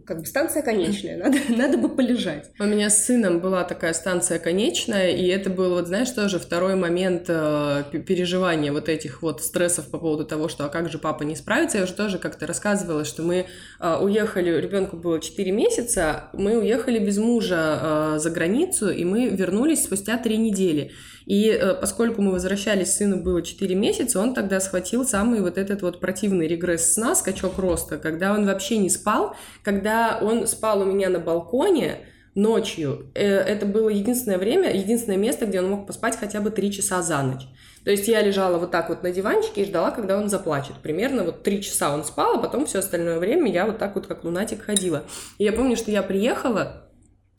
как 0.04 0.20
бы 0.20 0.26
станция 0.26 0.62
конечная, 0.62 1.16
надо, 1.22 1.38
надо 1.48 1.78
бы 1.78 1.88
полежать. 1.88 2.50
У 2.58 2.64
меня 2.64 2.90
с 2.90 3.04
сыном 3.04 3.40
была 3.40 3.64
такая 3.64 3.92
станция 3.92 4.38
конечная, 4.38 5.10
и 5.10 5.26
это 5.26 5.50
был, 5.50 5.70
вот 5.70 5.86
знаешь, 5.86 6.10
тоже 6.10 6.38
второй 6.38 6.74
момент 6.74 7.24
э, 7.28 7.84
переживания 8.06 8.72
вот 8.72 8.88
этих 8.88 9.22
вот 9.22 9.42
стрессов 9.42 9.90
по 9.90 9.98
поводу 9.98 10.24
того, 10.24 10.48
что 10.48 10.64
а 10.64 10.68
как 10.68 10.90
же 10.90 10.98
папа 10.98 11.22
не 11.22 11.36
справится. 11.36 11.78
Я 11.78 11.84
уже 11.84 11.94
тоже 11.94 12.18
как-то 12.18 12.46
рассказывала, 12.46 13.04
что 13.04 13.22
мы 13.22 13.46
э, 13.80 13.98
уехали, 14.00 14.60
ребенку 14.60 14.96
было 14.96 15.20
4 15.20 15.52
месяца, 15.52 16.30
мы 16.32 16.58
уехали 16.58 16.98
без 16.98 17.18
мужа 17.18 18.14
э, 18.16 18.18
за 18.18 18.30
границу, 18.30 18.90
и 18.90 19.04
мы 19.04 19.28
вернулись 19.28 19.84
спустя 19.84 20.18
3 20.18 20.36
недели. 20.36 20.92
И 21.26 21.48
э, 21.50 21.74
поскольку 21.74 22.22
мы 22.22 22.32
возвращались, 22.32 22.96
сыну 22.96 23.20
было 23.20 23.42
4 23.42 23.74
месяца, 23.74 24.20
он 24.20 24.32
тогда 24.32 24.60
схватил 24.60 25.04
самый 25.04 25.40
вот 25.40 25.58
этот 25.58 25.82
вот 25.82 26.00
противный 26.00 26.46
регресс 26.46 26.94
сна, 26.94 27.14
скачок 27.14 27.58
роста, 27.58 27.98
когда 27.98 28.32
он 28.32 28.46
вообще 28.46 28.78
не 28.78 28.88
спал, 28.88 29.36
когда 29.62 30.18
он 30.22 30.46
спал 30.46 30.82
у 30.82 30.84
меня 30.84 31.10
на 31.10 31.18
балконе, 31.18 31.98
ночью. 32.36 33.10
Э, 33.14 33.38
это 33.38 33.66
было 33.66 33.88
единственное 33.88 34.38
время, 34.38 34.72
единственное 34.72 35.18
место, 35.18 35.46
где 35.46 35.60
он 35.60 35.70
мог 35.70 35.86
поспать 35.86 36.16
хотя 36.16 36.40
бы 36.40 36.50
три 36.50 36.70
часа 36.70 37.02
за 37.02 37.20
ночь. 37.22 37.48
То 37.84 37.90
есть 37.90 38.06
я 38.06 38.20
лежала 38.20 38.58
вот 38.58 38.70
так 38.70 38.88
вот 38.88 39.02
на 39.02 39.10
диванчике 39.10 39.62
и 39.62 39.64
ждала, 39.64 39.90
когда 39.90 40.18
он 40.18 40.28
заплачет. 40.28 40.74
Примерно 40.82 41.24
вот 41.24 41.42
три 41.42 41.62
часа 41.62 41.92
он 41.94 42.04
спал, 42.04 42.36
а 42.36 42.38
потом 42.38 42.66
все 42.66 42.80
остальное 42.80 43.18
время 43.18 43.50
я 43.50 43.64
вот 43.64 43.78
так 43.78 43.94
вот 43.94 44.06
как 44.06 44.22
лунатик 44.22 44.62
ходила. 44.62 45.04
И 45.38 45.44
я 45.44 45.52
помню, 45.52 45.76
что 45.76 45.90
я 45.90 46.02
приехала, 46.02 46.85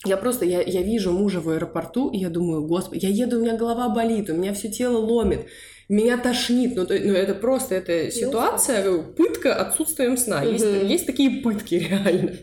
я 0.06 0.18
просто, 0.18 0.46
я, 0.46 0.62
я 0.62 0.82
вижу 0.82 1.12
мужа 1.12 1.42
в 1.42 1.50
аэропорту, 1.50 2.10
и 2.10 2.18
я 2.18 2.30
думаю, 2.30 2.66
господи, 2.66 3.06
я 3.06 3.10
еду, 3.10 3.38
у 3.38 3.42
меня 3.42 3.58
голова 3.58 3.90
болит, 3.90 4.30
у 4.30 4.36
меня 4.36 4.54
все 4.54 4.70
тело 4.70 4.98
ломит, 4.98 5.48
меня 5.90 6.18
тошнит. 6.18 6.76
Ну, 6.76 6.86
то, 6.86 6.94
ну 6.94 7.14
это 7.14 7.34
просто, 7.34 7.76
это 7.76 8.12
ситуация, 8.12 9.02
пытка 9.02 9.56
отсутствием 9.56 10.18
сна. 10.18 10.44
Есть, 10.44 10.66
есть 10.66 11.06
такие 11.06 11.42
пытки 11.42 11.76
реально. 11.90 12.34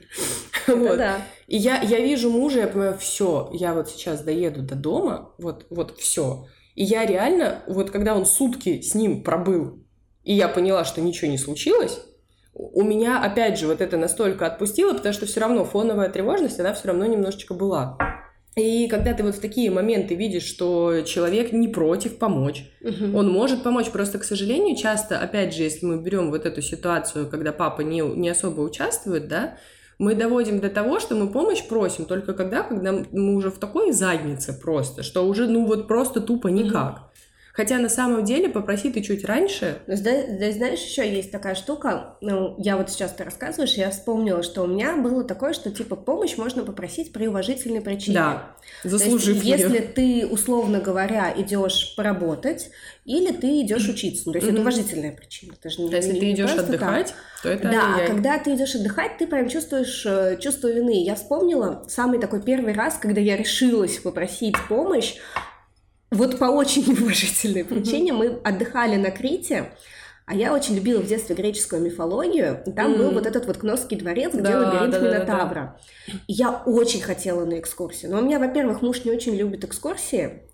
Вот. 0.66 0.96
Да. 0.96 1.18
И 1.46 1.56
я, 1.56 1.80
я 1.82 2.00
вижу 2.00 2.30
мужа, 2.30 2.60
я 2.60 2.66
понимаю, 2.66 2.96
все, 2.98 3.50
я 3.52 3.74
вот 3.74 3.88
сейчас 3.90 4.22
доеду 4.22 4.62
до 4.62 4.74
дома, 4.74 5.32
вот, 5.38 5.66
вот 5.70 5.98
все. 5.98 6.46
И 6.74 6.82
я 6.82 7.06
реально, 7.06 7.62
вот 7.68 7.90
когда 7.90 8.16
он 8.16 8.26
сутки 8.26 8.80
с 8.80 8.94
ним 8.94 9.22
пробыл, 9.22 9.84
и 10.24 10.34
я 10.34 10.48
поняла, 10.48 10.84
что 10.84 11.00
ничего 11.00 11.30
не 11.30 11.38
случилось, 11.38 12.00
у 12.54 12.82
меня, 12.82 13.20
опять 13.20 13.58
же, 13.58 13.66
вот 13.66 13.80
это 13.80 13.96
настолько 13.96 14.46
отпустило, 14.46 14.94
потому 14.94 15.12
что 15.12 15.26
все 15.26 15.40
равно 15.40 15.64
фоновая 15.64 16.08
тревожность, 16.08 16.60
она 16.60 16.72
все 16.72 16.88
равно 16.88 17.04
немножечко 17.06 17.52
была. 17.52 17.98
И 18.56 18.86
когда 18.86 19.12
ты 19.12 19.24
вот 19.24 19.34
в 19.34 19.40
такие 19.40 19.68
моменты 19.72 20.14
видишь, 20.14 20.44
что 20.44 21.00
человек 21.00 21.52
не 21.52 21.66
против 21.66 22.18
помочь, 22.18 22.70
угу. 22.80 23.18
он 23.18 23.32
может 23.32 23.64
помочь, 23.64 23.90
просто, 23.90 24.20
к 24.20 24.24
сожалению, 24.24 24.76
часто, 24.76 25.18
опять 25.18 25.52
же, 25.52 25.64
если 25.64 25.84
мы 25.84 26.00
берем 26.00 26.30
вот 26.30 26.46
эту 26.46 26.62
ситуацию, 26.62 27.28
когда 27.28 27.52
папа 27.52 27.80
не, 27.80 28.00
не 28.00 28.28
особо 28.28 28.60
участвует, 28.60 29.26
да, 29.26 29.58
мы 29.98 30.14
доводим 30.14 30.60
до 30.60 30.70
того, 30.70 31.00
что 31.00 31.16
мы 31.16 31.32
помощь 31.32 31.66
просим 31.66 32.04
только 32.04 32.32
когда, 32.34 32.62
когда 32.62 32.92
мы 32.92 33.34
уже 33.34 33.50
в 33.50 33.58
такой 33.58 33.90
заднице 33.90 34.52
просто, 34.52 35.02
что 35.02 35.26
уже, 35.26 35.48
ну 35.48 35.66
вот 35.66 35.88
просто 35.88 36.20
тупо 36.20 36.48
никак. 36.48 36.94
Mm-hmm. 36.94 37.13
Хотя 37.54 37.78
на 37.78 37.88
самом 37.88 38.24
деле 38.24 38.48
попроси 38.48 38.90
ты 38.90 39.00
чуть 39.00 39.24
раньше. 39.24 39.78
Здесь, 39.86 40.28
здесь, 40.28 40.56
знаешь, 40.56 40.80
еще 40.80 41.08
есть 41.08 41.30
такая 41.30 41.54
штука. 41.54 42.16
Ну, 42.20 42.56
я 42.58 42.76
вот 42.76 42.90
сейчас 42.90 43.12
ты 43.12 43.22
рассказываешь, 43.22 43.74
я 43.74 43.90
вспомнила, 43.90 44.42
что 44.42 44.62
у 44.62 44.66
меня 44.66 44.96
было 44.96 45.22
такое, 45.22 45.52
что 45.52 45.70
типа 45.70 45.94
помощь 45.94 46.36
можно 46.36 46.64
попросить 46.64 47.12
при 47.12 47.28
уважительной 47.28 47.80
причине. 47.80 48.14
Да, 48.14 48.56
заслужив 48.82 49.36
есть, 49.44 49.62
Если 49.62 49.78
ты, 49.78 50.26
условно 50.26 50.80
говоря, 50.80 51.32
идешь 51.36 51.94
поработать, 51.96 52.70
или 53.04 53.30
ты 53.30 53.60
идешь 53.60 53.88
учиться. 53.88 54.24
Ну, 54.26 54.32
то 54.32 54.38
есть 54.38 54.48
mm-hmm. 54.48 54.52
это 54.54 54.60
уважительная 54.60 55.12
причина. 55.12 55.52
Это 55.52 55.70
же 55.70 55.82
не, 55.82 55.90
если 55.92 56.12
не, 56.12 56.20
ты 56.20 56.32
идешь 56.32 56.54
отдыхать, 56.56 57.08
так. 57.08 57.42
то 57.44 57.48
это 57.50 57.70
Да, 57.70 57.96
а 57.98 58.06
когда 58.08 58.38
ты 58.40 58.56
идешь 58.56 58.74
отдыхать, 58.74 59.18
ты 59.18 59.28
прям 59.28 59.48
чувствуешь 59.48 60.04
э, 60.04 60.38
чувство 60.40 60.72
вины. 60.72 61.04
Я 61.04 61.14
вспомнила 61.14 61.84
самый 61.86 62.18
такой 62.18 62.42
первый 62.42 62.72
раз, 62.72 62.96
когда 62.96 63.20
я 63.20 63.36
решилась 63.36 63.98
попросить 63.98 64.56
помощь. 64.68 65.14
Вот 66.14 66.38
по 66.38 66.44
очень 66.44 66.86
неуважительной 66.86 67.64
причине 67.64 68.12
mm-hmm. 68.12 68.16
мы 68.16 68.40
отдыхали 68.44 68.96
на 68.96 69.10
Крите, 69.10 69.72
а 70.26 70.34
я 70.34 70.54
очень 70.54 70.76
любила 70.76 71.00
в 71.00 71.06
детстве 71.06 71.34
греческую 71.34 71.82
мифологию, 71.82 72.62
и 72.66 72.72
там 72.72 72.94
mm. 72.94 72.98
был 72.98 73.10
вот 73.10 73.26
этот 73.26 73.46
вот 73.46 73.58
Кносский 73.58 73.98
дворец, 73.98 74.32
где 74.32 74.42
да, 74.42 74.58
лабиринт 74.58 74.92
да, 74.92 74.98
Минотавра. 75.00 75.54
Да, 75.54 75.76
да. 76.06 76.12
И 76.26 76.32
я 76.32 76.62
очень 76.64 77.02
хотела 77.02 77.44
на 77.44 77.58
экскурсию. 77.58 78.12
Но 78.12 78.18
у 78.18 78.22
меня, 78.22 78.38
во-первых, 78.38 78.80
муж 78.80 79.04
не 79.04 79.10
очень 79.10 79.34
любит 79.34 79.64
экскурсии, 79.64 80.44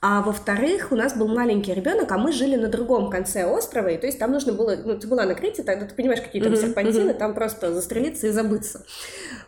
а 0.00 0.22
во-вторых, 0.22 0.92
у 0.92 0.94
нас 0.94 1.16
был 1.16 1.26
маленький 1.26 1.74
ребенок, 1.74 2.12
а 2.12 2.18
мы 2.18 2.30
жили 2.30 2.54
на 2.54 2.68
другом 2.68 3.10
конце 3.10 3.44
острова, 3.44 3.88
и 3.88 3.98
то 3.98 4.06
есть 4.06 4.18
там 4.20 4.30
нужно 4.30 4.52
было, 4.52 4.76
ну, 4.76 4.96
ты 4.96 5.08
была 5.08 5.24
на 5.24 5.34
Крите, 5.34 5.64
тогда 5.64 5.86
ты 5.86 5.94
понимаешь, 5.94 6.20
какие 6.20 6.40
там 6.40 6.54
серпантины, 6.54 7.14
там 7.14 7.34
просто 7.34 7.72
застрелиться 7.72 8.28
и 8.28 8.30
забыться. 8.30 8.84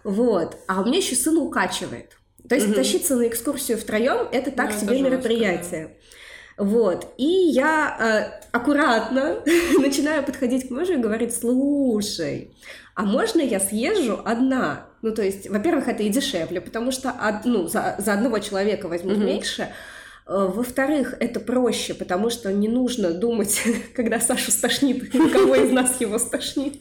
Вот. 0.03 0.57
А 0.67 0.81
у 0.81 0.87
меня 0.87 0.99
еще 0.99 1.15
сын 1.15 1.37
укачивает. 1.37 2.17
То 2.51 2.57
есть 2.57 2.75
тащиться 2.75 3.15
на 3.15 3.29
экскурсию 3.29 3.79
втроем 3.79 4.27
это 4.33 4.51
так 4.51 4.73
ну, 4.73 4.81
себе 4.81 5.01
мероприятие. 5.01 5.83
Жестко, 5.83 6.65
Вот. 6.65 7.07
И 7.17 7.25
я 7.25 7.97
э, 7.97 8.49
аккуратно 8.51 9.37
начинаю 9.79 10.25
подходить 10.25 10.67
к 10.67 10.71
мужу 10.73 10.95
и 10.95 10.97
говорить, 10.97 11.33
слушай, 11.33 12.51
а 12.97 13.05
можно 13.05 13.41
я 13.41 13.61
съезжу 13.61 14.21
одна? 14.25 14.89
Ну, 15.01 15.15
то 15.15 15.23
есть, 15.23 15.49
во-первых, 15.49 15.87
это 15.87 16.03
и 16.03 16.09
дешевле, 16.09 16.61
потому 16.61 16.91
что 16.91 17.15
ну, 17.45 17.69
за, 17.69 17.95
за 17.99 18.15
одного 18.15 18.41
человека 18.41 18.89
возьмут 18.89 19.19
mm-hmm. 19.19 19.25
меньше, 19.25 19.69
во-вторых, 20.31 21.17
это 21.19 21.41
проще, 21.41 21.93
потому 21.93 22.31
что 22.31 22.53
не 22.53 22.69
нужно 22.69 23.11
думать, 23.11 23.63
когда 23.97 24.21
Сашу 24.21 24.53
стошнит, 24.53 25.11
кого 25.33 25.57
из 25.57 25.73
нас 25.73 26.01
его 26.01 26.21
стошнит. 26.21 26.81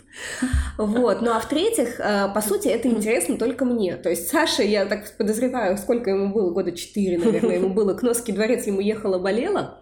Вот. 0.78 1.24
Ну 1.24 1.32
а 1.32 1.40
в-третьих, 1.40 2.00
э, 2.00 2.32
по 2.32 2.42
сути, 2.42 2.68
это 2.68 2.88
интересно 2.88 3.38
только 3.38 3.66
мне. 3.66 3.96
То 3.96 4.10
есть 4.10 4.30
Саша, 4.30 4.62
я 4.62 4.86
так 4.86 5.18
подозреваю, 5.18 5.80
сколько 5.80 6.12
ему 6.12 6.32
было, 6.32 6.52
года 6.52 6.72
четыре, 6.74 7.18
наверное, 7.18 7.56
ему 7.56 7.70
было, 7.70 7.96
к 7.96 8.04
Носский 8.04 8.36
дворец 8.36 8.68
ему 8.68 8.82
ехала-болела. 8.82 9.82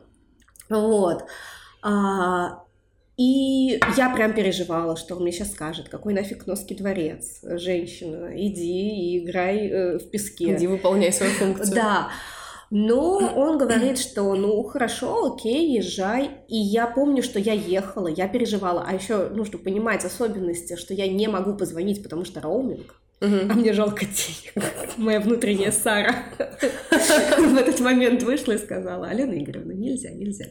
Вот. 0.70 1.26
А, 1.82 2.64
и 3.18 3.82
я 3.98 4.10
прям 4.16 4.34
переживала, 4.34 4.96
что 4.96 5.16
он 5.16 5.24
мне 5.24 5.34
сейчас 5.34 5.52
скажет, 5.52 5.90
какой 5.90 6.14
нафиг 6.14 6.48
Носский 6.48 6.76
дворец, 6.78 7.40
женщина, 7.44 8.30
иди 8.34 9.16
и 9.16 9.26
играй 9.26 9.68
э, 9.68 9.98
в 9.98 10.10
песке. 10.10 10.56
Иди 10.56 10.68
выполняй 10.68 11.12
свою 11.12 11.34
функцию. 11.34 11.76
Да. 11.76 12.12
Но 12.70 13.18
он 13.18 13.58
говорит, 13.60 13.98
что 13.98 14.36
ну 14.36 14.64
хорошо, 14.64 15.34
окей, 15.34 15.78
езжай. 15.78 16.32
И 16.48 16.58
я 16.58 16.88
помню, 16.88 17.24
что 17.24 17.40
я 17.40 17.54
ехала, 17.54 18.08
я 18.08 18.28
переживала. 18.28 18.86
А 18.88 18.94
еще 18.94 19.30
нужно 19.30 19.58
понимать 19.58 20.06
особенности, 20.06 20.76
что 20.76 20.94
я 20.94 21.08
не 21.08 21.28
могу 21.28 21.56
позвонить, 21.56 22.04
потому 22.04 22.26
что 22.26 22.42
роуминг. 22.42 22.96
Uh-huh. 23.20 23.48
А 23.50 23.54
мне 23.56 23.74
жалко 23.74 24.06
денег. 24.06 24.54
Моя 24.98 25.20
внутренняя 25.20 25.72
Сара 25.72 26.24
в 27.38 27.58
этот 27.58 27.80
момент 27.80 28.24
вышла 28.24 28.54
и 28.54 28.58
сказала, 28.58 29.08
Алена 29.08 29.36
Игоревна, 29.38 29.72
нельзя, 29.72 30.10
нельзя. 30.12 30.46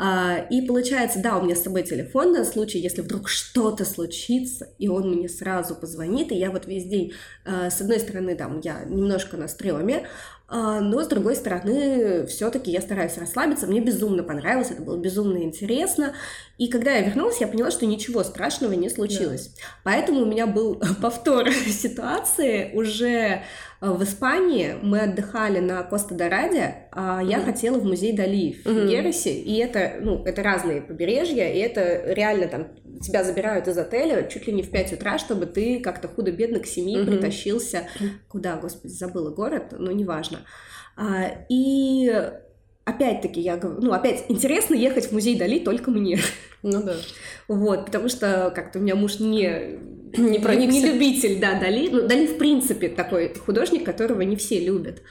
А, 0.00 0.46
и 0.48 0.62
получается, 0.62 1.20
да, 1.20 1.36
у 1.36 1.42
меня 1.42 1.56
с 1.56 1.64
собой 1.64 1.82
телефон 1.82 2.32
на 2.32 2.44
случай, 2.44 2.78
если 2.78 3.00
вдруг 3.00 3.28
что-то 3.28 3.84
случится, 3.84 4.68
и 4.78 4.86
он 4.86 5.10
мне 5.10 5.28
сразу 5.28 5.74
позвонит, 5.74 6.30
и 6.30 6.36
я 6.36 6.52
вот 6.52 6.66
весь 6.66 6.84
день, 6.84 7.14
а, 7.44 7.68
с 7.68 7.80
одной 7.80 7.98
стороны, 7.98 8.36
там, 8.36 8.60
я 8.60 8.84
немножко 8.84 9.36
на 9.36 9.48
стреме, 9.48 10.06
но, 10.50 11.02
с 11.02 11.08
другой 11.08 11.36
стороны, 11.36 12.26
все-таки 12.26 12.70
я 12.70 12.80
стараюсь 12.80 13.18
расслабиться. 13.18 13.66
Мне 13.66 13.80
безумно 13.80 14.22
понравилось, 14.22 14.70
это 14.70 14.80
было 14.80 14.96
безумно 14.96 15.42
интересно. 15.42 16.14
И 16.56 16.68
когда 16.68 16.92
я 16.92 17.02
вернулась, 17.02 17.40
я 17.40 17.48
поняла, 17.48 17.70
что 17.70 17.84
ничего 17.84 18.24
страшного 18.24 18.72
не 18.72 18.88
случилось. 18.88 19.48
Да. 19.48 19.62
Поэтому 19.84 20.22
у 20.22 20.26
меня 20.26 20.46
был 20.46 20.80
повтор 21.02 21.50
ситуации 21.52 22.72
уже 22.72 23.42
в 23.80 24.02
Испании 24.02 24.74
мы 24.82 25.00
отдыхали 25.00 25.60
на 25.60 25.82
Коста-Дораде, 25.84 26.88
а 26.90 27.22
я 27.22 27.38
mm-hmm. 27.38 27.44
хотела 27.44 27.78
в 27.78 27.84
музей 27.84 28.16
Дали 28.16 28.52
в 28.52 28.66
mm-hmm. 28.66 29.30
и 29.30 29.56
это, 29.58 29.98
ну, 30.00 30.24
это 30.24 30.42
разные 30.42 30.82
побережья, 30.82 31.52
и 31.52 31.58
это 31.58 32.12
реально 32.12 32.48
там 32.48 32.68
тебя 33.00 33.22
забирают 33.22 33.68
из 33.68 33.78
отеля 33.78 34.26
чуть 34.28 34.48
ли 34.48 34.52
не 34.52 34.62
в 34.62 34.70
5 34.70 34.94
утра, 34.94 35.18
чтобы 35.18 35.46
ты 35.46 35.78
как-то 35.80 36.08
худо-бедно 36.08 36.58
к 36.58 36.66
семье 36.66 36.98
mm-hmm. 36.98 37.06
притащился. 37.06 37.84
Куда, 38.28 38.56
господи, 38.56 38.92
забыла 38.92 39.30
город, 39.30 39.74
но 39.78 39.92
неважно. 39.92 40.40
А, 40.96 41.30
и 41.48 42.12
опять-таки, 42.84 43.40
я 43.40 43.56
говорю, 43.56 43.80
ну, 43.80 43.92
опять 43.92 44.24
интересно 44.28 44.74
ехать 44.74 45.06
в 45.06 45.12
музей 45.12 45.38
Дали 45.38 45.60
только 45.60 45.90
мне. 45.92 46.18
Ну 46.62 46.82
да. 46.82 46.96
Вот, 47.46 47.86
потому 47.86 48.08
что 48.08 48.52
как-то 48.54 48.78
у 48.78 48.82
меня 48.82 48.94
муж 48.94 49.20
не 49.20 49.78
не, 50.16 50.38
про, 50.38 50.54
не, 50.54 50.66
не 50.66 50.84
любитель, 50.84 51.40
да, 51.40 51.58
Дали. 51.58 51.88
Ну, 51.88 52.06
Дали, 52.06 52.26
в 52.26 52.38
принципе, 52.38 52.88
такой 52.88 53.34
художник, 53.34 53.84
которого 53.84 54.22
не 54.22 54.36
все 54.36 54.60
любят. 54.60 55.02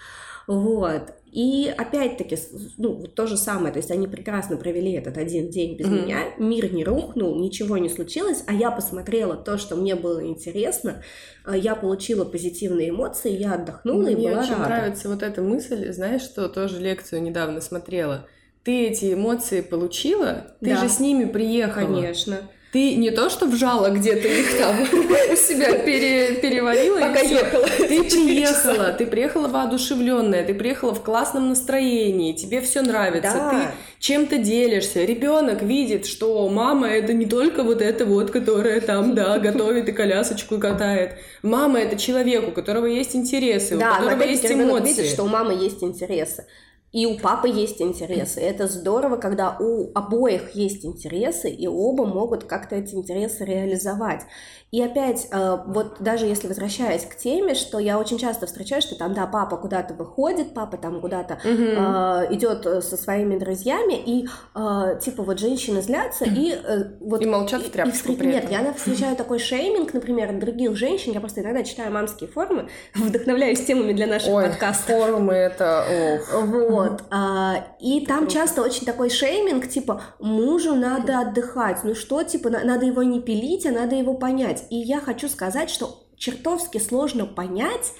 Вот. 0.48 1.14
И 1.32 1.72
опять-таки, 1.78 2.38
ну, 2.78 3.06
то 3.06 3.28
же 3.28 3.36
самое, 3.38 3.74
то 3.74 3.78
есть 3.78 3.92
они 3.92 4.08
прекрасно 4.08 4.56
провели 4.56 4.94
этот 4.94 5.18
один 5.18 5.50
день 5.50 5.76
без 5.76 5.86
mm-hmm. 5.86 6.06
меня, 6.06 6.20
мир 6.40 6.74
не 6.74 6.86
рухнул, 6.86 7.38
ничего 7.38 7.78
не 7.78 7.90
случилось, 7.90 8.44
а 8.48 8.54
я 8.54 8.72
посмотрела 8.72 9.36
то, 9.36 9.58
что 9.58 9.76
мне 9.76 9.96
было 9.96 10.26
интересно, 10.26 11.04
а 11.44 11.56
я 11.56 11.76
получила 11.76 12.24
позитивные 12.24 12.90
эмоции, 12.90 13.30
я 13.30 13.56
отдохнула 13.56 14.04
мне 14.04 14.14
и 14.14 14.16
была 14.16 14.40
очень 14.40 14.52
рада. 14.54 14.64
нравится 14.64 15.10
вот 15.10 15.22
эта 15.22 15.42
мысль, 15.42 15.92
знаешь, 15.92 16.22
что 16.22 16.48
тоже 16.48 16.80
лекцию 16.80 17.22
недавно 17.22 17.60
смотрела. 17.60 18.26
Ты 18.64 18.88
эти 18.88 19.14
эмоции 19.14 19.62
получила, 19.62 20.56
ты 20.62 20.72
да. 20.72 20.78
же 20.78 20.90
с 20.90 21.00
ними 21.00 21.26
приехала. 21.26 21.86
Конечно. 21.86 22.50
Ты 22.78 22.94
не 22.94 23.10
то, 23.10 23.28
что 23.32 23.48
вжала 23.48 23.90
где-то 23.90 24.28
их 24.28 24.56
там 24.56 24.80
у 24.82 25.36
себя 25.36 25.80
пере, 25.80 26.36
переварила. 26.36 27.00
Пока 27.00 27.22
ехала. 27.22 27.66
Ты 27.66 28.04
приехала, 28.04 28.94
ты 28.96 29.08
приехала 29.08 29.48
воодушевленная, 29.48 30.46
ты 30.46 30.54
приехала 30.54 30.94
в 30.94 31.02
классном 31.02 31.50
настроении, 31.50 32.34
тебе 32.34 32.62
все 32.62 32.84
нравится, 32.84 33.34
да. 33.34 33.50
ты 33.50 33.58
чем-то 34.00 34.38
делишься. 34.38 35.04
Ребенок 35.06 35.64
видит, 35.64 36.06
что 36.06 36.48
мама 36.50 36.88
это 36.88 37.14
не 37.14 37.26
только 37.26 37.64
вот 37.64 37.82
это 37.82 38.06
вот, 38.06 38.30
которая 38.30 38.80
там, 38.80 39.16
да, 39.16 39.40
готовит 39.40 39.90
и 39.90 39.92
колясочку 39.92 40.60
катает. 40.60 41.18
Мама 41.42 41.80
это 41.80 41.98
человек, 41.98 42.48
у 42.48 42.52
которого 42.52 42.86
есть 42.86 43.16
интересы, 43.16 43.76
да, 43.76 43.94
у 43.94 44.04
которого 44.04 44.22
есть 44.22 44.46
эмоции. 44.46 44.88
видит, 44.90 45.06
что 45.08 45.24
у 45.24 45.28
мамы 45.28 45.56
есть 45.56 45.82
интересы. 45.82 46.46
И 46.94 47.06
у 47.06 47.18
папы 47.18 47.50
есть 47.50 47.82
интересы. 47.82 48.40
Это 48.40 48.68
здорово, 48.68 49.18
когда 49.18 49.58
у 49.60 49.92
обоих 49.94 50.56
есть 50.56 50.86
интересы, 50.86 51.50
и 51.50 51.68
оба 51.68 52.06
могут 52.06 52.46
как-то 52.46 52.76
эти 52.76 52.96
интересы 52.96 53.44
реализовать. 53.44 54.22
И 54.70 54.82
опять, 54.82 55.28
э, 55.32 55.58
вот 55.68 55.98
даже 56.02 56.26
если 56.26 56.48
возвращаясь 56.48 57.06
к 57.06 57.16
теме, 57.16 57.56
что 57.56 57.80
я 57.80 57.98
очень 57.98 58.18
часто 58.18 58.48
встречаю, 58.48 58.82
что 58.82 58.98
там, 58.98 59.14
да, 59.14 59.26
папа 59.26 59.56
куда-то 59.56 59.94
выходит, 59.94 60.54
папа 60.54 60.76
там 60.76 61.00
куда-то 61.00 61.36
угу. 61.36 61.48
э, 61.48 62.34
идет 62.36 62.66
э, 62.66 62.82
со 62.82 62.98
своими 62.98 63.38
друзьями, 63.38 63.94
и 63.94 64.28
э, 64.56 65.00
типа 65.02 65.24
вот 65.24 65.40
женщины 65.40 65.82
злятся, 65.82 66.26
и 66.26 66.52
э, 66.52 66.84
вот... 67.00 67.22
И 67.22 67.26
молчат 67.26 67.62
в 67.62 67.72
тряпочку 67.72 68.12
и 68.12 68.16
встр... 68.16 68.26
Нет, 68.26 68.52
я 68.52 68.74
встречаю 68.74 69.16
такой 69.16 69.40
шейминг, 69.40 69.94
например, 69.94 70.38
других 70.38 70.76
женщин, 70.76 71.14
я 71.14 71.22
просто 71.22 71.42
иногда 71.42 71.64
читаю 71.64 71.92
мамские 71.94 72.30
форумы, 72.30 72.68
вдохновляюсь 72.96 73.64
темами 73.64 73.94
для 73.94 74.08
наших 74.08 74.34
Ой, 74.34 74.48
подкастов. 74.48 74.88
форумы 74.88 75.34
это... 75.34 75.86
Ох. 75.90 76.44
Вот. 76.44 76.77
А, 77.10 77.76
и 77.80 78.06
там 78.06 78.20
Круто. 78.20 78.34
часто 78.34 78.62
очень 78.62 78.86
такой 78.86 79.10
шейминг, 79.10 79.68
типа, 79.68 80.02
мужу 80.20 80.76
надо 80.76 81.20
отдыхать, 81.20 81.84
ну 81.84 81.96
что, 81.96 82.24
типа, 82.24 82.50
надо 82.50 82.86
его 82.86 83.04
не 83.04 83.22
пилить, 83.22 83.66
а 83.66 83.72
надо 83.72 83.96
его 83.96 84.14
понять. 84.14 84.66
И 84.70 84.76
я 84.76 85.00
хочу 85.00 85.28
сказать, 85.30 85.70
что 85.70 86.04
чертовски 86.18 86.78
сложно 86.80 87.26
понять, 87.26 87.94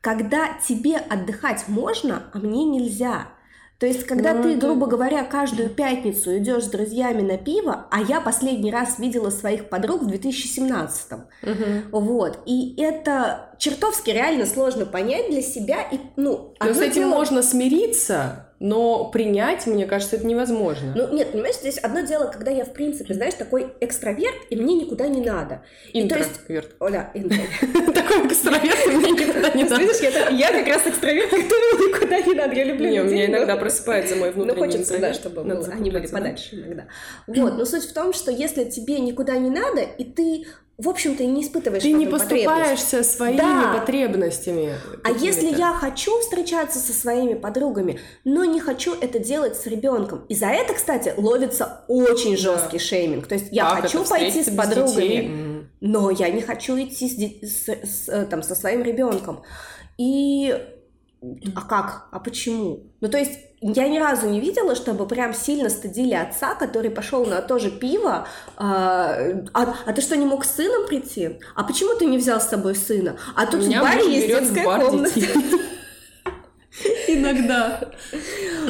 когда 0.00 0.58
тебе 0.66 0.96
отдыхать 0.96 1.64
можно, 1.68 2.24
а 2.32 2.38
мне 2.38 2.64
нельзя. 2.64 3.28
То 3.84 3.88
есть, 3.88 4.06
когда 4.06 4.32
ну, 4.32 4.42
ты, 4.42 4.52
это... 4.52 4.66
грубо 4.66 4.86
говоря, 4.86 5.24
каждую 5.24 5.68
пятницу 5.68 6.38
идешь 6.38 6.64
с 6.64 6.68
друзьями 6.68 7.20
на 7.20 7.36
пиво, 7.36 7.86
а 7.90 8.00
я 8.00 8.22
последний 8.22 8.72
раз 8.72 8.98
видела 8.98 9.28
своих 9.28 9.68
подруг 9.68 10.04
в 10.04 10.06
2017. 10.06 11.12
Угу. 11.12 12.00
Вот. 12.00 12.38
И 12.46 12.80
это 12.80 13.50
чертовски 13.58 14.08
реально 14.08 14.46
сложно 14.46 14.86
понять 14.86 15.28
для 15.28 15.42
себя. 15.42 15.82
И, 15.82 15.98
ну, 16.16 16.54
Но 16.60 16.72
с 16.72 16.80
этим 16.80 17.02
дело... 17.02 17.10
можно 17.10 17.42
смириться, 17.42 18.43
но 18.60 19.10
принять, 19.10 19.66
мне 19.66 19.86
кажется, 19.86 20.16
это 20.16 20.26
невозможно. 20.26 20.92
Ну, 20.94 21.12
нет, 21.12 21.32
понимаешь, 21.32 21.56
здесь 21.56 21.78
одно 21.78 22.00
дело, 22.00 22.30
когда 22.30 22.50
я, 22.50 22.64
в 22.64 22.72
принципе, 22.72 23.14
знаешь, 23.14 23.34
такой 23.34 23.68
экстраверт, 23.80 24.36
и 24.50 24.56
мне 24.56 24.74
никуда 24.74 25.06
не 25.08 25.20
надо. 25.20 25.62
Интроверт. 25.92 26.74
Оля, 26.80 27.10
Такой 27.94 28.26
экстраверт, 28.26 28.86
и 28.86 28.90
мне 28.90 29.10
никуда 29.10 29.50
не 29.50 29.64
надо. 29.64 29.82
Видишь, 29.82 30.00
я 30.30 30.52
как 30.52 30.66
раз 30.66 30.86
экстраверт, 30.86 31.30
которому 31.30 31.88
никуда 31.88 32.20
не 32.20 32.34
надо. 32.34 32.54
Я 32.54 32.64
люблю 32.64 32.86
людей. 32.86 33.00
у 33.00 33.04
меня 33.04 33.26
иногда 33.26 33.56
просыпается 33.56 34.16
мой 34.16 34.30
внутренний 34.30 34.60
Ну, 34.60 34.66
хочется, 34.66 34.98
да, 34.98 35.14
чтобы 35.14 35.40
они 35.42 35.90
были 35.90 36.06
подальше 36.06 36.56
иногда. 36.56 36.84
Вот, 37.26 37.56
но 37.56 37.64
суть 37.64 37.84
в 37.84 37.92
том, 37.92 38.12
что 38.12 38.30
если 38.30 38.64
тебе 38.64 38.98
никуда 39.00 39.36
не 39.36 39.50
надо, 39.50 39.82
и 39.82 40.04
ты 40.04 40.46
в 40.76 40.88
общем-то, 40.88 41.22
и 41.22 41.26
не 41.26 41.42
испытываешь 41.42 41.82
Ты 41.84 41.92
не 41.92 42.06
поступаешься 42.06 43.04
своими 43.04 43.38
да. 43.38 43.74
потребностями. 43.78 44.74
А 45.04 45.10
если 45.10 45.56
я 45.56 45.72
хочу 45.72 46.18
встречаться 46.20 46.80
со 46.80 46.92
своими 46.92 47.34
подругами, 47.34 48.00
но 48.24 48.44
не 48.44 48.58
хочу 48.60 48.94
это 49.00 49.20
делать 49.20 49.56
с 49.56 49.66
ребенком, 49.66 50.24
и 50.28 50.34
за 50.34 50.46
это, 50.46 50.74
кстати, 50.74 51.14
ловится 51.16 51.84
очень 51.86 52.36
жесткий 52.36 52.78
да. 52.78 52.84
шейминг. 52.84 53.26
То 53.28 53.34
есть 53.34 53.48
я 53.52 53.70
как 53.70 53.82
хочу 53.82 54.04
пойти 54.04 54.42
с 54.42 54.50
подругами, 54.50 55.68
но 55.80 56.10
я 56.10 56.28
не 56.30 56.42
хочу 56.42 56.76
идти 56.76 57.38
с, 57.42 57.68
с, 57.68 57.68
с, 57.68 58.08
э, 58.08 58.26
там, 58.26 58.42
со 58.42 58.56
своим 58.56 58.82
ребенком. 58.82 59.42
И 59.96 60.56
а 61.54 61.62
как? 61.62 62.08
А 62.10 62.18
почему? 62.18 62.84
Ну, 63.00 63.08
то 63.08 63.18
есть 63.18 63.38
я 63.66 63.88
ни 63.88 63.98
разу 63.98 64.28
не 64.28 64.40
видела, 64.40 64.74
чтобы 64.74 65.06
прям 65.06 65.32
сильно 65.32 65.70
стыдили 65.70 66.12
отца, 66.12 66.54
который 66.54 66.90
пошел 66.90 67.24
на 67.24 67.40
то 67.40 67.58
же 67.58 67.70
пиво. 67.70 68.28
А, 68.56 69.16
а, 69.54 69.74
а 69.86 69.92
ты 69.94 70.02
что, 70.02 70.16
не 70.16 70.26
мог 70.26 70.44
с 70.44 70.50
сыном 70.56 70.86
прийти? 70.86 71.38
А 71.54 71.64
почему 71.64 71.96
ты 71.96 72.04
не 72.04 72.18
взял 72.18 72.40
с 72.40 72.48
собой 72.48 72.74
сына? 72.74 73.16
А 73.34 73.46
тут 73.46 73.62
в 73.62 73.80
баре 73.80 74.14
есть 74.14 74.26
детская 74.26 74.64
комната. 74.64 75.20
Иногда. 77.14 77.80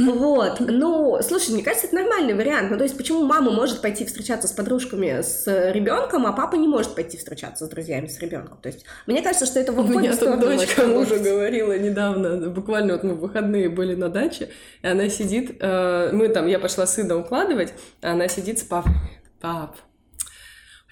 Вот. 0.01 0.61
Ну, 0.61 1.19
слушай, 1.23 1.51
мне 1.51 1.63
кажется, 1.63 1.87
это 1.87 1.97
нормальный 1.97 2.35
вариант. 2.35 2.71
Ну, 2.71 2.77
то 2.77 2.85
есть, 2.85 2.97
почему 2.97 3.25
мама 3.25 3.51
может 3.51 3.81
пойти 3.81 4.05
встречаться 4.05 4.49
с 4.49 4.53
подружками 4.53 5.23
с 5.23 5.47
ребенком, 5.73 6.27
а 6.27 6.33
папа 6.33 6.57
не 6.57 6.69
может 6.69 6.95
пойти 6.95 7.17
встречаться 7.17 7.67
с 7.67 7.69
друзьями 7.69 8.07
с 8.07 8.19
ребенком? 8.21 8.59
То 8.61 8.69
есть, 8.69 8.85
мне 9.07 9.23
кажется, 9.23 9.47
что 9.47 9.61
это 9.61 9.73
в 9.73 9.79
У 9.79 9.85
меня 9.85 10.17
тут 10.17 10.41
дочка 10.41 10.81
уже 10.83 11.19
говорила 11.19 11.79
недавно, 11.79 12.49
буквально 12.51 12.95
вот 12.95 13.05
мы 13.05 13.15
в 13.15 13.21
выходные 13.21 13.69
были 13.69 13.95
на 13.95 14.09
даче, 14.09 14.51
и 14.83 14.87
она 14.87 15.09
сидит, 15.09 15.57
э, 15.61 16.11
мы 16.13 16.29
там, 16.29 16.47
я 16.47 16.59
пошла 16.59 16.87
сына 16.87 17.17
укладывать, 17.17 17.75
а 18.03 18.13
она 18.13 18.29
сидит 18.29 18.59
с 18.59 18.63
папой. 18.63 18.93
Пап, 19.41 19.77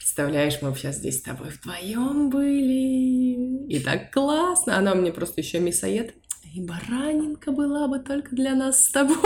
Представляешь, 0.03 0.61
мы 0.61 0.75
сейчас 0.75 0.97
здесь 0.97 1.21
с 1.21 1.23
тобой 1.23 1.49
вдвоем 1.51 2.29
были. 2.29 3.67
И 3.69 3.79
так 3.79 4.11
классно. 4.13 4.77
Она 4.77 4.97
мне 4.97 5.13
просто 5.13 5.41
еще 5.41 5.61
мясоед 5.61 6.15
и 6.55 6.61
баранинка 6.61 7.51
была 7.51 7.89
бы 7.89 7.99
только 7.99 8.37
для 8.37 8.55
нас 8.55 8.81
с 8.81 8.91
тобой. 8.91 9.17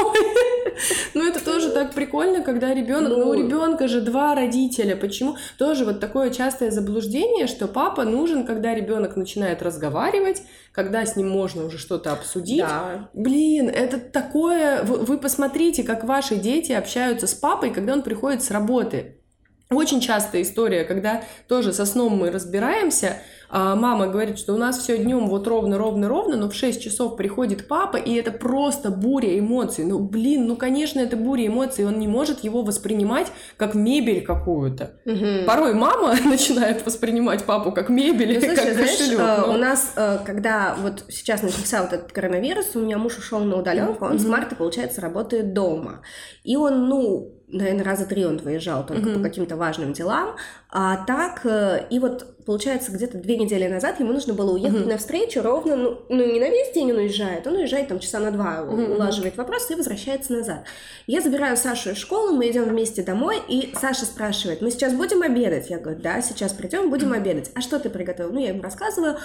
Ну, 1.14 1.27
это 1.27 1.43
тоже 1.43 1.70
так 1.70 1.95
прикольно, 1.95 2.43
когда 2.43 2.74
ребенок, 2.74 3.16
ну, 3.16 3.31
у 3.31 3.33
ну. 3.33 3.35
ребенка 3.35 3.89
же 3.89 4.03
два 4.03 4.35
родителя. 4.35 4.95
Почему? 4.95 5.37
Тоже 5.57 5.87
вот 5.87 6.01
такое 6.01 6.29
частое 6.29 6.70
заблуждение, 6.70 7.47
что 7.47 7.66
папа 7.66 8.05
нужен, 8.05 8.45
когда 8.45 8.74
ребенок 8.74 9.16
начинает 9.16 9.62
разговаривать, 9.62 10.43
когда 10.72 11.07
с 11.07 11.16
ним 11.16 11.31
можно 11.31 11.64
уже 11.64 11.79
что-то 11.79 12.12
обсудить. 12.12 12.59
Да. 12.59 13.09
Блин, 13.14 13.70
это 13.70 13.99
такое... 13.99 14.83
Вы, 14.83 14.99
вы 14.99 15.16
посмотрите, 15.16 15.83
как 15.83 16.05
ваши 16.05 16.37
дети 16.37 16.72
общаются 16.72 17.27
с 17.27 17.33
папой, 17.33 17.72
когда 17.72 17.95
он 17.95 18.03
приходит 18.03 18.43
с 18.43 18.51
работы. 18.51 19.16
Очень 19.69 20.01
частая 20.01 20.43
история, 20.43 20.85
когда 20.85 21.25
тоже 21.49 21.73
со 21.73 21.87
сном 21.87 22.17
мы 22.17 22.31
разбираемся, 22.31 23.17
а 23.49 23.75
мама 23.75 24.07
говорит, 24.07 24.39
что 24.39 24.55
у 24.55 24.59
нас 24.59 24.79
все 24.79 24.97
днем 24.97 25.29
вот 25.29 25.49
ровно, 25.49 25.77
ровно, 25.77 26.09
ровно, 26.09 26.37
но 26.37 26.49
в 26.49 26.55
6 26.55 26.81
часов 26.81 27.17
приходит 27.17 27.67
папа, 27.67 27.97
и 27.97 28.14
это 28.14 28.31
просто 28.31 28.91
буря 28.91 29.37
эмоций. 29.37 29.85
Ну, 29.85 29.99
блин, 29.99 30.47
ну, 30.47 30.57
конечно, 30.57 31.01
это 31.01 31.17
буря 31.17 31.49
эмоций, 31.49 31.85
он 31.85 31.99
не 31.99 32.07
может 32.07 32.45
его 32.45 32.62
воспринимать 32.62 33.27
как 33.57 33.75
мебель 33.75 34.25
какую-то. 34.25 34.93
Угу. 35.05 35.47
Порой 35.47 35.75
мама 35.75 36.14
начинает 36.25 36.87
воспринимать 36.87 37.45
папу 37.45 37.73
как 37.73 37.89
мебель, 37.89 38.35
ну, 38.35 38.41
слушай, 38.41 38.57
как 38.57 38.75
знаешь, 38.75 38.91
кошелек. 38.99 39.19
Э, 39.19 39.37
но... 39.47 39.55
У 39.55 39.57
нас, 39.57 39.93
э, 39.97 40.19
когда 40.25 40.77
вот 40.81 41.05
сейчас 41.09 41.43
начался 41.43 41.83
вот 41.83 41.93
этот 41.93 42.12
коронавирус, 42.12 42.75
у 42.75 42.81
меня 42.81 42.99
муж 42.99 43.19
ушел 43.19 43.41
на 43.41 43.57
удаленку, 43.57 44.05
он 44.05 44.12
угу. 44.12 44.19
с 44.19 44.27
марта, 44.27 44.55
получается, 44.55 45.01
работает 45.01 45.55
дома. 45.55 46.03
И 46.45 46.57
он, 46.57 46.89
ну, 46.89 47.36
наверное, 47.49 47.85
раза 47.85 48.07
три 48.07 48.25
он 48.25 48.39
выезжал 48.39 48.85
только 48.85 49.09
mm-hmm. 49.09 49.17
по 49.17 49.23
каким-то 49.23 49.57
важным 49.57 49.93
делам. 49.93 50.37
А 50.71 51.05
так, 51.05 51.45
э, 51.45 51.87
и 51.91 51.99
вот, 51.99 52.36
получается, 52.47 52.93
где-то 52.93 53.19
две 53.19 53.37
недели 53.37 53.67
назад 53.67 53.99
ему 53.99 54.13
нужно 54.13 54.33
было 54.33 54.53
уехать 54.53 54.83
mm-hmm. 54.83 54.89
на 54.89 54.99
встречу 54.99 55.43
ровно, 55.43 55.75
ну, 55.75 55.99
ну, 56.09 56.33
не 56.33 56.39
на 56.39 56.49
весь 56.49 56.73
день 56.73 56.93
он 56.93 56.99
уезжает, 56.99 57.45
он 57.47 57.55
уезжает 57.55 57.89
там 57.89 57.99
часа 57.99 58.21
на 58.21 58.31
два, 58.31 58.61
mm-hmm. 58.61 58.95
улаживает 58.95 59.37
вопрос 59.37 59.69
и 59.71 59.75
возвращается 59.75 60.33
назад. 60.33 60.63
Я 61.09 61.21
забираю 61.21 61.57
Сашу 61.57 61.91
из 61.91 61.97
школы, 61.99 62.33
мы 62.33 62.49
идем 62.49 62.65
вместе 62.65 63.03
домой, 63.03 63.39
и 63.49 63.75
Саша 63.79 64.07
спрашивает, 64.07 64.63
мы 64.63 64.71
сейчас 64.71 64.95
будем 64.95 65.23
обедать? 65.23 65.69
Я 65.69 65.79
говорю, 65.79 66.01
да, 66.01 66.23
сейчас 66.23 66.53
придем, 66.53 66.89
будем 66.89 67.13
mm-hmm. 67.13 67.17
обедать. 67.17 67.51
А 67.55 67.61
что 67.61 67.81
ты 67.81 67.91
приготовил? 67.91 68.33
Ну, 68.33 68.39
я 68.39 68.51
ему 68.51 68.63
рассказываю, 68.63 69.17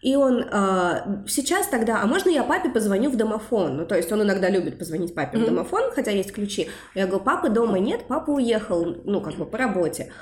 и 0.00 0.14
он, 0.14 0.46
э, 0.48 1.24
сейчас 1.26 1.66
тогда, 1.66 2.00
а 2.00 2.06
можно 2.06 2.30
я 2.30 2.44
папе 2.44 2.70
позвоню 2.70 3.10
в 3.10 3.16
домофон? 3.16 3.76
Ну, 3.76 3.86
то 3.86 3.96
есть 3.96 4.12
он 4.12 4.22
иногда 4.22 4.48
любит 4.48 4.78
позвонить 4.78 5.14
папе 5.14 5.36
mm-hmm. 5.36 5.42
в 5.42 5.46
домофон, 5.46 5.90
хотя 5.92 6.12
есть 6.12 6.32
ключи. 6.32 6.68
Я 6.94 7.06
говорю, 7.06 7.24
папы 7.24 7.48
дома 7.48 7.80
нет, 7.80 8.02
папа 8.06 8.30
уехал, 8.30 8.84
ну, 9.04 9.20
как 9.20 9.34
бы 9.34 9.46
по 9.46 9.58
работе. 9.58 10.12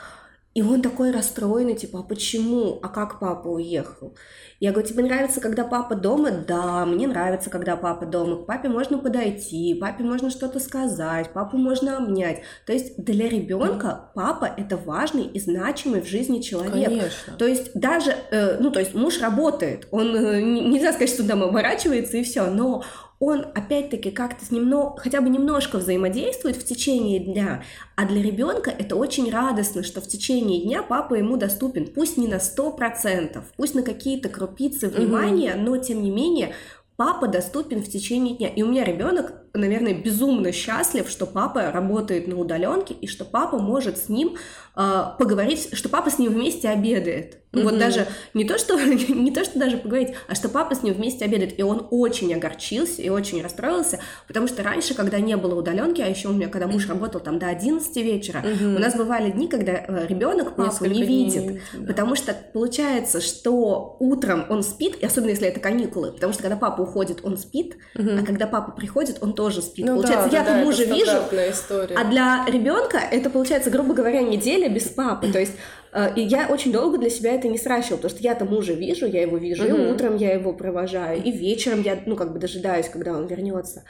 И 0.57 0.63
он 0.63 0.81
такой 0.81 1.11
расстроенный, 1.11 1.75
типа, 1.75 1.99
а 1.99 2.03
почему? 2.03 2.79
А 2.83 2.89
как 2.89 3.21
папа 3.21 3.49
уехал? 3.49 4.17
Я 4.59 4.73
говорю, 4.73 4.89
тебе 4.89 5.05
нравится, 5.05 5.43
когда 5.43 5.65
папа 5.65 5.95
дома? 5.95 6.31
Да, 6.31 6.87
мне 6.87 7.07
нравится, 7.07 7.51
когда 7.51 7.77
папа 7.77 8.07
дома. 8.07 8.43
К 8.43 8.47
папе 8.47 8.71
можно 8.71 8.97
подойти, 8.97 9.77
папе 9.79 10.03
можно 10.03 10.31
что-то 10.31 10.59
сказать, 10.59 11.35
папу 11.35 11.59
можно 11.59 11.99
обнять. 11.99 12.41
То 12.65 12.73
есть 12.73 12.97
для 12.97 13.29
ребенка 13.29 14.11
папа 14.15 14.47
это 14.47 14.79
важный 14.79 15.27
и 15.27 15.39
значимый 15.39 16.01
в 16.01 16.07
жизни 16.07 16.41
человек. 16.41 16.89
Конечно. 16.89 17.35
То 17.39 17.47
есть 17.47 17.73
даже, 17.75 18.17
э, 18.31 18.57
ну 18.59 18.71
то 18.71 18.81
есть 18.81 18.95
муж 18.95 19.21
работает, 19.21 19.87
он 19.91 20.17
э, 20.17 20.41
нельзя 20.41 20.95
сказать, 20.95 21.11
что 21.11 21.29
там 21.29 21.43
оборачивается 21.43 22.17
и 22.17 22.23
все, 22.23 22.47
но 22.47 22.83
он 23.19 23.47
опять-таки 23.55 24.11
как-то 24.11 24.45
немного, 24.55 25.01
хотя 25.01 25.21
бы 25.21 25.29
немножко 25.29 25.79
взаимодействует 25.79 26.57
в 26.57 26.65
течение 26.65 27.19
дня, 27.19 27.63
а 27.95 28.07
для 28.07 28.23
ребенка 28.23 28.71
это 28.71 28.97
очень 28.97 29.31
радостно, 29.31 29.83
что 29.83 30.01
в 30.01 30.07
течение 30.07 30.63
дня 30.63 30.83
папа 30.83 31.15
ему 31.15 31.37
доступен, 31.37 31.87
пусть 31.87 32.19
не 32.19 32.29
на 32.29 32.37
100%, 32.37 33.43
пусть 33.57 33.75
на 33.75 33.83
какие-то 33.83 34.29
крупицы 34.29 34.89
внимания, 34.89 35.55
угу. 35.55 35.63
но 35.63 35.77
тем 35.79 36.03
не 36.03 36.11
менее 36.11 36.55
папа 36.97 37.29
доступен 37.29 37.83
в 37.83 37.89
течение 37.89 38.37
дня. 38.37 38.49
И 38.49 38.63
у 38.63 38.69
меня 38.69 38.85
ребенок, 38.85 39.46
наверное, 39.57 39.95
безумно 39.95 40.53
счастлив, 40.53 41.09
что 41.09 41.27
папа 41.27 41.71
работает 41.71 42.27
на 42.27 42.37
удаленке 42.37 42.95
и 42.95 43.07
что 43.07 43.25
папа 43.25 43.59
может 43.59 43.99
с 43.99 44.09
ним 44.09 44.37
э, 44.77 45.03
поговорить, 45.19 45.71
что 45.73 45.89
папа 45.89 46.11
с 46.11 46.19
ним 46.19 46.33
вместе 46.33 46.69
обедает. 46.69 47.39
Mm-hmm. 47.57 47.63
Вот 47.63 47.79
даже 47.79 48.07
не 48.35 48.45
то, 48.45 48.59
что 48.59 48.79
не 48.79 49.31
то, 49.31 49.45
что 49.45 49.59
даже 49.59 49.79
поговорить, 49.79 50.15
а 50.29 50.35
что 50.35 50.49
папа 50.49 50.75
с 50.75 50.83
ним 50.83 50.95
вместе 50.95 51.25
обедает. 51.25 51.59
И 51.59 51.63
он 51.63 51.87
очень 51.91 52.35
огорчился 52.35 53.03
и 53.03 53.09
очень 53.09 53.43
расстроился, 53.43 54.01
потому 54.27 54.47
что 54.47 54.63
раньше, 54.63 54.95
когда 54.95 55.19
не 55.21 55.37
было 55.37 55.55
удаленки, 55.55 56.01
а 56.01 56.07
еще 56.07 56.29
у 56.29 56.33
меня, 56.33 56.49
когда 56.49 56.67
муж 56.67 56.89
работал 56.89 57.21
там 57.21 57.39
до 57.39 57.49
11 57.49 57.97
вечера, 57.97 58.43
mm-hmm. 58.45 58.77
у 58.77 58.79
нас 58.79 58.97
бывали 58.97 59.31
дни, 59.31 59.49
когда 59.49 59.73
э, 59.73 60.07
ребенок 60.09 60.57
папу 60.57 60.85
не 60.85 61.03
видит, 61.03 61.43
не 61.43 61.49
видит 61.49 61.63
да. 61.75 61.87
потому 61.87 62.17
что 62.17 62.37
получается, 62.53 63.21
что 63.21 63.97
утром 64.01 64.47
он 64.49 64.63
спит, 64.63 64.97
и 65.01 65.07
особенно 65.07 65.31
если 65.31 65.49
это 65.49 65.61
каникулы, 65.61 66.13
потому 66.13 66.33
что 66.33 66.43
когда 66.43 66.57
папа 66.57 66.83
уходит, 66.83 67.21
он 67.23 67.39
спит, 67.39 67.77
mm-hmm. 67.95 68.21
а 68.21 68.27
когда 68.27 68.47
папа 68.47 68.73
приходит, 68.73 69.19
он 69.21 69.33
тоже 69.33 69.46
тоже 69.47 69.63
спит. 69.63 69.87
Ну 69.87 69.95
получается, 69.97 70.29
да, 70.31 70.39
я-то 70.39 70.51
да, 70.53 70.65
мужа 70.65 70.85
вижу, 70.85 71.13
история. 71.51 71.95
а 71.97 72.05
для 72.05 72.45
ребенка 72.49 72.99
это 72.99 73.31
получается, 73.31 73.71
грубо 73.71 73.95
говоря, 73.95 74.23
неделя 74.23 74.69
без 74.69 74.85
папы. 74.89 75.31
То 75.33 75.39
есть 75.39 75.53
э, 75.93 76.15
и 76.17 76.23
я 76.23 76.49
очень 76.49 76.73
долго 76.73 76.99
для 76.99 77.11
себя 77.11 77.33
это 77.33 77.47
не 77.49 77.59
сращивала, 77.59 77.99
потому 77.99 78.11
что 78.15 78.23
я-то 78.23 78.45
мужа 78.45 78.73
вижу, 78.73 79.07
я 79.07 79.23
его 79.23 79.37
вижу, 79.37 79.65
Мгм. 79.65 79.77
и 79.83 79.91
утром 79.93 80.17
я 80.17 80.33
его 80.35 80.53
провожаю, 80.53 81.23
и 81.23 81.31
вечером 81.31 81.83
я, 81.83 81.99
ну, 82.07 82.17
как 82.17 82.33
бы 82.33 82.39
дожидаюсь, 82.39 82.89
когда 82.89 83.13
он 83.13 83.27
вернется. 83.27 83.85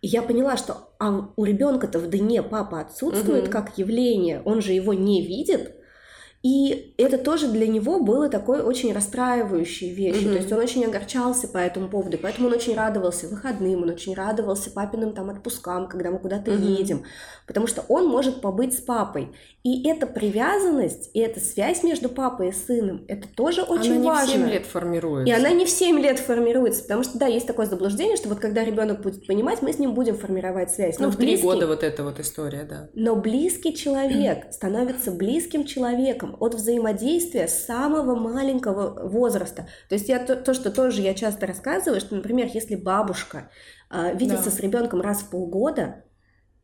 И 0.00 0.06
я 0.06 0.22
поняла, 0.22 0.56
что 0.56 0.90
а 0.98 1.28
у 1.36 1.44
ребенка-то 1.44 1.98
в 1.98 2.08
дне 2.08 2.42
папа 2.42 2.80
отсутствует 2.80 3.44
Мгм. 3.44 3.52
как 3.52 3.78
явление, 3.78 4.40
он 4.44 4.62
же 4.62 4.72
его 4.72 4.94
не 4.94 5.22
видит. 5.26 5.74
И 6.44 6.92
это 6.98 7.16
тоже 7.16 7.48
для 7.48 7.66
него 7.66 8.00
было 8.00 8.28
такой 8.28 8.60
очень 8.60 8.92
расстраивающей 8.92 9.90
вещью. 9.94 10.24
Мгм. 10.28 10.32
То 10.32 10.38
есть 10.40 10.52
он 10.52 10.58
очень 10.58 10.84
огорчался 10.84 11.48
по 11.48 11.56
этому 11.56 11.88
поводу, 11.88 12.18
поэтому 12.18 12.48
он 12.48 12.52
очень 12.54 12.74
радовался 12.74 13.28
выходным, 13.28 13.82
он 13.82 13.88
очень 13.88 14.14
радовался 14.14 14.70
папиным 14.70 15.14
там 15.14 15.30
отпускам, 15.30 15.88
когда 15.88 16.10
мы 16.10 16.18
куда-то 16.18 16.50
Мгм. 16.50 16.62
едем, 16.74 17.02
потому 17.46 17.66
что 17.66 17.82
он 17.88 18.08
может 18.08 18.42
побыть 18.42 18.74
с 18.76 18.80
папой. 18.82 19.32
И 19.62 19.88
эта 19.88 20.06
привязанность, 20.06 21.10
и 21.14 21.20
эта 21.20 21.40
связь 21.40 21.82
между 21.82 22.10
папой 22.10 22.50
и 22.50 22.52
сыном, 22.52 23.06
это 23.08 23.26
тоже 23.34 23.62
очень 23.62 23.92
Она 23.92 24.00
не 24.02 24.08
важно. 24.08 24.26
в 24.26 24.36
7 24.36 24.50
лет 24.50 24.66
формируется. 24.66 25.32
И 25.32 25.34
она 25.34 25.50
не 25.50 25.64
в 25.64 25.70
7 25.70 25.98
лет 25.98 26.18
формируется, 26.18 26.82
потому 26.82 27.02
что, 27.04 27.18
да, 27.18 27.26
есть 27.26 27.46
такое 27.46 27.64
заблуждение, 27.64 28.16
что 28.18 28.28
вот 28.28 28.40
когда 28.40 28.62
ребенок 28.62 29.00
будет 29.00 29.26
понимать, 29.26 29.62
мы 29.62 29.72
с 29.72 29.78
ним 29.78 29.94
будем 29.94 30.18
формировать 30.18 30.70
связь. 30.70 30.98
Ну, 30.98 31.06
Но 31.06 31.10
в 31.12 31.16
3 31.16 31.26
близкий- 31.28 31.46
года 31.46 31.66
вот 31.66 31.82
эта 31.82 32.04
вот 32.04 32.20
история, 32.20 32.66
да. 32.68 32.90
но 32.92 33.16
близкий 33.16 33.74
человек 33.74 34.44
становится 34.52 35.10
близким 35.10 35.64
человеком 35.64 36.33
от 36.40 36.54
взаимодействия 36.54 37.48
с 37.48 37.64
самого 37.66 38.14
маленького 38.14 39.08
возраста. 39.08 39.68
То 39.88 39.94
есть 39.94 40.08
я 40.08 40.18
то, 40.18 40.36
то, 40.36 40.54
что 40.54 40.70
тоже 40.70 41.00
я 41.02 41.14
часто 41.14 41.46
рассказываю, 41.46 42.00
что, 42.00 42.14
например, 42.16 42.48
если 42.52 42.74
бабушка 42.76 43.50
а, 43.90 44.12
видится 44.12 44.46
Да. 44.46 44.50
с 44.50 44.60
ребенком 44.60 45.00
раз 45.00 45.18
в 45.22 45.30
полгода, 45.30 46.04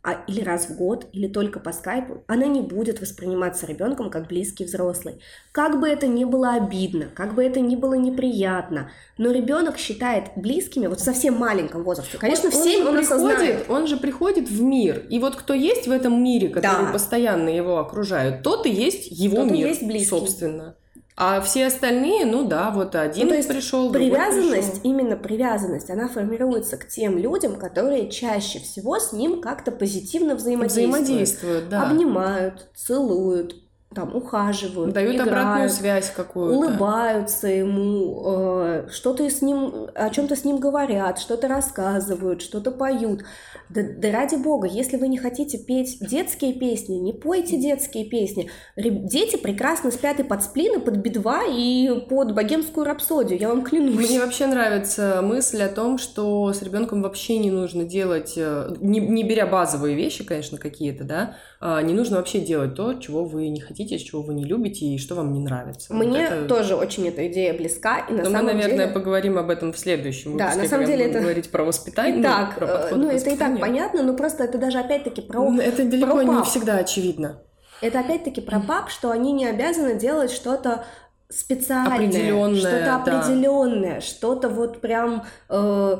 а, 0.02 0.24
или 0.26 0.40
раз 0.40 0.66
в 0.70 0.76
год, 0.76 1.06
или 1.12 1.28
только 1.28 1.60
по 1.60 1.72
скайпу, 1.72 2.24
она 2.26 2.46
не 2.46 2.62
будет 2.62 3.00
восприниматься 3.02 3.66
ребенком 3.66 4.08
как 4.10 4.28
близкий 4.28 4.64
взрослый. 4.64 5.20
Как 5.52 5.78
бы 5.78 5.88
это 5.88 6.06
ни 6.06 6.24
было 6.24 6.54
обидно, 6.54 7.06
как 7.14 7.34
бы 7.34 7.44
это 7.44 7.60
ни 7.60 7.76
было 7.76 7.94
неприятно, 7.94 8.90
но 9.18 9.30
ребенок 9.30 9.76
считает 9.76 10.28
близкими 10.36 10.86
вот 10.86 11.00
в 11.00 11.04
совсем 11.04 11.34
маленьком 11.36 11.82
возрасте. 11.82 12.16
Конечно, 12.18 12.48
он, 12.48 12.52
в 12.52 12.54
7 12.64 12.80
он, 12.82 12.88
он, 12.88 12.98
осознает. 12.98 13.38
приходит, 13.38 13.70
он 13.70 13.86
же 13.86 13.96
приходит 13.98 14.48
в 14.48 14.62
мир. 14.62 15.04
И 15.10 15.18
вот 15.18 15.36
кто 15.36 15.52
есть 15.52 15.86
в 15.86 15.90
этом 15.90 16.22
мире, 16.24 16.48
который 16.48 16.86
Да. 16.86 16.92
постоянно 16.92 17.50
его 17.50 17.78
окружают, 17.78 18.42
тот 18.42 18.64
и 18.66 18.70
есть 18.70 19.10
его 19.10 19.36
Тот 19.36 19.48
и 19.48 19.52
мир, 19.52 19.66
есть 19.68 19.82
близкий. 19.82 20.08
собственно. 20.08 20.76
А 21.16 21.40
все 21.42 21.66
остальные, 21.66 22.24
ну 22.24 22.46
да, 22.46 22.70
вот 22.70 22.94
один 22.94 23.24
Ну, 23.24 23.30
то 23.30 23.36
есть 23.36 23.48
пришел, 23.48 23.92
Привязанность, 23.92 24.80
пришел. 24.80 24.90
именно 24.90 25.16
привязанность, 25.16 25.90
она 25.90 26.08
формируется 26.08 26.78
к 26.78 26.88
тем 26.88 27.18
людям, 27.18 27.56
которые 27.56 28.08
чаще 28.10 28.58
всего 28.58 28.98
с 28.98 29.12
ним 29.12 29.42
как-то 29.42 29.70
позитивно 29.70 30.34
взаимодействуют. 30.34 30.92
взаимодействуют, 30.94 31.68
да. 31.68 31.90
Обнимают, 31.90 32.68
целуют, 32.74 33.59
там, 33.92 34.14
ухаживают, 34.14 34.94
Дают 34.94 35.16
играют, 35.16 35.32
обратную 35.32 35.68
связь 35.68 36.10
какую-то. 36.10 36.56
улыбаются 36.56 37.48
ему, 37.48 38.22
э, 38.24 38.88
что-то 38.88 39.28
с 39.28 39.42
ним, 39.42 39.88
о 39.96 40.10
чем-то 40.10 40.36
с 40.36 40.44
ним 40.44 40.58
говорят, 40.58 41.18
что-то 41.18 41.48
рассказывают, 41.48 42.40
что-то 42.40 42.70
поют. 42.70 43.24
Да, 43.68 43.82
да 43.82 44.12
ради 44.12 44.36
бога, 44.36 44.68
если 44.68 44.96
вы 44.96 45.08
не 45.08 45.18
хотите 45.18 45.58
петь 45.58 45.98
детские 46.00 46.52
песни, 46.52 46.94
не 46.94 47.12
пойте 47.12 47.56
детские 47.56 48.04
песни. 48.04 48.48
Дети 48.76 49.36
прекрасно 49.36 49.90
спят 49.90 50.20
и 50.20 50.22
под 50.22 50.44
сплины, 50.44 50.78
под 50.78 50.96
бедва 50.98 51.42
и 51.48 52.06
под 52.08 52.32
богемскую 52.32 52.86
рапсодию, 52.86 53.40
я 53.40 53.48
вам 53.48 53.64
клянусь. 53.64 54.08
Мне 54.08 54.20
вообще 54.20 54.46
нравится 54.46 55.20
мысль 55.20 55.62
о 55.62 55.68
том, 55.68 55.98
что 55.98 56.52
с 56.52 56.62
ребенком 56.62 57.02
вообще 57.02 57.38
не 57.38 57.50
нужно 57.50 57.82
делать, 57.82 58.34
э, 58.36 58.72
не, 58.80 59.00
не 59.00 59.24
беря 59.24 59.46
базовые 59.46 59.96
вещи, 59.96 60.22
конечно, 60.22 60.58
какие-то, 60.58 61.02
да, 61.02 61.34
а, 61.60 61.82
не 61.82 61.92
нужно 61.92 62.16
вообще 62.16 62.40
делать 62.40 62.74
то, 62.74 62.94
чего 62.94 63.24
вы 63.24 63.48
не 63.48 63.60
хотите, 63.60 63.79
чего 63.86 64.22
вы 64.22 64.34
не 64.34 64.44
любите 64.44 64.84
и 64.86 64.98
что 64.98 65.14
вам 65.14 65.32
не 65.32 65.40
нравится. 65.40 65.92
Вот 65.94 66.04
Мне 66.06 66.24
это- 66.24 66.46
тоже 66.46 66.74
очень 66.76 67.06
эта 67.08 67.26
идея 67.28 67.52
близка, 67.54 68.00
и 68.08 68.12
на 68.12 68.24
Но 68.24 68.30
мы, 68.30 68.36
самом 68.36 68.46
наверное, 68.46 68.76
деле... 68.86 68.88
поговорим 68.92 69.38
об 69.38 69.50
этом 69.50 69.72
в 69.72 69.78
следующем 69.78 70.36
Да, 70.36 70.44
выпуске, 70.46 70.62
на 70.62 70.68
самом 70.68 70.86
деле 70.86 71.04
это- 71.06 71.20
говорить 71.20 71.50
про 71.50 71.64
воспитание, 71.64 72.22
Так, 72.22 72.56
про 72.56 72.66
подход 72.66 72.98
ну 72.98 73.08
это 73.10 73.30
и 73.30 73.36
так 73.36 73.58
понятно, 73.60 74.02
но 74.02 74.14
просто 74.14 74.44
это 74.44 74.58
даже 74.58 74.78
опять-таки 74.78 75.20
про 75.22 75.40
Ну, 75.50 75.60
Это 75.60 75.84
далеко 75.84 76.12
про 76.14 76.22
не 76.22 76.36
пап. 76.36 76.46
всегда 76.46 76.76
очевидно. 76.76 77.38
Это 77.82 78.00
опять-таки 78.00 78.40
про 78.40 78.60
пап, 78.60 78.90
что 78.90 79.10
они 79.10 79.32
не 79.32 79.46
обязаны 79.46 79.94
делать 79.98 80.30
что-то 80.30 80.84
специальное, 81.32 81.94
Определённое, 82.08 82.58
что-то 82.58 82.84
да. 82.84 82.96
определенное, 82.96 84.00
что-то 84.00 84.48
вот 84.48 84.80
прям. 84.80 85.22
э, 85.48 85.98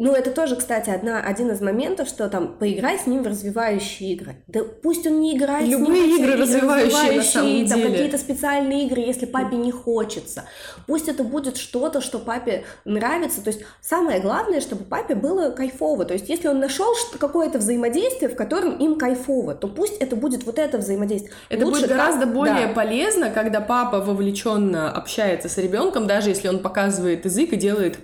ну, 0.00 0.12
это 0.12 0.30
тоже, 0.30 0.54
кстати, 0.54 0.90
одна, 0.90 1.20
один 1.20 1.50
из 1.50 1.60
моментов, 1.60 2.06
что 2.06 2.28
там 2.28 2.56
поиграть 2.56 3.00
с 3.00 3.06
ним 3.06 3.24
в 3.24 3.26
развивающие 3.26 4.12
игры. 4.12 4.36
Да 4.46 4.60
пусть 4.62 5.04
он 5.08 5.20
не 5.20 5.36
играет 5.36 5.66
с 5.66 5.70
Любые 5.70 5.88
ним 5.88 6.10
в 6.10 6.14
эти 6.14 6.22
игры 6.22 6.36
развивающие, 6.36 7.16
на 7.16 7.22
самом 7.24 7.66
там, 7.66 7.78
деле. 7.78 7.90
какие-то 7.90 8.18
специальные 8.18 8.86
игры, 8.86 9.00
если 9.00 9.26
папе 9.26 9.56
не 9.56 9.72
хочется. 9.72 10.44
Пусть 10.86 11.08
это 11.08 11.24
будет 11.24 11.56
что-то, 11.56 12.00
что 12.00 12.20
папе 12.20 12.64
нравится. 12.84 13.42
То 13.42 13.48
есть 13.48 13.62
самое 13.80 14.20
главное, 14.20 14.60
чтобы 14.60 14.84
папе 14.84 15.16
было 15.16 15.50
кайфово. 15.50 16.04
То 16.04 16.14
есть 16.14 16.28
если 16.28 16.46
он 16.46 16.60
нашел 16.60 16.94
какое-то 17.18 17.58
взаимодействие, 17.58 18.30
в 18.30 18.36
котором 18.36 18.76
им 18.76 18.96
кайфово, 18.96 19.56
то 19.56 19.66
пусть 19.66 19.96
это 19.98 20.14
будет 20.14 20.44
вот 20.44 20.60
это 20.60 20.78
взаимодействие. 20.78 21.32
Это 21.48 21.66
Лучше 21.66 21.80
будет 21.80 21.90
гораздо 21.90 22.20
так- 22.26 22.34
более 22.34 22.68
да. 22.68 22.72
полезно, 22.72 23.30
когда 23.30 23.60
папа 23.60 23.98
вовлеченно 23.98 24.92
общается 24.92 25.48
с 25.48 25.58
ребенком, 25.58 26.06
даже 26.06 26.28
если 26.30 26.46
он 26.46 26.60
показывает 26.60 27.24
язык 27.24 27.52
и 27.52 27.56
делает 27.56 27.98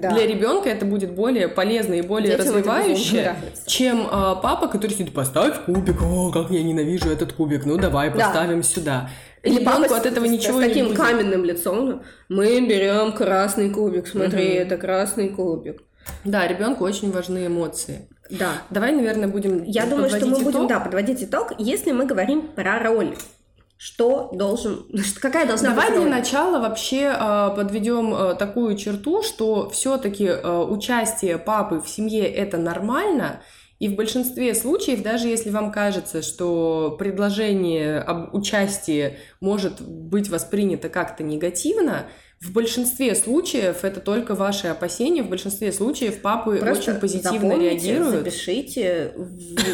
Да. 0.00 0.10
Для 0.10 0.26
ребенка 0.26 0.68
это 0.68 0.84
будет 0.84 1.12
более 1.12 1.48
полезно 1.48 1.94
и 1.94 2.02
более 2.02 2.36
Детям 2.36 2.54
развивающе, 2.54 3.34
чем 3.66 4.06
а, 4.10 4.34
папа, 4.36 4.68
который 4.68 4.92
сидит, 4.92 5.12
поставь 5.14 5.64
кубик, 5.66 6.02
о, 6.02 6.30
как 6.30 6.50
я 6.50 6.62
ненавижу 6.62 7.08
этот 7.10 7.32
кубик, 7.32 7.64
ну 7.66 7.76
давай 7.76 8.10
Да. 8.10 8.16
поставим 8.16 8.62
сюда. 8.62 9.10
Или 9.42 9.60
Ребенку 9.60 9.82
папа 9.82 9.96
от 9.98 10.06
этого 10.06 10.26
с, 10.26 10.30
ничего 10.30 10.58
с 10.58 10.62
не 10.62 10.68
таким 10.68 10.86
будет. 10.86 10.96
каменным 10.98 11.44
лицом. 11.44 12.02
Мы 12.28 12.60
берем 12.66 13.12
красный 13.12 13.70
кубик. 13.70 14.06
Смотри, 14.06 14.54
Мгм. 14.54 14.58
это 14.62 14.76
красный 14.78 15.28
кубик. 15.28 15.82
Да, 16.24 16.46
ребенку 16.46 16.84
очень 16.84 17.10
важны 17.12 17.46
эмоции. 17.46 18.08
Да. 18.30 18.52
Давай, 18.70 18.92
наверное, 18.92 19.28
будем 19.28 19.62
Я 19.64 19.84
думаю, 19.86 20.08
что 20.08 20.24
мы 20.26 20.38
будем 20.38 20.50
итог. 20.50 20.68
да, 20.68 20.80
подводить 20.80 21.22
итог, 21.22 21.52
если 21.58 21.92
мы 21.92 22.06
говорим 22.06 22.48
про 22.54 22.78
роль. 22.82 23.14
Что 23.84 24.30
должен... 24.32 24.86
Какая 25.20 25.46
должна 25.46 25.68
Давай 25.68 25.88
быть 25.88 25.96
для 25.96 26.04
роль? 26.04 26.10
начала 26.10 26.58
вообще 26.58 27.12
а, 27.14 27.50
подведем 27.50 28.14
а, 28.14 28.34
такую 28.34 28.78
черту, 28.78 29.22
что 29.22 29.68
все-таки 29.68 30.26
участие 30.30 31.36
папы 31.36 31.82
в 31.82 31.86
семье 31.86 32.24
это 32.24 32.56
нормально, 32.56 33.42
и 33.78 33.88
в 33.88 33.94
большинстве 33.94 34.54
случаев, 34.54 35.02
даже 35.02 35.28
если 35.28 35.50
вам 35.50 35.70
кажется, 35.70 36.22
что 36.22 36.96
предложение 36.98 37.98
об 37.98 38.34
участии 38.34 39.18
может 39.42 39.82
быть 39.82 40.30
воспринято 40.30 40.88
как-то 40.88 41.22
негативно, 41.22 42.06
в 42.40 42.54
большинстве 42.54 43.14
случаев 43.14 43.84
это 43.84 44.00
только 44.00 44.34
ваши 44.34 44.68
опасения, 44.68 45.22
в 45.22 45.28
большинстве 45.28 45.70
случаев 45.72 46.22
папы 46.22 46.56
Просто 46.56 46.92
очень 46.92 47.00
позитивно 47.02 47.52
реагируют. 47.52 48.24
запишите, 48.24 49.12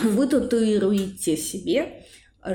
вы 0.02 0.26
татуируете 0.26 1.36
себе, 1.36 2.06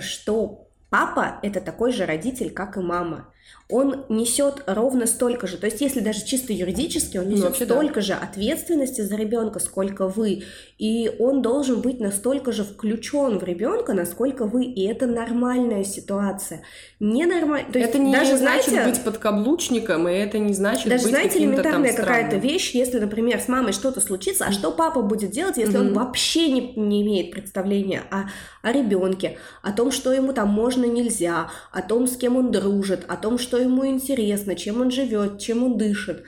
что 0.02 0.65
папа 0.96 1.40
это 1.42 1.60
такой 1.60 1.92
же 1.92 2.06
родитель, 2.06 2.54
как 2.54 2.78
и 2.78 2.80
мама. 2.80 3.34
Он 3.68 4.06
несет 4.10 4.62
ровно 4.68 5.08
столько 5.08 5.48
же, 5.48 5.58
то 5.58 5.66
есть 5.66 5.82
если 5.82 6.00
даже 6.00 6.24
чисто 6.24 6.54
юридически, 6.54 7.18
он 7.18 7.26
Ну, 7.30 7.32
несет 7.38 7.58
да. 7.58 7.66
столько 7.66 8.00
же 8.02 8.14
ответственности 8.14 9.02
за 9.02 9.16
ребенка, 9.16 9.60
сколько 9.60 10.08
вы, 10.08 10.44
и 10.78 11.12
он 11.18 11.42
должен 11.42 11.82
быть 11.82 12.00
настолько 12.00 12.52
же 12.52 12.64
включен 12.64 13.40
в 13.40 13.44
ребенка, 13.44 13.94
насколько 13.94 14.46
вы, 14.46 14.66
и 14.66 14.86
это 14.86 15.08
нормальная 15.08 15.84
ситуация. 15.84 16.62
Ненормально, 17.00 17.72
то 17.72 17.80
есть 17.80 17.90
это 17.90 17.98
не 18.00 18.14
даже 18.14 18.38
значит 18.38 18.70
знаете, 18.70 18.90
быть 18.92 19.04
подкаблучником, 19.04 20.08
и 20.08 20.14
это 20.14 20.38
не 20.38 20.54
значит 20.54 20.88
даже 20.88 21.04
быть 21.04 21.12
знаете, 21.12 21.40
элементарная 21.40 21.94
какая-то 21.94 22.36
вещь, 22.38 22.76
если, 22.76 23.00
например, 23.00 23.40
с 23.40 23.48
мамой 23.48 23.74
что-то 23.74 24.00
случится, 24.00 24.46
а 24.46 24.52
что 24.52 24.72
папа 24.72 25.02
будет 25.02 25.32
делать, 25.32 25.58
если 25.58 25.78
он 25.78 25.88
Мгм. 25.88 25.96
вообще 25.96 26.52
не, 26.52 26.74
не 26.76 27.02
имеет 27.02 27.32
представления 27.32 28.04
о, 28.12 28.26
о 28.62 28.72
ребенке, 28.72 29.40
о 29.64 29.72
том, 29.72 29.92
что 29.92 30.14
ему 30.14 30.34
там 30.34 30.50
можно, 30.50 30.86
нельзя, 30.86 31.50
о 31.72 31.82
том, 31.82 32.08
с 32.08 32.16
кем 32.16 32.36
он 32.38 32.52
дружит, 32.52 33.06
о 33.08 33.16
том, 33.18 33.35
что 33.38 33.58
ему 33.58 33.86
интересно, 33.88 34.56
чем 34.56 34.82
он 34.82 34.92
живет, 34.92 35.40
чем 35.40 35.64
он 35.64 35.78
дышит. 35.78 36.24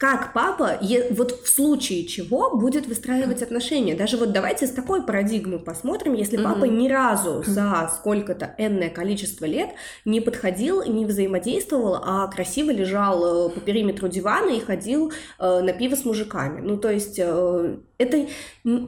Как 0.00 0.32
папа, 0.32 0.78
вот 1.10 1.42
в 1.44 1.46
случае 1.46 2.06
чего, 2.06 2.56
будет 2.56 2.86
выстраивать 2.86 3.42
отношения? 3.42 3.94
Даже 3.94 4.16
вот 4.16 4.32
давайте 4.32 4.66
с 4.66 4.70
такой 4.70 5.04
парадигмы 5.04 5.58
посмотрим, 5.58 6.14
если 6.14 6.42
папа 6.42 6.64
ни 6.64 6.88
разу 6.88 7.42
за 7.46 7.90
сколько-то 7.94 8.54
энное 8.56 8.88
количество 8.88 9.44
лет 9.44 9.68
не 10.06 10.22
подходил, 10.22 10.82
не 10.84 11.04
взаимодействовал, 11.04 11.96
а 11.96 12.26
красиво 12.28 12.70
лежал 12.70 13.48
э, 13.48 13.50
по 13.50 13.60
периметру 13.60 14.08
дивана 14.08 14.52
и 14.56 14.60
ходил 14.60 15.12
э, 15.38 15.60
на 15.60 15.74
пиво 15.74 15.96
с 15.96 16.06
мужиками. 16.06 16.62
Ну, 16.62 16.78
то 16.78 16.90
есть 16.90 17.18
э, 17.18 17.76
это, 18.00 18.26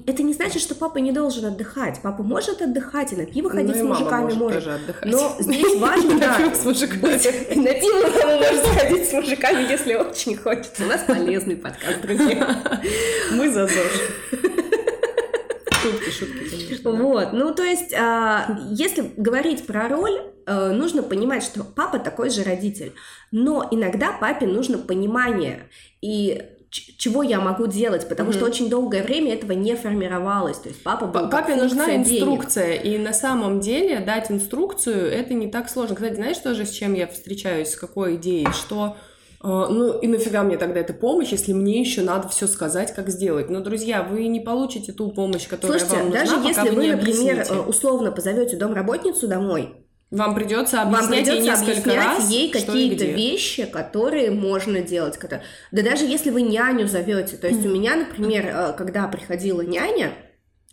это 0.06 0.22
не 0.22 0.32
значит, 0.32 0.62
что 0.62 0.74
папа 0.74 0.96
не 0.96 1.12
должен 1.12 1.44
отдыхать. 1.44 2.00
Папа 2.02 2.22
может 2.22 2.62
отдыхать 2.62 3.12
и 3.12 3.16
на 3.16 3.26
пиво 3.26 3.50
ходить 3.50 3.76
Ну 3.76 3.84
с 3.84 3.88
мужиками 3.88 4.22
может 4.22 4.38
может. 4.38 4.64
тоже 4.64 4.74
отдыхать. 4.76 5.12
Но 5.12 5.36
здесь 5.38 5.78
важно, 5.78 6.18
да, 6.18 6.54
с 6.54 6.64
мужиками. 6.64 7.54
на 7.56 7.74
пиво 7.74 8.08
мама 8.08 8.36
может 8.38 8.66
сходить 8.66 9.08
с 9.08 9.12
мужиками, 9.12 9.70
если 9.70 9.94
очень 9.94 10.36
хочется. 10.36 10.84
У 10.84 10.86
нас 10.86 11.02
полезный 11.06 11.56
подкаст, 11.56 12.00
друзья. 12.00 12.62
Мы 13.32 13.50
за 13.50 13.66
ЗОЖ. 13.66 14.00
Шутки, 15.82 16.10
шутки, 16.10 16.48
конечно. 16.48 16.92
Вот, 16.92 17.32
ну 17.32 17.54
то 17.54 17.64
есть, 17.64 17.92
а, 17.92 18.56
если 18.70 19.12
говорить 19.16 19.66
про 19.66 19.88
роль, 19.88 20.22
а, 20.46 20.70
нужно 20.70 21.02
понимать, 21.02 21.42
что 21.42 21.64
папа 21.64 21.98
такой 21.98 22.30
же 22.30 22.44
родитель, 22.44 22.94
но 23.30 23.68
иногда 23.70 24.12
папе 24.12 24.46
нужно 24.46 24.78
понимание 24.78 25.68
и 26.00 26.40
чего 26.72 27.22
я 27.22 27.38
могу 27.38 27.66
делать, 27.66 28.08
потому 28.08 28.30
mm-hmm. 28.30 28.34
что 28.34 28.44
очень 28.46 28.70
долгое 28.70 29.02
время 29.02 29.34
этого 29.34 29.52
не 29.52 29.76
формировалось. 29.76 30.56
То 30.56 30.70
есть 30.70 30.82
папа 30.82 31.06
был 31.06 31.28
Папе 31.28 31.54
нужна 31.54 31.96
инструкция, 31.96 32.78
денег. 32.78 33.00
и 33.00 33.02
на 33.02 33.12
самом 33.12 33.60
деле 33.60 34.00
дать 34.00 34.30
инструкцию 34.30 35.12
это 35.12 35.34
не 35.34 35.48
так 35.48 35.68
сложно. 35.68 35.96
Кстати, 35.96 36.14
знаешь 36.14 36.38
тоже, 36.38 36.64
с 36.64 36.70
чем 36.70 36.94
я 36.94 37.06
встречаюсь, 37.06 37.72
с 37.72 37.76
какой 37.76 38.16
идеей, 38.16 38.48
что 38.52 38.96
э, 39.42 39.46
ну 39.46 39.98
и 39.98 40.06
нафига 40.06 40.42
мне 40.44 40.56
тогда 40.56 40.80
эта 40.80 40.94
помощь, 40.94 41.28
если 41.28 41.52
мне 41.52 41.78
еще 41.78 42.00
надо 42.00 42.28
все 42.28 42.46
сказать, 42.46 42.94
как 42.94 43.10
сделать. 43.10 43.50
Но, 43.50 43.60
друзья, 43.60 44.02
вы 44.02 44.26
не 44.28 44.40
получите 44.40 44.92
ту 44.92 45.10
помощь, 45.10 45.46
которая 45.46 45.78
Слушайте, 45.78 46.02
вам 46.02 46.10
нужна, 46.10 46.24
даже 46.24 46.48
если 46.48 46.70
вы, 46.70 46.86
например, 46.88 47.40
объясните. 47.40 47.54
условно 47.68 48.12
позовете 48.12 48.56
домработницу 48.56 49.28
домой, 49.28 49.74
вам 50.12 50.34
придется 50.34 50.82
объяснять 50.82 51.02
Вам 51.02 51.10
придется 51.10 51.32
ей 51.32 51.42
несколько 51.42 51.90
объяснять 51.90 51.96
раз, 51.96 52.30
ей 52.30 52.50
какие-то 52.50 53.04
вещи, 53.06 53.64
которые 53.64 54.30
можно 54.30 54.80
делать. 54.82 55.16
Которые... 55.16 55.42
Да 55.70 55.82
даже 55.82 56.04
если 56.04 56.30
вы 56.30 56.42
няню 56.42 56.86
зовете. 56.86 57.36
То 57.38 57.48
есть 57.48 57.60
mm-hmm. 57.60 57.68
у 57.68 57.74
меня, 57.74 57.96
например, 57.96 58.46
э, 58.46 58.72
когда 58.76 59.08
приходила 59.08 59.62
няня, 59.62 60.12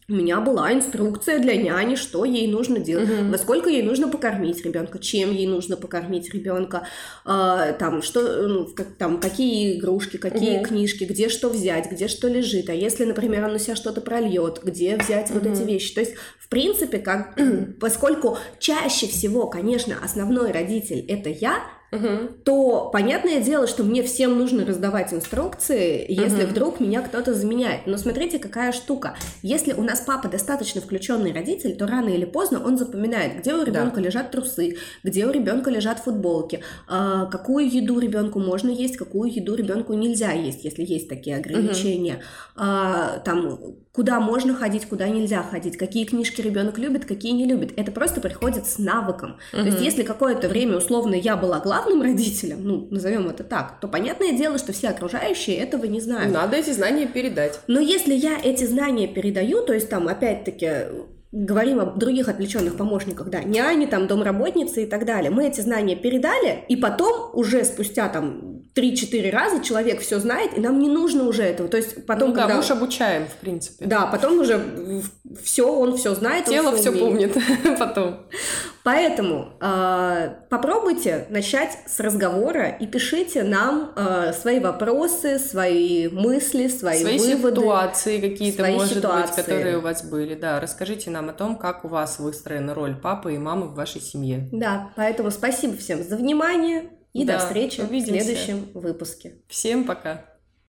у 0.10 0.14
меня 0.14 0.42
была 0.42 0.74
инструкция 0.74 1.40
для 1.40 1.56
няни, 1.56 1.96
что 1.96 2.26
ей 2.26 2.48
нужно 2.48 2.80
делать, 2.80 3.10
угу. 3.10 3.32
во 3.32 3.38
сколько 3.38 3.70
ей 3.70 3.84
нужно 3.84 4.08
покормить 4.08 4.66
ребенка, 4.66 4.98
чем 5.00 5.32
ей 5.32 5.48
нужно 5.48 5.78
покормить 5.78 6.34
ребенка, 6.34 6.88
э, 7.26 7.76
там 7.78 8.02
что, 8.02 8.48
ну, 8.48 8.66
как, 8.66 8.88
там 8.98 9.20
какие 9.20 9.78
игрушки, 9.78 10.18
какие 10.18 10.58
угу. 10.58 10.66
книжки, 10.66 11.04
где 11.04 11.30
что 11.30 11.50
взять, 11.50 11.92
где 11.92 12.08
что 12.08 12.28
лежит, 12.28 12.70
а 12.70 12.74
если, 12.74 13.06
например, 13.06 13.46
он 13.46 13.54
на 13.54 13.60
себя 13.60 13.76
что-то 13.76 14.02
прольет, 14.02 14.62
где 14.64 14.98
взять 14.98 15.30
угу. 15.30 15.40
вот 15.40 15.48
эти 15.48 15.62
вещи. 15.62 15.94
То 15.94 16.02
есть, 16.02 16.16
в 16.40 16.50
принципе, 16.50 16.98
как, 16.98 17.40
поскольку 17.80 18.38
чаще 18.60 19.08
всего, 19.08 19.48
конечно, 19.48 19.96
основной 20.04 20.52
родитель 20.52 21.06
это 21.08 21.30
я, 21.30 21.64
угу. 21.92 22.30
то 22.44 22.90
понятное 22.92 23.42
дело, 23.42 23.68
что 23.68 23.84
мне 23.84 24.04
всем 24.04 24.38
нужно 24.38 24.66
раздавать 24.66 25.14
инструкции, 25.14 26.06
если 26.08 26.44
угу. 26.44 26.52
вдруг 26.52 26.80
меня 26.80 27.02
кто-то 27.02 27.34
заменяет. 27.34 27.88
Но 27.88 27.98
смотрите, 27.98 28.40
какая 28.40 28.72
штука. 28.72 29.16
Если 29.42 29.74
у 29.74 29.84
нас 29.84 30.02
папа 30.02 30.28
достаточно 30.28 30.82
включенный 30.82 31.34
родитель, 31.34 31.76
то 31.76 31.88
рано 31.88 32.10
или 32.10 32.26
поздно 32.26 32.64
он 32.64 32.78
запоминает, 32.78 33.40
где 33.40 33.54
у 33.54 33.64
ребенка 33.64 33.98
да. 33.98 34.02
лежат 34.02 34.32
трусы, 34.32 34.78
где 35.04 35.26
у 35.26 35.32
ребенка 35.32 35.70
лежат 35.70 36.00
футболки, 36.00 36.62
а, 36.88 37.26
какую 37.26 37.70
еду 37.70 38.00
ребенку 38.00 38.40
можно 38.40 38.70
есть, 38.70 38.98
какую 38.98 39.34
еду 39.34 39.56
ребенку 39.56 39.94
нельзя 39.94 40.32
есть, 40.32 40.64
если 40.64 40.84
есть 40.84 41.10
такие 41.10 41.38
ограничения. 41.38 42.22
Угу. 42.56 43.24
Там 43.26 43.60
куда 43.92 44.20
можно 44.20 44.54
ходить, 44.54 44.86
куда 44.86 45.08
нельзя 45.08 45.44
ходить, 45.44 45.78
какие 45.78 46.06
книжки 46.06 46.42
ребенок 46.42 46.78
любит, 46.78 47.06
какие 47.06 47.32
не 47.32 47.46
любит. 47.46 47.74
Это 47.76 47.92
просто 47.92 48.22
приходит 48.22 48.66
с 48.66 48.78
навыком. 48.78 49.38
Угу. 49.54 49.62
То 49.62 49.66
есть, 49.66 49.82
если 49.82 50.04
какое-то 50.04 50.48
время 50.48 50.78
условно 50.78 51.16
я 51.16 51.36
была 51.36 51.60
главным 51.60 52.02
родителем, 52.02 52.64
ну, 52.64 52.88
назовем 52.92 53.28
это 53.30 53.44
так, 53.44 53.80
то 53.80 53.88
понятное 53.88 54.34
дело, 54.34 54.58
что 54.58 54.74
все 54.74 54.90
окружающие 54.90 55.58
этого 55.58 55.86
не 55.86 56.00
знают. 56.00 56.34
Надо 56.34 56.58
эти 56.58 56.72
знания 56.72 57.08
передать. 57.08 57.60
Но 57.68 57.80
если 57.80 58.14
я 58.14 58.38
эти 58.42 58.66
знания 58.66 59.08
передаю, 59.08 59.64
то 59.64 59.74
есть 59.74 59.90
там 59.90 60.08
опять-таки 60.08 60.70
говорим 61.32 61.80
об 61.80 62.00
других 62.00 62.28
отвлеченных 62.28 62.76
помощниках, 62.76 63.30
да, 63.30 63.44
няни, 63.44 63.86
там, 63.86 64.08
домработницы 64.08 64.84
и 64.84 64.86
так 64.88 65.06
далее. 65.06 65.30
Мы 65.30 65.48
эти 65.48 65.62
знания 65.62 65.96
передали, 65.96 66.64
и 66.68 66.76
потом 66.76 67.30
уже 67.34 67.64
спустя 67.66 68.10
там 68.10 68.59
3-4 68.76 69.32
раза 69.32 69.64
человек 69.64 70.02
все 70.02 70.20
знает, 70.20 70.58
и 70.58 70.62
нам 70.62 70.80
не 70.80 70.90
нужно 70.90 71.24
уже 71.24 71.44
этого. 71.44 71.70
То 71.70 71.78
есть 71.78 72.06
потом, 72.06 72.30
ну, 72.30 72.36
когда... 72.36 72.50
да, 72.50 72.54
мы 72.56 72.60
уж 72.62 72.72
обучаем, 72.72 73.26
в 73.28 73.36
принципе. 73.42 73.86
Да, 73.86 74.06
потом 74.08 74.40
уже 74.40 74.62
все, 75.44 75.72
он 75.72 75.98
все 75.98 76.14
знает. 76.16 76.46
Тело 76.46 76.76
все 76.76 76.92
помнит 76.92 77.36
потом. 77.80 78.28
Поэтому 78.84 79.54
э, 79.62 80.30
попробуйте 80.50 81.28
начать 81.30 81.78
с 81.86 82.00
разговора 82.00 82.70
и 82.70 82.88
пишите 82.88 83.44
нам 83.44 83.92
э, 83.96 84.34
свои 84.34 84.60
вопросы, 84.60 85.38
свои 85.38 86.08
мысли, 86.08 86.68
свои, 86.68 87.02
свои 87.02 87.20
выводы. 87.20 87.62
ситуации 87.62 88.22
какие-то, 88.22 88.66
может 88.66 88.98
ситуации. 88.98 89.36
быть, 89.36 89.46
которые 89.46 89.78
у 89.78 89.82
вас 89.82 90.04
были. 90.04 90.36
Да, 90.36 90.60
расскажите 90.60 91.10
нам 91.10 91.30
о 91.30 91.34
том, 91.34 91.58
как 91.58 91.84
у 91.86 91.88
вас 91.88 92.20
выстроена 92.20 92.74
роль 92.74 92.96
папы 92.96 93.36
и 93.36 93.38
мамы 93.38 93.68
в 93.68 93.76
вашей 93.76 94.02
семье. 94.02 94.48
Да, 94.52 94.92
поэтому 94.96 95.30
спасибо 95.32 95.76
всем 95.76 96.04
за 96.04 96.16
внимание 96.16 96.90
и 97.14 97.26
да, 97.26 97.40
до 97.40 97.46
встречи 97.46 97.82
увидимся. 97.82 98.20
в 98.20 98.24
следующем 98.24 98.70
выпуске. 98.74 99.34
Всем 99.48 99.86
пока. 99.86 100.26